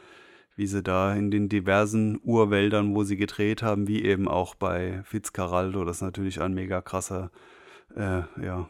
wie 0.55 0.67
sie 0.67 0.83
da 0.83 1.15
in 1.15 1.31
den 1.31 1.49
diversen 1.49 2.19
Urwäldern, 2.23 2.93
wo 2.93 3.03
sie 3.03 3.17
gedreht 3.17 3.63
haben, 3.63 3.87
wie 3.87 4.03
eben 4.03 4.27
auch 4.27 4.55
bei 4.55 5.01
Fitzcarraldo, 5.05 5.85
das 5.85 5.97
ist 5.97 6.01
natürlich 6.01 6.41
ein 6.41 6.53
mega 6.53 6.81
krasser 6.81 7.31
äh, 7.95 8.21
ja, 8.43 8.67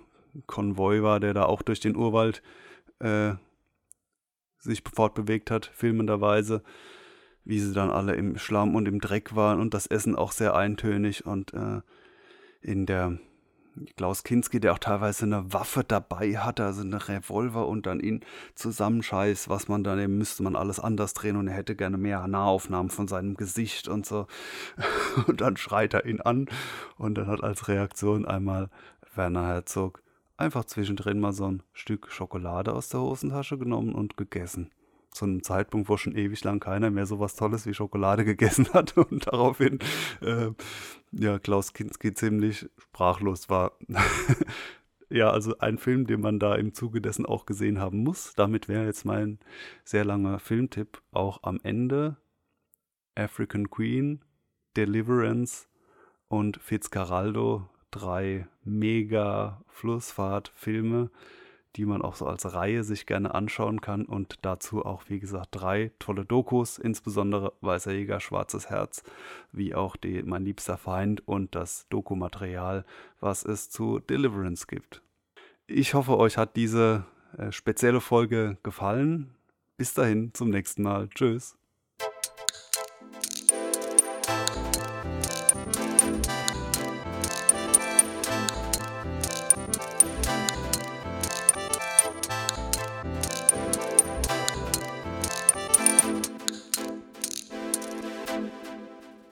Konvoi 0.47 1.01
war, 1.01 1.19
der 1.19 1.33
da 1.33 1.45
auch 1.45 1.61
durch 1.61 1.79
den 1.79 1.95
Urwald 1.95 2.41
äh, 2.99 3.33
sich 4.59 4.83
fortbewegt 4.93 5.51
hat, 5.51 5.71
filmenderweise, 5.73 6.63
wie 7.43 7.59
sie 7.59 7.73
dann 7.73 7.89
alle 7.89 8.15
im 8.15 8.37
Schlamm 8.37 8.75
und 8.75 8.87
im 8.87 8.99
Dreck 8.99 9.35
waren 9.35 9.59
und 9.59 9.73
das 9.73 9.87
Essen 9.87 10.15
auch 10.15 10.31
sehr 10.31 10.55
eintönig 10.55 11.25
und 11.25 11.53
äh, 11.53 11.81
in 12.61 12.85
der 12.85 13.17
Klaus 13.95 14.23
Kinski, 14.23 14.59
der 14.59 14.73
auch 14.73 14.79
teilweise 14.79 15.25
eine 15.25 15.53
Waffe 15.53 15.83
dabei 15.83 16.37
hatte, 16.37 16.65
also 16.65 16.81
eine 16.81 17.07
Revolver 17.07 17.67
und 17.67 17.85
dann 17.85 17.99
ihn 17.99 18.19
zusammenscheißt, 18.55 19.49
was 19.49 19.69
man 19.69 19.83
dann 19.83 19.97
eben 19.99 20.17
müsste 20.17 20.43
man 20.43 20.55
alles 20.55 20.79
anders 20.79 21.13
drehen 21.13 21.37
und 21.37 21.47
er 21.47 21.55
hätte 21.55 21.75
gerne 21.75 21.97
mehr 21.97 22.27
Nahaufnahmen 22.27 22.89
von 22.89 23.07
seinem 23.07 23.35
Gesicht 23.35 23.87
und 23.87 24.05
so. 24.05 24.27
Und 25.27 25.41
dann 25.41 25.57
schreit 25.57 25.93
er 25.93 26.05
ihn 26.05 26.21
an 26.21 26.47
und 26.97 27.15
dann 27.15 27.27
hat 27.27 27.43
als 27.43 27.67
Reaktion 27.67 28.25
einmal 28.25 28.69
Werner 29.13 29.45
Herzog 29.45 30.01
einfach 30.41 30.65
zwischendrin 30.65 31.19
mal 31.19 31.33
so 31.33 31.45
ein 31.45 31.63
Stück 31.71 32.11
Schokolade 32.11 32.73
aus 32.73 32.89
der 32.89 33.01
Hosentasche 33.01 33.57
genommen 33.57 33.93
und 33.93 34.17
gegessen. 34.17 34.71
Zu 35.11 35.25
einem 35.25 35.43
Zeitpunkt, 35.43 35.89
wo 35.89 35.97
schon 35.97 36.15
ewig 36.15 36.43
lang 36.43 36.59
keiner 36.59 36.89
mehr 36.89 37.05
so 37.05 37.19
was 37.19 37.35
Tolles 37.35 37.65
wie 37.65 37.73
Schokolade 37.73 38.25
gegessen 38.25 38.67
hat 38.73 38.97
und 38.97 39.27
daraufhin 39.27 39.79
äh, 40.21 40.51
ja, 41.11 41.39
Klaus 41.39 41.73
Kinski 41.73 42.13
ziemlich 42.13 42.69
sprachlos 42.77 43.49
war. 43.49 43.73
ja, 45.09 45.29
also 45.29 45.57
ein 45.59 45.77
Film, 45.77 46.07
den 46.07 46.21
man 46.21 46.39
da 46.39 46.55
im 46.55 46.73
Zuge 46.73 47.01
dessen 47.01 47.25
auch 47.25 47.45
gesehen 47.45 47.79
haben 47.79 48.03
muss. 48.03 48.33
Damit 48.35 48.67
wäre 48.67 48.85
jetzt 48.85 49.05
mein 49.05 49.39
sehr 49.83 50.05
langer 50.05 50.39
Filmtipp 50.39 51.01
auch 51.11 51.43
am 51.43 51.59
Ende. 51.63 52.17
African 53.15 53.69
Queen, 53.69 54.23
Deliverance 54.77 55.67
und 56.29 56.57
Fitzcarraldo 56.57 57.67
drei 57.91 58.47
mega 58.63 59.61
Flussfahrtfilme, 59.67 61.09
die 61.75 61.85
man 61.85 62.01
auch 62.01 62.15
so 62.15 62.25
als 62.25 62.53
Reihe 62.53 62.83
sich 62.83 63.05
gerne 63.05 63.33
anschauen 63.33 63.79
kann 63.79 64.05
und 64.05 64.39
dazu 64.41 64.85
auch, 64.85 65.03
wie 65.07 65.19
gesagt, 65.19 65.49
drei 65.51 65.91
tolle 65.99 66.25
Dokus, 66.25 66.77
insbesondere 66.77 67.53
Weißer 67.61 67.93
Jäger, 67.93 68.19
Schwarzes 68.19 68.69
Herz, 68.69 69.03
wie 69.51 69.73
auch 69.73 69.95
die 69.95 70.23
Mein 70.23 70.43
liebster 70.43 70.77
Feind 70.77 71.25
und 71.27 71.55
das 71.55 71.87
Dokumaterial, 71.89 72.85
was 73.19 73.45
es 73.45 73.69
zu 73.69 73.99
Deliverance 73.99 74.67
gibt. 74.67 75.01
Ich 75.67 75.93
hoffe, 75.93 76.17
euch 76.17 76.37
hat 76.37 76.55
diese 76.57 77.05
äh, 77.37 77.51
spezielle 77.51 78.01
Folge 78.01 78.57
gefallen. 78.63 79.33
Bis 79.77 79.93
dahin, 79.93 80.33
zum 80.33 80.49
nächsten 80.49 80.83
Mal. 80.83 81.07
Tschüss. 81.09 81.57